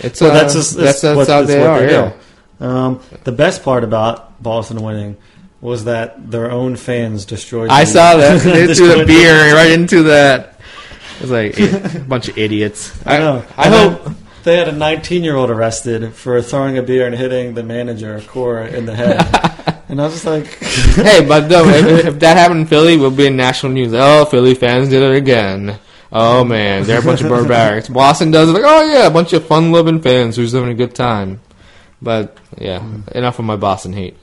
It's 0.00 0.20
Well, 0.20 0.30
uh, 0.30 0.34
that's 0.34 0.54
just 0.54 0.76
that's, 0.76 1.00
that's 1.00 1.16
what- 1.16 1.28
how 1.28 1.42
they 1.42 1.62
are. 1.62 1.80
they 1.80 1.92
Yeah. 1.92 2.12
Um, 2.60 3.00
the 3.24 3.32
best 3.32 3.62
part 3.62 3.84
about 3.84 4.42
Boston 4.42 4.82
winning 4.82 5.16
was 5.60 5.84
that 5.84 6.30
their 6.30 6.50
own 6.50 6.76
fans 6.76 7.24
destroyed. 7.24 7.70
I 7.70 7.84
the- 7.84 7.90
saw 7.90 8.16
that. 8.16 8.42
They 8.44 8.74
threw 8.74 8.94
the 8.98 9.04
beer 9.06 9.54
right 9.54 9.70
into 9.72 10.04
that. 10.04 10.60
It 11.16 11.22
was 11.22 11.30
like 11.30 11.58
a 11.94 11.98
bunch 12.00 12.28
of 12.28 12.38
idiots. 12.38 12.92
I 13.06 13.18
know. 13.18 13.44
I 13.56 13.68
hope. 13.68 14.12
they 14.44 14.56
had 14.56 14.68
a 14.68 14.72
19 14.72 15.24
year 15.24 15.34
old 15.36 15.50
arrested 15.50 16.14
for 16.14 16.40
throwing 16.42 16.78
a 16.78 16.82
beer 16.82 17.06
and 17.06 17.14
hitting 17.14 17.54
the 17.54 17.62
manager 17.64 18.20
Cora 18.28 18.68
in 18.68 18.86
the 18.86 18.94
head, 18.94 19.18
and 19.88 20.00
I 20.00 20.04
was 20.04 20.14
just 20.14 20.26
like, 20.26 20.46
hey, 20.94 21.24
but 21.26 21.48
no, 21.50 21.64
if, 21.68 22.06
if 22.06 22.18
that 22.20 22.36
happened 22.36 22.60
in 22.60 22.66
Philly, 22.66 22.96
we'll 22.96 23.10
be 23.10 23.26
in 23.26 23.36
national 23.36 23.72
news. 23.72 23.92
Oh, 23.94 24.24
Philly 24.26 24.54
fans 24.54 24.88
did 24.90 25.02
it 25.02 25.16
again. 25.16 25.78
Oh 26.10 26.44
man, 26.44 26.84
they're 26.84 27.00
a 27.00 27.02
bunch 27.02 27.20
of 27.20 27.30
barbarics. 27.30 27.92
Boston 27.92 28.30
does 28.30 28.48
it 28.48 28.52
like, 28.52 28.62
oh 28.64 28.90
yeah, 28.90 29.06
a 29.06 29.10
bunch 29.10 29.32
of 29.32 29.46
fun-loving 29.46 30.00
fans 30.00 30.36
who's 30.36 30.52
having 30.52 30.70
a 30.70 30.74
good 30.74 30.94
time. 30.94 31.40
But 32.00 32.38
yeah, 32.56 32.82
enough 33.12 33.38
of 33.38 33.44
my 33.44 33.56
Boston 33.56 33.92
hate. 33.92 34.16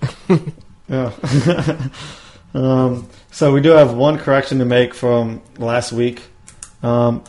yeah. 0.90 1.12
um, 2.54 3.08
so 3.32 3.54
we 3.54 3.62
do 3.62 3.72
have 3.72 3.94
one 3.94 4.18
correction 4.18 4.60
to 4.60 4.66
make 4.66 4.94
from 4.94 5.42
last 5.58 5.92
week. 5.92 6.24
Um, 6.82 7.24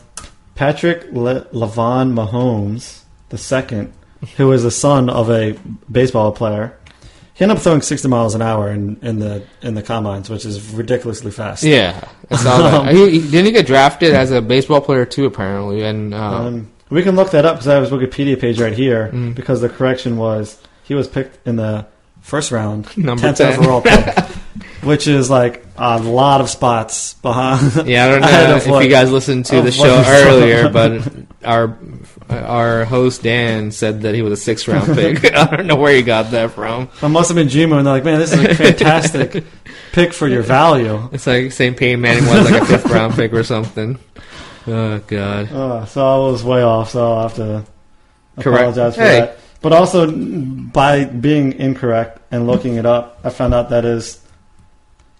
Patrick 0.55 1.11
Le- 1.11 1.45
Lavon 1.45 2.13
Mahomes, 2.13 3.03
the 3.29 3.37
second, 3.37 3.93
who 4.37 4.51
is 4.53 4.63
the 4.63 4.71
son 4.71 5.09
of 5.09 5.29
a 5.29 5.57
baseball 5.91 6.31
player, 6.31 6.77
he 7.33 7.43
ended 7.43 7.57
up 7.57 7.63
throwing 7.63 7.81
60 7.81 8.07
miles 8.07 8.33
an 8.33 8.41
hour 8.41 8.71
in, 8.71 8.97
in 9.03 9.19
the 9.19 9.45
in 9.61 9.75
the 9.75 9.83
combines, 9.83 10.27
which 10.27 10.43
is 10.43 10.71
ridiculously 10.71 11.29
fast. 11.29 11.61
Yeah, 11.61 12.07
That. 12.29 12.93
He, 12.93 13.19
he- 13.19 13.31
didn't 13.31 13.45
he 13.45 13.51
get 13.51 13.65
drafted 13.67 14.13
as 14.13 14.31
a 14.31 14.41
baseball 14.41 14.81
player 14.81 15.05
too? 15.05 15.25
Apparently, 15.25 15.83
and 15.83 16.13
uh, 16.13 16.17
Um, 16.45 16.71
we 16.89 17.03
can 17.03 17.15
look 17.15 17.31
that 17.31 17.45
up 17.45 17.55
because 17.55 17.67
I 17.67 17.73
have 17.75 17.83
his 17.83 17.91
Wikipedia 17.91 18.39
page 18.39 18.59
right 18.59 18.73
here. 18.73 19.09
Mm. 19.13 19.35
Because 19.35 19.61
the 19.61 19.69
correction 19.69 20.17
was 20.17 20.61
he 20.83 20.93
was 20.93 21.07
picked 21.07 21.45
in 21.47 21.55
the 21.57 21.85
first 22.21 22.51
round, 22.51 22.87
Number 22.97 23.23
10th 23.27 23.37
10. 23.37 23.59
overall 23.59 23.81
pick, 23.81 24.15
which 24.83 25.07
is 25.07 25.29
like 25.29 25.65
a 25.77 25.99
lot 25.99 26.41
of 26.41 26.49
spots 26.49 27.13
behind. 27.15 27.87
Yeah, 27.87 28.05
I 28.05 28.09
don't 28.09 28.21
know 28.67 28.77
if 28.77 28.83
you 28.83 28.89
guys 28.89 29.11
listened 29.11 29.45
to 29.47 29.61
the 29.61 29.71
show 29.71 30.03
earlier, 30.05 30.69
but 30.69 31.01
our 31.45 31.77
our 32.29 32.85
host 32.85 33.23
Dan 33.23 33.71
said 33.71 34.01
that 34.01 34.15
he 34.15 34.21
was 34.21 34.33
a 34.33 34.37
six 34.37 34.67
round 34.67 34.93
pick. 34.95 35.33
I 35.35 35.55
don't 35.55 35.67
know 35.67 35.75
where 35.75 35.93
he 35.95 36.01
got 36.01 36.31
that 36.31 36.51
from. 36.51 36.89
It 37.01 37.09
must 37.09 37.29
have 37.29 37.35
been 37.35 37.47
Gmo, 37.47 37.77
and 37.77 37.85
they're 37.87 37.93
like, 37.93 38.03
"Man, 38.03 38.19
this 38.19 38.33
is 38.33 38.43
a 38.43 38.55
fantastic 38.55 39.43
pick 39.91 40.13
for 40.13 40.27
your 40.27 40.41
value." 40.41 41.07
It's 41.11 41.27
like 41.27 41.51
saying 41.51 41.75
Peyton 41.75 42.01
Manning 42.01 42.25
was 42.25 42.49
like 42.49 42.61
a 42.61 42.65
fifth 42.65 42.85
round 42.85 43.13
pick 43.13 43.33
or 43.33 43.43
something. 43.43 43.99
Oh 44.65 44.99
God. 45.07 45.51
Uh, 45.51 45.85
so 45.85 46.05
I 46.05 46.29
was 46.31 46.43
way 46.43 46.61
off. 46.63 46.89
So 46.91 47.13
I'll 47.13 47.21
have 47.23 47.35
to 47.35 47.65
Correct. 48.39 48.61
apologize 48.61 48.95
for 48.95 49.01
Hey. 49.01 49.19
that. 49.21 49.39
But 49.61 49.73
also, 49.73 50.11
by 50.11 51.05
being 51.05 51.53
incorrect 51.53 52.19
and 52.31 52.45
looking 52.47 52.75
it 52.75 52.85
up, 52.85 53.19
I 53.23 53.29
found 53.29 53.53
out 53.55 53.69
that 53.69 53.83
his 53.85 54.19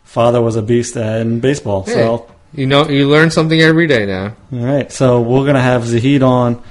father 0.03 0.41
was 0.41 0.55
a 0.55 0.61
beast 0.61 0.95
in 0.95 1.39
baseball. 1.39 1.83
Hey. 1.83 1.93
So. 1.93 2.27
You 2.53 2.65
know, 2.65 2.87
you 2.89 3.07
learn 3.09 3.29
something 3.31 3.59
every 3.59 3.87
day 3.87 4.05
now. 4.05 4.33
All 4.53 4.59
right, 4.65 4.91
so 4.91 5.21
we're 5.21 5.45
gonna 5.45 5.61
have 5.61 5.85
Zahid 5.85 6.23
on, 6.23 6.61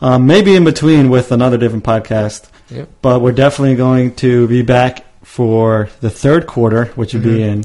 um, 0.00 0.26
maybe 0.26 0.56
in 0.56 0.64
between 0.64 1.10
with 1.10 1.32
another 1.32 1.58
different 1.58 1.84
podcast. 1.84 2.48
Yep. 2.70 2.88
But 3.02 3.20
we're 3.20 3.32
definitely 3.32 3.76
going 3.76 4.14
to 4.16 4.48
be 4.48 4.62
back 4.62 5.04
for 5.22 5.90
the 6.00 6.10
third 6.10 6.46
quarter, 6.46 6.86
which 6.96 7.12
would 7.12 7.22
be 7.22 7.38
Mhm. 7.40 7.48
in 7.52 7.64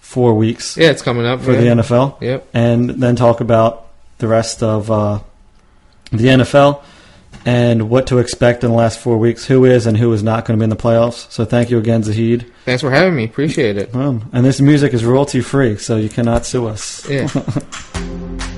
four 0.00 0.34
weeks 0.34 0.76
Yeah, 0.76 0.88
it's 0.90 1.02
coming 1.02 1.26
up 1.26 1.40
for 1.42 1.52
yeah. 1.52 1.60
the 1.60 1.66
NFL, 1.82 2.16
Yep. 2.20 2.48
and 2.54 2.90
then 2.90 3.14
talk 3.16 3.40
about 3.40 3.86
the 4.18 4.26
rest 4.26 4.62
of 4.62 4.90
uh, 4.90 5.20
the 6.10 6.28
NFL 6.30 6.82
and 7.44 7.88
what 7.88 8.06
to 8.08 8.18
expect 8.18 8.64
in 8.64 8.70
the 8.70 8.76
last 8.76 8.98
four 8.98 9.18
weeks. 9.18 9.46
Who 9.46 9.64
is 9.64 9.86
and 9.86 9.96
who 9.96 10.12
is 10.12 10.22
not 10.22 10.44
going 10.44 10.58
to 10.58 10.60
be 10.60 10.64
in 10.64 10.70
the 10.70 10.76
playoffs. 10.76 11.30
So 11.30 11.44
thank 11.44 11.70
you 11.70 11.78
again, 11.78 12.02
Zahid. 12.02 12.50
Thanks 12.64 12.82
for 12.82 12.90
having 12.90 13.16
me. 13.16 13.24
Appreciate 13.24 13.76
it. 13.76 13.94
Um, 13.94 14.28
and 14.32 14.44
this 14.44 14.60
music 14.60 14.94
is 14.94 15.04
royalty 15.04 15.40
free, 15.40 15.76
so 15.76 15.96
you 15.96 16.08
cannot 16.08 16.46
sue 16.46 16.66
us. 16.66 17.08
Yeah. 17.08 17.28